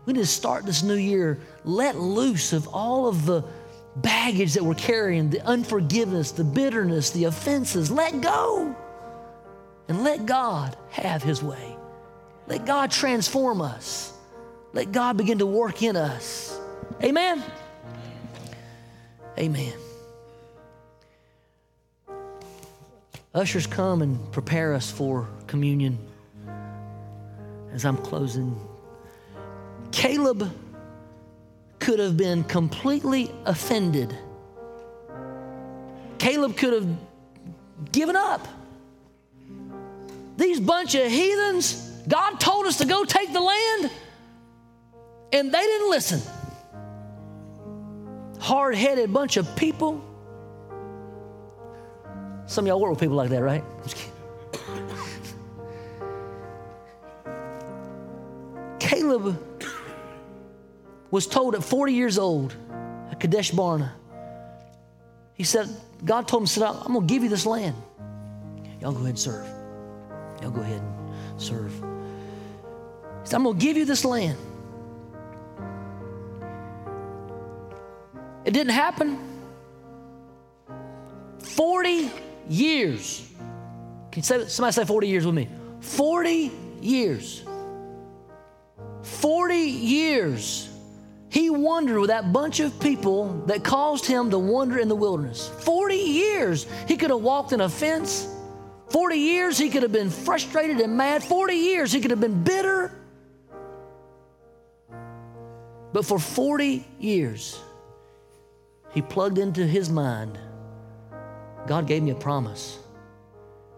We 0.07 0.15
need 0.15 0.21
to 0.21 0.27
start 0.27 0.65
this 0.65 0.83
new 0.83 0.95
year 0.95 1.39
let 1.65 1.97
loose 1.97 2.53
of 2.53 2.69
all 2.69 3.07
of 3.07 3.27
the 3.27 3.45
baggage 3.97 4.55
that 4.55 4.65
we're 4.65 4.75
carrying, 4.75 5.31
the 5.31 5.45
unforgiveness, 5.47 6.33
the 6.33 6.45
bitterness, 6.45 7.11
the 7.11 7.25
offenses. 7.25 7.91
Let 7.91 8.21
go 8.21 8.75
and 9.89 10.05
let 10.05 10.27
God 10.27 10.77
have 10.91 11.23
His 11.23 11.43
way. 11.43 11.77
Let 12.47 12.65
God 12.67 12.91
transform 12.91 13.61
us. 13.61 14.13
Let 14.73 14.93
God 14.93 15.17
begin 15.17 15.39
to 15.39 15.47
work 15.47 15.83
in 15.83 15.97
us. 15.97 16.59
Amen. 17.03 17.43
Amen. 19.39 19.73
Ushers 23.35 23.67
come 23.67 24.03
and 24.03 24.33
prepare 24.33 24.75
us 24.75 24.91
for 24.91 25.29
communion. 25.47 25.99
As 27.73 27.85
I'm 27.85 27.97
closing, 27.97 28.59
Caleb 29.93 30.51
could 31.79 31.99
have 31.99 32.17
been 32.17 32.45
completely 32.45 33.31
offended. 33.45 34.17
Caleb 36.19 36.57
could 36.57 36.73
have 36.75 36.87
given 37.91 38.17
up. 38.17 38.47
These 40.37 40.61
bunch 40.61 40.95
of 40.95 41.11
heathens, 41.11 41.91
God 42.07 42.39
told 42.39 42.67
us 42.67 42.79
to 42.79 42.87
go 42.87 43.05
take 43.05 43.33
the 43.33 43.41
land, 43.41 43.91
and 45.33 45.53
they 45.53 45.61
didn't 45.61 45.91
listen. 45.91 46.21
Hard 48.39 48.75
headed 48.75 49.13
bunch 49.13 49.37
of 49.37 49.55
people. 49.57 50.05
Some 52.47 52.65
of 52.65 52.69
y'all 52.69 52.81
work 52.81 52.91
with 52.91 53.01
people 53.01 53.17
like 53.17 53.31
that, 53.31 53.43
right? 53.43 53.65
Caleb 58.79 59.50
was 61.11 61.27
told 61.27 61.55
at 61.55 61.65
40 61.65 61.93
years 61.93 62.19
old 62.19 62.55
at 63.11 63.19
Kadesh 63.19 63.51
Barnea, 63.51 63.93
he 65.35 65.45
said, 65.45 65.69
God 66.05 66.29
told 66.29 66.43
him, 66.43 66.47
said, 66.47 66.65
I'm 66.65 66.93
going 66.93 67.07
to 67.07 67.13
give 67.13 67.23
you 67.23 67.29
this 67.29 67.47
land. 67.47 67.75
Y'all 68.81 68.93
go 68.93 68.99
ahead 68.99 69.11
and 69.11 69.19
serve. 69.19 69.47
Y'all 70.41 70.51
go 70.51 70.61
ahead 70.61 70.81
and 70.81 71.41
serve. 71.41 71.73
He 71.73 73.27
said, 73.29 73.37
I'm 73.37 73.45
going 73.45 73.59
to 73.59 73.65
give 73.65 73.77
you 73.77 73.85
this 73.85 74.05
land. 74.05 74.39
It 78.45 78.53
didn't 78.53 78.73
happen. 78.73 79.19
40 81.41 82.11
years. 82.49 83.31
Can 84.13 84.23
say, 84.23 84.47
somebody 84.47 84.73
say 84.73 84.85
40 84.85 85.09
years 85.09 85.27
with 85.27 85.35
me? 85.35 85.49
40 85.81 86.51
years. 86.81 87.45
40 89.03 89.55
years 89.55 90.70
he 91.31 91.49
wandered 91.49 92.01
with 92.01 92.11
that 92.11 92.33
bunch 92.33 92.61
of 92.61 92.79
people 92.81 93.33
that 93.47 93.63
caused 93.65 94.05
him 94.05 94.31
to 94.31 94.39
wander 94.39 94.79
in 94.79 94.89
the 94.89 94.97
wilderness. 94.97 95.49
40 95.49 95.95
years 95.95 96.67
he 96.89 96.97
could 96.97 97.11
have 97.11 97.21
walked 97.21 97.53
in 97.53 97.61
a 97.61 97.69
fence. 97.69 98.29
40 98.91 99.17
years 99.17 99.57
he 99.57 99.71
could 99.71 99.85
have 99.85 99.93
been 99.93 100.11
frustrated 100.11 100.81
and 100.81 100.97
mad. 100.97 101.23
40 101.23 101.55
years 101.55 101.93
he 101.93 102.01
could 102.01 102.11
have 102.11 102.21
been 102.21 102.43
bitter. 102.43 102.93
But 105.93 106.05
for 106.05 106.19
40 106.19 106.85
years, 106.99 107.61
he 108.93 109.03
plugged 109.03 109.39
into 109.39 109.67
his 109.67 109.89
mind 109.89 110.39
God 111.67 111.87
gave 111.87 112.03
me 112.03 112.11
a 112.11 112.17
promise. 112.17 112.79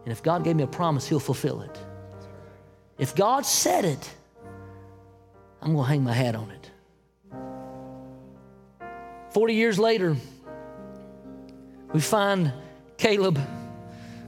And 0.05 0.13
if 0.13 0.23
God 0.23 0.45
gave 0.45 0.57
me 0.57 0.63
a 0.63 0.69
promise, 0.69 1.07
he'll 1.07 1.21
fulfill 1.21 1.63
it. 1.63 1.79
If 2.99 3.15
God 3.15 3.45
said 3.45 3.85
it, 3.85 4.11
I'm 5.61 5.75
going 5.75 5.85
to 5.85 5.89
hang 5.89 6.05
my 6.05 6.13
hat 6.13 6.35
on 6.35 6.51
it. 6.51 6.62
40 9.33 9.55
years 9.55 9.79
later, 9.79 10.17
we 11.93 12.01
find 12.01 12.53
Caleb 12.99 13.39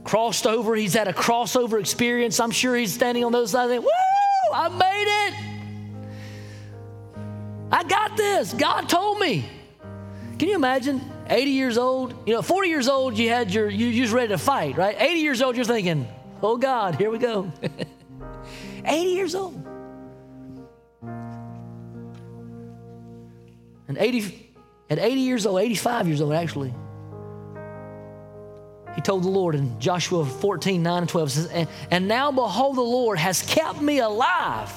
crossed 0.03 0.47
over. 0.47 0.75
He's 0.75 0.93
had 0.93 1.07
a 1.07 1.13
crossover 1.13 1.79
experience. 1.79 2.39
I'm 2.39 2.51
sure 2.51 2.75
he's 2.75 2.93
standing 2.93 3.23
on 3.23 3.31
those 3.31 3.51
sides. 3.51 3.71
Woo! 3.83 3.87
I 4.53 4.69
made 4.69 5.27
it. 5.27 5.33
I 7.71 7.83
got 7.83 8.17
this. 8.17 8.53
God 8.53 8.89
told 8.89 9.19
me. 9.19 9.49
Can 10.39 10.49
you 10.49 10.55
imagine? 10.55 11.01
80 11.27 11.51
years 11.51 11.77
old. 11.77 12.15
You 12.27 12.33
know, 12.35 12.41
40 12.41 12.69
years 12.69 12.87
old, 12.87 13.17
you 13.17 13.29
had 13.29 13.51
your 13.51 13.69
you, 13.69 13.87
you 13.87 14.03
was 14.03 14.11
ready 14.11 14.29
to 14.29 14.37
fight, 14.37 14.77
right? 14.77 14.95
80 14.99 15.19
years 15.19 15.41
old, 15.41 15.55
you're 15.55 15.65
thinking, 15.65 16.07
oh 16.41 16.57
God, 16.57 16.95
here 16.95 17.09
we 17.09 17.17
go. 17.17 17.51
80 18.85 19.09
years 19.09 19.35
old. 19.35 19.55
And 23.87 23.97
80 23.97 24.44
at 24.89 24.99
80 24.99 25.21
years 25.21 25.45
old, 25.45 25.61
85 25.61 26.07
years 26.07 26.21
old 26.21 26.33
actually, 26.33 26.73
he 28.95 29.01
told 29.01 29.23
the 29.23 29.29
Lord 29.29 29.55
in 29.55 29.79
Joshua 29.79 30.25
14, 30.25 30.81
9 30.81 31.01
and 31.01 31.09
12, 31.09 31.31
says, 31.31 31.47
and, 31.47 31.67
and 31.91 32.07
now 32.07 32.31
behold, 32.31 32.77
the 32.77 32.81
Lord 32.81 33.19
has 33.19 33.41
kept 33.41 33.81
me 33.81 33.99
alive, 33.99 34.71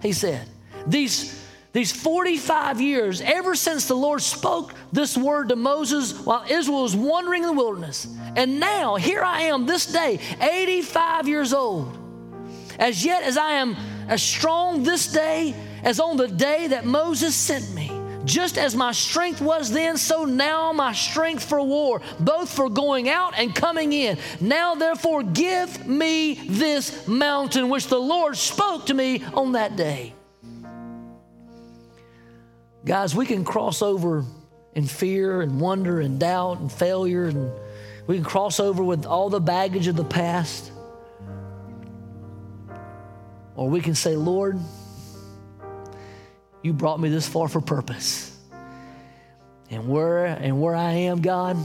he 0.00 0.12
said. 0.12 0.48
These 0.86 1.42
these 1.74 1.90
45 1.90 2.80
years, 2.80 3.20
ever 3.20 3.56
since 3.56 3.88
the 3.88 3.96
Lord 3.96 4.22
spoke 4.22 4.72
this 4.92 5.18
word 5.18 5.48
to 5.48 5.56
Moses 5.56 6.12
while 6.24 6.44
Israel 6.48 6.82
was 6.82 6.94
wandering 6.94 7.42
in 7.42 7.48
the 7.48 7.52
wilderness. 7.52 8.06
And 8.36 8.60
now, 8.60 8.94
here 8.94 9.22
I 9.22 9.42
am 9.42 9.66
this 9.66 9.86
day, 9.86 10.20
85 10.40 11.26
years 11.26 11.52
old. 11.52 11.98
As 12.78 13.04
yet 13.04 13.24
as 13.24 13.36
I 13.36 13.54
am 13.54 13.76
as 14.06 14.22
strong 14.22 14.84
this 14.84 15.10
day 15.10 15.52
as 15.82 15.98
on 15.98 16.16
the 16.16 16.28
day 16.28 16.68
that 16.68 16.84
Moses 16.84 17.34
sent 17.34 17.74
me. 17.74 17.93
Just 18.24 18.56
as 18.56 18.74
my 18.74 18.92
strength 18.92 19.40
was 19.40 19.70
then, 19.70 19.96
so 19.96 20.24
now 20.24 20.72
my 20.72 20.92
strength 20.92 21.44
for 21.44 21.60
war, 21.60 22.00
both 22.18 22.50
for 22.50 22.70
going 22.70 23.08
out 23.08 23.34
and 23.36 23.54
coming 23.54 23.92
in. 23.92 24.18
Now, 24.40 24.74
therefore, 24.74 25.22
give 25.22 25.86
me 25.86 26.34
this 26.34 27.06
mountain 27.06 27.68
which 27.68 27.88
the 27.88 27.98
Lord 27.98 28.36
spoke 28.36 28.86
to 28.86 28.94
me 28.94 29.22
on 29.34 29.52
that 29.52 29.76
day. 29.76 30.14
Guys, 32.84 33.14
we 33.14 33.26
can 33.26 33.44
cross 33.44 33.82
over 33.82 34.24
in 34.74 34.86
fear 34.86 35.42
and 35.42 35.60
wonder 35.60 36.00
and 36.00 36.18
doubt 36.18 36.58
and 36.58 36.70
failure, 36.70 37.26
and 37.26 37.50
we 38.06 38.16
can 38.16 38.24
cross 38.24 38.60
over 38.60 38.82
with 38.82 39.06
all 39.06 39.30
the 39.30 39.40
baggage 39.40 39.86
of 39.86 39.96
the 39.96 40.04
past. 40.04 40.70
Or 43.56 43.68
we 43.68 43.80
can 43.80 43.94
say, 43.94 44.16
Lord, 44.16 44.58
you 46.64 46.72
brought 46.72 46.98
me 46.98 47.08
this 47.08 47.28
far 47.28 47.46
for 47.46 47.60
purpose. 47.60 48.36
And 49.70 49.88
where, 49.88 50.26
and 50.26 50.60
where 50.60 50.74
I 50.74 50.92
am, 50.92 51.22
God, 51.22 51.56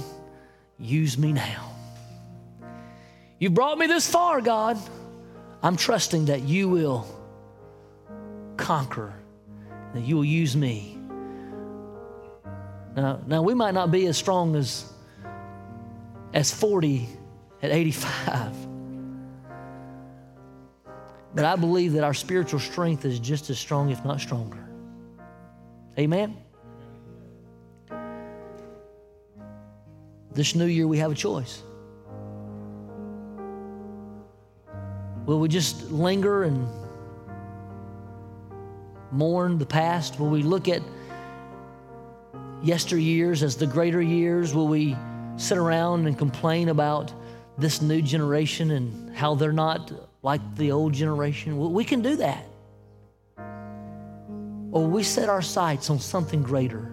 use 0.77 1.17
me 1.17 1.34
now. 1.34 1.73
You 3.39 3.49
brought 3.49 3.80
me 3.80 3.88
this 3.88 4.09
far, 4.09 4.41
God. 4.41 4.77
I'm 5.63 5.76
trusting 5.76 6.26
that 6.26 6.43
you 6.43 6.69
will 6.69 7.07
conquer, 8.57 9.13
that 9.95 10.01
you 10.01 10.17
will 10.17 10.26
use 10.26 10.55
me 10.55 10.99
now, 12.95 13.19
now 13.26 13.41
we 13.41 13.53
might 13.53 13.73
not 13.73 13.91
be 13.91 14.07
as 14.07 14.17
strong 14.17 14.55
as, 14.55 14.91
as 16.34 16.53
40 16.53 17.07
at 17.61 17.71
85. 17.71 18.53
But 21.34 21.45
I 21.45 21.55
believe 21.55 21.93
that 21.93 22.03
our 22.03 22.13
spiritual 22.13 22.59
strength 22.59 23.05
is 23.05 23.19
just 23.19 23.49
as 23.49 23.59
strong, 23.59 23.91
if 23.91 24.03
not 24.03 24.19
stronger. 24.19 24.69
Amen? 25.99 26.38
This 30.31 30.55
new 30.55 30.65
year, 30.65 30.88
we 30.88 30.97
have 30.99 31.11
a 31.11 31.15
choice. 31.15 31.61
Will 35.26 35.41
we 35.41 35.49
just 35.49 35.91
linger 35.91 36.43
and 36.43 36.65
mourn 39.11 39.57
the 39.57 39.65
past? 39.65 40.17
Will 40.21 40.30
we 40.30 40.41
look 40.41 40.69
at 40.69 40.81
yesteryears 42.63 43.43
as 43.43 43.57
the 43.57 43.67
greater 43.67 44.01
years? 44.01 44.55
Will 44.55 44.69
we 44.69 44.95
sit 45.35 45.57
around 45.57 46.07
and 46.07 46.17
complain 46.17 46.69
about 46.69 47.11
this 47.57 47.81
new 47.81 48.01
generation 48.01 48.71
and 48.71 49.13
how 49.17 49.35
they're 49.35 49.51
not 49.51 49.91
like 50.21 50.39
the 50.55 50.71
old 50.71 50.93
generation? 50.93 51.59
We 51.73 51.84
can 51.84 52.01
do 52.01 52.15
that. 52.15 52.45
Or 54.72 54.86
we 54.86 55.04
set 55.04 55.30
our 55.30 55.41
sights 55.41 55.90
on 55.90 56.00
something 56.00 56.44
greater, 56.44 56.91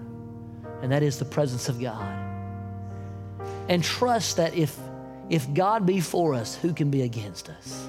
and 0.82 0.90
that 0.93 1.03
is 1.03 1.19
the 1.19 1.24
presence 1.24 1.69
of 1.69 1.81
God. 1.81 2.16
And 3.69 3.82
trust 3.82 4.36
that 4.36 4.55
if, 4.55 4.78
if 5.28 5.53
God 5.53 5.85
be 5.85 6.01
for 6.01 6.35
us, 6.35 6.57
who 6.57 6.73
can 6.73 6.90
be 6.90 7.03
against 7.03 7.51
us? 7.51 7.89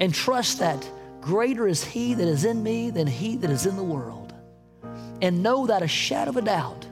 And 0.00 0.12
trust 0.12 0.58
that 0.58 0.88
greater 1.20 1.68
is 1.68 1.84
He 1.84 2.14
that 2.14 2.26
is 2.26 2.44
in 2.44 2.62
me 2.62 2.90
than 2.90 3.06
He 3.06 3.36
that 3.36 3.50
is 3.50 3.66
in 3.66 3.76
the 3.76 3.84
world. 3.84 4.34
And 5.22 5.42
know 5.42 5.66
that 5.66 5.82
a 5.82 5.88
shadow 5.88 6.30
of 6.30 6.36
a 6.36 6.42
doubt 6.42 6.86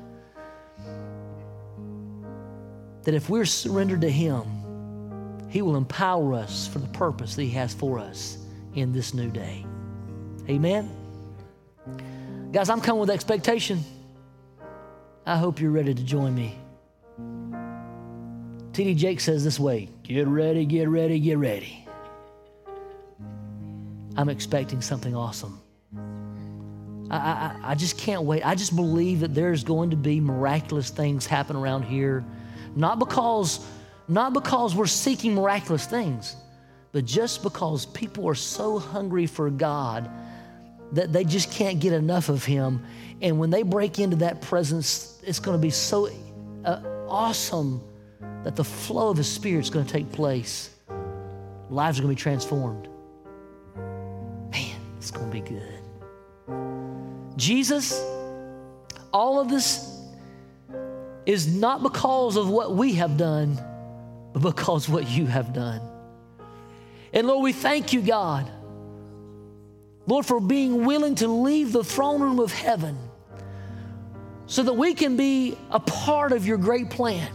that 3.03 3.15
if 3.15 3.29
we're 3.29 3.45
surrendered 3.45 4.03
to 4.03 4.11
Him, 4.11 4.45
He 5.49 5.61
will 5.61 5.77
empower 5.77 6.35
us 6.35 6.69
for 6.69 6.79
the 6.79 6.89
purpose 6.89 7.35
that 7.35 7.43
He 7.43 7.51
has 7.51 7.75
for 7.75 7.99
us 7.99 8.39
in 8.75 8.93
this 8.93 9.13
new 9.13 9.31
day. 9.31 9.67
Amen? 10.49 11.02
Guys, 12.53 12.69
I'm 12.69 12.81
coming 12.81 13.01
with 13.01 13.11
expectation. 13.11 13.83
I 15.25 15.37
hope 15.37 15.61
you're 15.61 15.71
ready 15.71 15.95
to 15.95 16.03
join 16.05 16.35
me. 16.35 16.59
T.D. 18.73 18.95
Jakes 18.95 19.25
says 19.25 19.43
this 19.45 19.59
way 19.59 19.89
get 20.03 20.27
ready, 20.27 20.65
get 20.65 20.89
ready, 20.89 21.19
get 21.19 21.39
ready. 21.39 21.87
I'm 24.17 24.29
expecting 24.29 24.83
something 24.83 25.17
awesome. 25.17 25.61
I, 27.11 27.17
I, 27.17 27.57
I 27.65 27.75
just 27.75 27.99
can't 27.99 28.23
wait. 28.23 28.47
I 28.47 28.55
just 28.55 28.77
believe 28.77 29.21
that 29.21 29.35
there's 29.35 29.65
going 29.65 29.91
to 29.91 29.97
be 29.97 30.21
miraculous 30.21 30.91
things 30.91 31.27
happen 31.27 31.57
around 31.57 31.83
here 31.83 32.25
not 32.75 32.99
because, 32.99 33.65
not 34.09 34.33
because 34.33 34.75
we're 34.75 34.87
seeking 34.87 35.35
miraculous 35.35 35.87
things, 35.87 36.37
but 36.93 37.05
just 37.05 37.43
because 37.43 37.87
people 37.87 38.29
are 38.29 38.35
so 38.35 38.79
hungry 38.79 39.27
for 39.27 39.51
God 39.51 40.11
that 40.93 41.13
they 41.13 41.25
just 41.25 41.51
can't 41.51 41.81
get 41.81 41.93
enough 41.93 42.29
of 42.29 42.45
Him. 42.45 42.85
And 43.21 43.39
when 43.39 43.51
they 43.51 43.63
break 43.63 43.99
into 43.99 44.17
that 44.17 44.43
presence, 44.43 45.21
it's 45.25 45.39
going 45.39 45.57
to 45.57 45.63
be 45.63 45.71
so 45.71 46.09
uh, 46.65 46.81
awesome 47.09 47.83
that 48.45 48.57
the 48.57 48.65
flow 48.65 49.11
of 49.11 49.17
His 49.17 49.29
Spirit 49.29 49.61
is 49.61 49.71
going 49.71 49.87
to 49.87 49.93
take 49.93 50.11
place. 50.13 50.71
Lives 51.71 51.99
are 51.99 52.03
going 52.03 52.15
to 52.15 52.19
be 52.19 52.23
transformed. 52.23 52.89
Man, 54.51 54.77
it's 54.99 55.11
going 55.11 55.31
to 55.31 55.33
be 55.33 55.41
good. 55.41 55.79
Jesus, 57.37 57.99
all 59.13 59.41
of 59.41 59.49
this 59.49 59.89
is 61.25 61.55
not 61.55 61.83
because 61.83 62.37
of 62.37 62.51
what 62.51 62.75
we 62.75 62.95
have 62.95 63.17
done, 63.17 63.59
but 64.33 64.43
because 64.43 64.89
what 64.89 65.09
you 65.09 65.27
have 65.27 65.53
done. 65.53 65.81
And 67.13 67.27
Lord, 67.27 67.43
we 67.43 67.53
thank 67.53 67.93
you, 67.93 68.03
God, 68.03 68.51
Lord, 70.07 70.27
for 70.27 70.41
being 70.41 70.85
willing 70.85 71.15
to 71.17 71.29
leave 71.29 71.73
the 71.73 71.85
throne 71.85 72.21
room 72.21 72.41
of 72.41 72.53
heaven 72.53 72.99
so 74.47 74.63
that 74.63 74.73
we 74.73 74.95
can 74.95 75.17
be 75.17 75.57
a 75.71 75.81
part 75.81 76.33
of 76.33 76.47
your 76.47 76.59
great 76.59 76.91
plan. 76.91 77.31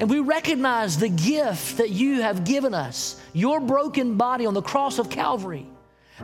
And 0.00 0.08
we 0.08 0.20
recognize 0.20 0.96
the 0.96 1.08
gift 1.08 1.78
that 1.78 1.90
you 1.90 2.22
have 2.22 2.44
given 2.44 2.72
us, 2.72 3.20
your 3.32 3.60
broken 3.60 4.16
body 4.16 4.46
on 4.46 4.54
the 4.54 4.62
cross 4.62 4.98
of 4.98 5.10
Calvary, 5.10 5.66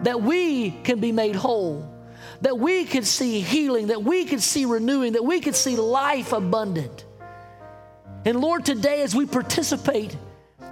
that 0.02 0.22
we 0.22 0.70
can 0.70 1.00
be 1.00 1.10
made 1.10 1.34
whole 1.34 1.94
that 2.40 2.58
we 2.58 2.84
could 2.84 3.06
see 3.06 3.40
healing, 3.40 3.88
that 3.88 4.02
we 4.02 4.24
could 4.24 4.42
see 4.42 4.64
renewing, 4.64 5.14
that 5.14 5.24
we 5.24 5.40
could 5.40 5.56
see 5.56 5.76
life 5.76 6.32
abundant. 6.32 7.04
And 8.24 8.40
Lord, 8.40 8.64
today 8.64 9.02
as 9.02 9.14
we 9.14 9.26
participate 9.26 10.16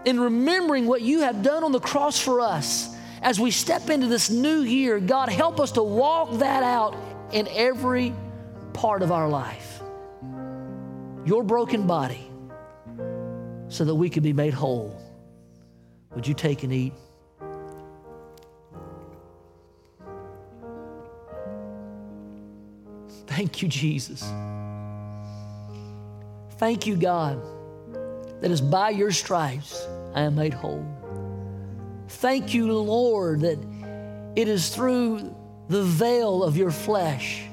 in 0.05 0.19
remembering 0.21 0.87
what 0.87 1.03
you 1.03 1.21
have 1.21 1.43
done 1.43 1.65
on 1.65 1.73
the 1.73 1.81
cross 1.81 2.19
for 2.19 2.41
us, 2.41 2.92
as 3.23 3.39
we 3.39 3.53
step 3.53 3.89
into 3.89 4.09
this 4.09 4.31
new 4.31 4.61
year, 4.63 4.99
God, 4.99 5.29
help 5.29 5.61
us 5.61 5.73
to 5.73 5.83
walk 5.83 6.39
that 6.39 6.63
out 6.63 6.97
in 7.33 7.49
every 7.49 8.13
part 8.73 9.03
of 9.03 9.13
our 9.13 9.29
life. 9.29 9.81
Your 11.25 11.45
broken 11.45 11.87
body, 11.87 12.29
so 13.69 13.85
that 13.85 13.95
we 13.95 14.11
can 14.11 14.25
be 14.25 14.33
made 14.33 14.53
whole. 14.53 15.01
Would 16.15 16.27
you 16.27 16.35
take 16.35 16.65
and 16.65 16.73
eat? 16.73 16.93
Thank 23.29 23.63
you, 23.63 23.69
Jesus. 23.69 24.21
Thank 26.59 26.87
you, 26.87 26.97
God, 26.97 27.41
that 28.41 28.51
is 28.51 28.61
by 28.61 28.91
your 28.91 29.13
stripes 29.13 29.87
I 30.15 30.23
am 30.23 30.35
made 30.35 30.53
whole. 30.53 31.02
Thank 32.09 32.55
you, 32.55 32.73
Lord, 32.73 33.41
that 33.41 33.59
it 34.37 34.49
is 34.49 34.75
through 34.75 35.35
the 35.69 35.83
veil 35.83 36.43
of 36.43 36.57
your 36.57 36.71
flesh 36.71 37.45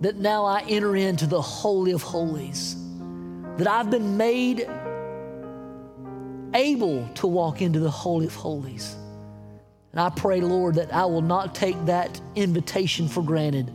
that 0.00 0.16
now 0.16 0.44
I 0.44 0.62
enter 0.68 0.94
into 0.94 1.26
the 1.26 1.40
Holy 1.40 1.92
of 1.92 2.02
Holies, 2.02 2.76
that 3.56 3.66
I've 3.66 3.90
been 3.90 4.16
made 4.16 4.68
able 6.54 7.08
to 7.14 7.26
walk 7.26 7.62
into 7.62 7.78
the 7.78 7.90
Holy 7.90 8.26
of 8.26 8.34
Holies. 8.34 8.94
And 9.92 10.00
I 10.00 10.10
pray, 10.10 10.40
Lord, 10.40 10.74
that 10.74 10.92
I 10.92 11.06
will 11.06 11.22
not 11.22 11.54
take 11.54 11.82
that 11.86 12.20
invitation 12.34 13.08
for 13.08 13.22
granted, 13.22 13.72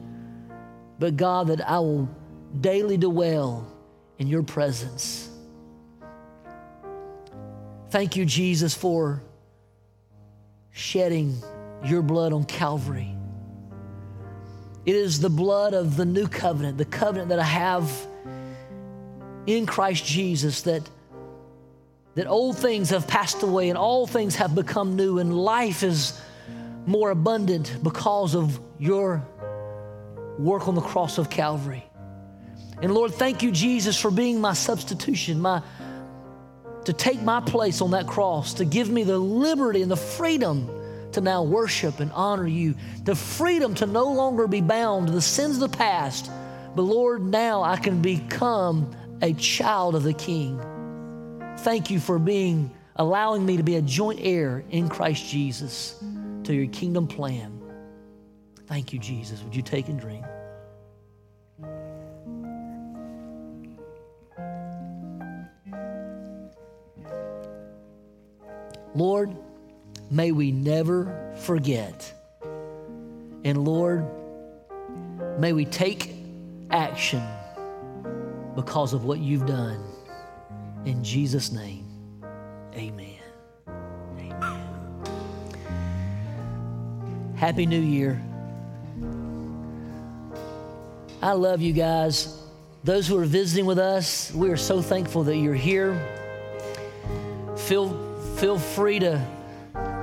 but 0.99 1.17
God, 1.17 1.47
that 1.47 1.67
I 1.67 1.79
will 1.79 2.07
daily 2.59 2.97
dwell 2.97 3.67
in 4.19 4.27
your 4.27 4.43
presence. 4.43 5.29
Thank 7.89 8.15
you, 8.15 8.25
Jesus, 8.25 8.75
for 8.75 9.23
shedding 10.71 11.37
your 11.83 12.01
blood 12.01 12.33
on 12.33 12.43
Calvary. 12.45 13.15
It 14.85 14.95
is 14.95 15.19
the 15.19 15.29
blood 15.29 15.73
of 15.73 15.95
the 15.95 16.05
new 16.05 16.27
covenant, 16.27 16.77
the 16.77 16.85
covenant 16.85 17.29
that 17.29 17.39
I 17.39 17.43
have 17.43 17.91
in 19.45 19.65
Christ 19.65 20.05
Jesus 20.05 20.63
that 20.63 20.89
that 22.15 22.27
old 22.27 22.57
things 22.57 22.89
have 22.89 23.07
passed 23.07 23.41
away 23.41 23.69
and 23.69 23.77
all 23.77 24.05
things 24.05 24.35
have 24.35 24.53
become 24.53 24.95
new 24.95 25.19
and 25.19 25.33
life 25.33 25.81
is 25.81 26.19
more 26.85 27.11
abundant 27.11 27.77
because 27.83 28.35
of 28.35 28.59
your 28.79 29.25
work 30.37 30.67
on 30.67 30.75
the 30.75 30.81
cross 30.81 31.17
of 31.17 31.29
Calvary. 31.29 31.83
And 32.81 32.93
Lord, 32.93 33.13
thank 33.13 33.43
you 33.43 33.51
Jesus 33.51 33.97
for 33.97 34.11
being 34.11 34.41
my 34.41 34.53
substitution, 34.53 35.39
my 35.39 35.61
to 36.85 36.93
take 36.93 37.21
my 37.21 37.39
place 37.39 37.81
on 37.81 37.91
that 37.91 38.07
cross, 38.07 38.55
to 38.55 38.65
give 38.65 38.89
me 38.89 39.03
the 39.03 39.17
liberty 39.17 39.81
and 39.81 39.91
the 39.91 39.97
freedom 39.97 40.69
to 41.11 41.21
now 41.21 41.43
worship 41.43 41.99
and 41.99 42.11
honor 42.13 42.47
you, 42.47 42.75
the 43.03 43.15
freedom 43.15 43.75
to 43.75 43.85
no 43.85 44.05
longer 44.11 44.47
be 44.47 44.61
bound 44.61 45.07
to 45.07 45.13
the 45.13 45.21
sins 45.21 45.61
of 45.61 45.71
the 45.71 45.77
past. 45.77 46.31
But 46.75 46.83
Lord, 46.83 47.23
now 47.23 47.63
I 47.63 47.77
can 47.77 48.01
become 48.01 48.89
a 49.21 49.33
child 49.33 49.95
of 49.95 50.03
the 50.03 50.13
King. 50.13 50.59
Thank 51.59 51.91
you 51.91 51.99
for 51.99 52.17
being 52.17 52.71
allowing 52.95 53.45
me 53.45 53.57
to 53.57 53.63
be 53.63 53.75
a 53.75 53.81
joint 53.81 54.19
heir 54.21 54.63
in 54.69 54.89
Christ 54.89 55.29
Jesus 55.29 56.01
to 56.43 56.53
your 56.53 56.67
kingdom 56.67 57.07
plan. 57.07 57.61
Thank 58.67 58.93
you, 58.93 58.99
Jesus. 58.99 59.43
Would 59.43 59.55
you 59.55 59.61
take 59.61 59.89
and 59.89 59.99
drink? 59.99 60.25
Lord, 68.93 69.35
may 70.09 70.31
we 70.31 70.51
never 70.51 71.33
forget. 71.37 72.13
And 73.43 73.63
Lord, 73.63 74.05
may 75.39 75.53
we 75.53 75.65
take 75.65 76.13
action 76.69 77.23
because 78.55 78.93
of 78.93 79.05
what 79.05 79.19
you've 79.19 79.45
done. 79.45 79.83
In 80.85 81.03
Jesus' 81.03 81.51
name, 81.51 81.85
amen. 82.73 83.17
Happy 87.35 87.65
New 87.65 87.81
Year. 87.81 88.21
I 91.23 91.33
love 91.33 91.61
you 91.61 91.73
guys. 91.73 92.37
Those 92.83 93.07
who 93.07 93.17
are 93.17 93.25
visiting 93.25 93.65
with 93.65 93.79
us, 93.79 94.31
we 94.33 94.49
are 94.49 94.57
so 94.57 94.81
thankful 94.81 95.23
that 95.23 95.37
you're 95.37 95.53
here. 95.53 95.99
Feel, 97.55 97.89
feel 98.41 98.57
free 98.57 98.97
to 98.97 99.23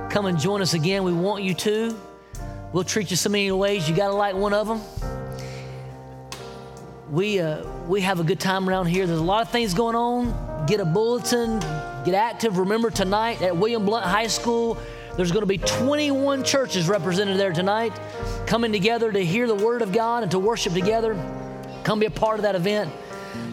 come 0.09 0.25
and 0.25 0.39
join 0.39 0.61
us 0.61 0.73
again. 0.73 1.03
We 1.03 1.11
want 1.11 1.43
you 1.43 1.53
to. 1.55 1.93
We'll 2.71 2.85
treat 2.85 3.11
you 3.11 3.17
so 3.17 3.29
many 3.29 3.51
ways. 3.51 3.89
You 3.89 3.93
got 3.93 4.07
to 4.07 4.13
like 4.13 4.33
one 4.33 4.53
of 4.53 4.65
them. 4.65 4.79
We, 7.11 7.41
uh, 7.41 7.67
we 7.85 7.99
have 7.99 8.21
a 8.21 8.23
good 8.23 8.39
time 8.39 8.69
around 8.69 8.85
here. 8.85 9.05
There's 9.05 9.19
a 9.19 9.23
lot 9.23 9.41
of 9.41 9.49
things 9.49 9.73
going 9.73 9.97
on. 9.97 10.65
Get 10.67 10.79
a 10.79 10.85
bulletin, 10.85 11.59
get 12.05 12.13
active. 12.13 12.59
Remember 12.59 12.89
tonight 12.89 13.41
at 13.41 13.57
William 13.57 13.85
Blount 13.85 14.05
High 14.05 14.27
School, 14.27 14.77
there's 15.17 15.33
going 15.33 15.41
to 15.41 15.45
be 15.45 15.57
21 15.57 16.45
churches 16.45 16.87
represented 16.87 17.37
there 17.37 17.51
tonight, 17.51 17.91
coming 18.47 18.71
together 18.71 19.11
to 19.11 19.19
hear 19.19 19.47
the 19.47 19.55
Word 19.55 19.81
of 19.81 19.91
God 19.91 20.23
and 20.23 20.31
to 20.31 20.39
worship 20.39 20.71
together. 20.71 21.13
Come 21.83 21.99
be 21.99 22.05
a 22.05 22.09
part 22.09 22.39
of 22.39 22.43
that 22.43 22.55
event. 22.55 22.89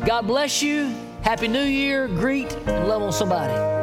God 0.06 0.28
bless 0.28 0.62
you. 0.62 0.94
Happy 1.22 1.48
New 1.48 1.64
Year. 1.64 2.06
Greet 2.06 2.52
and 2.68 2.86
love 2.86 3.02
on 3.02 3.12
somebody. 3.12 3.75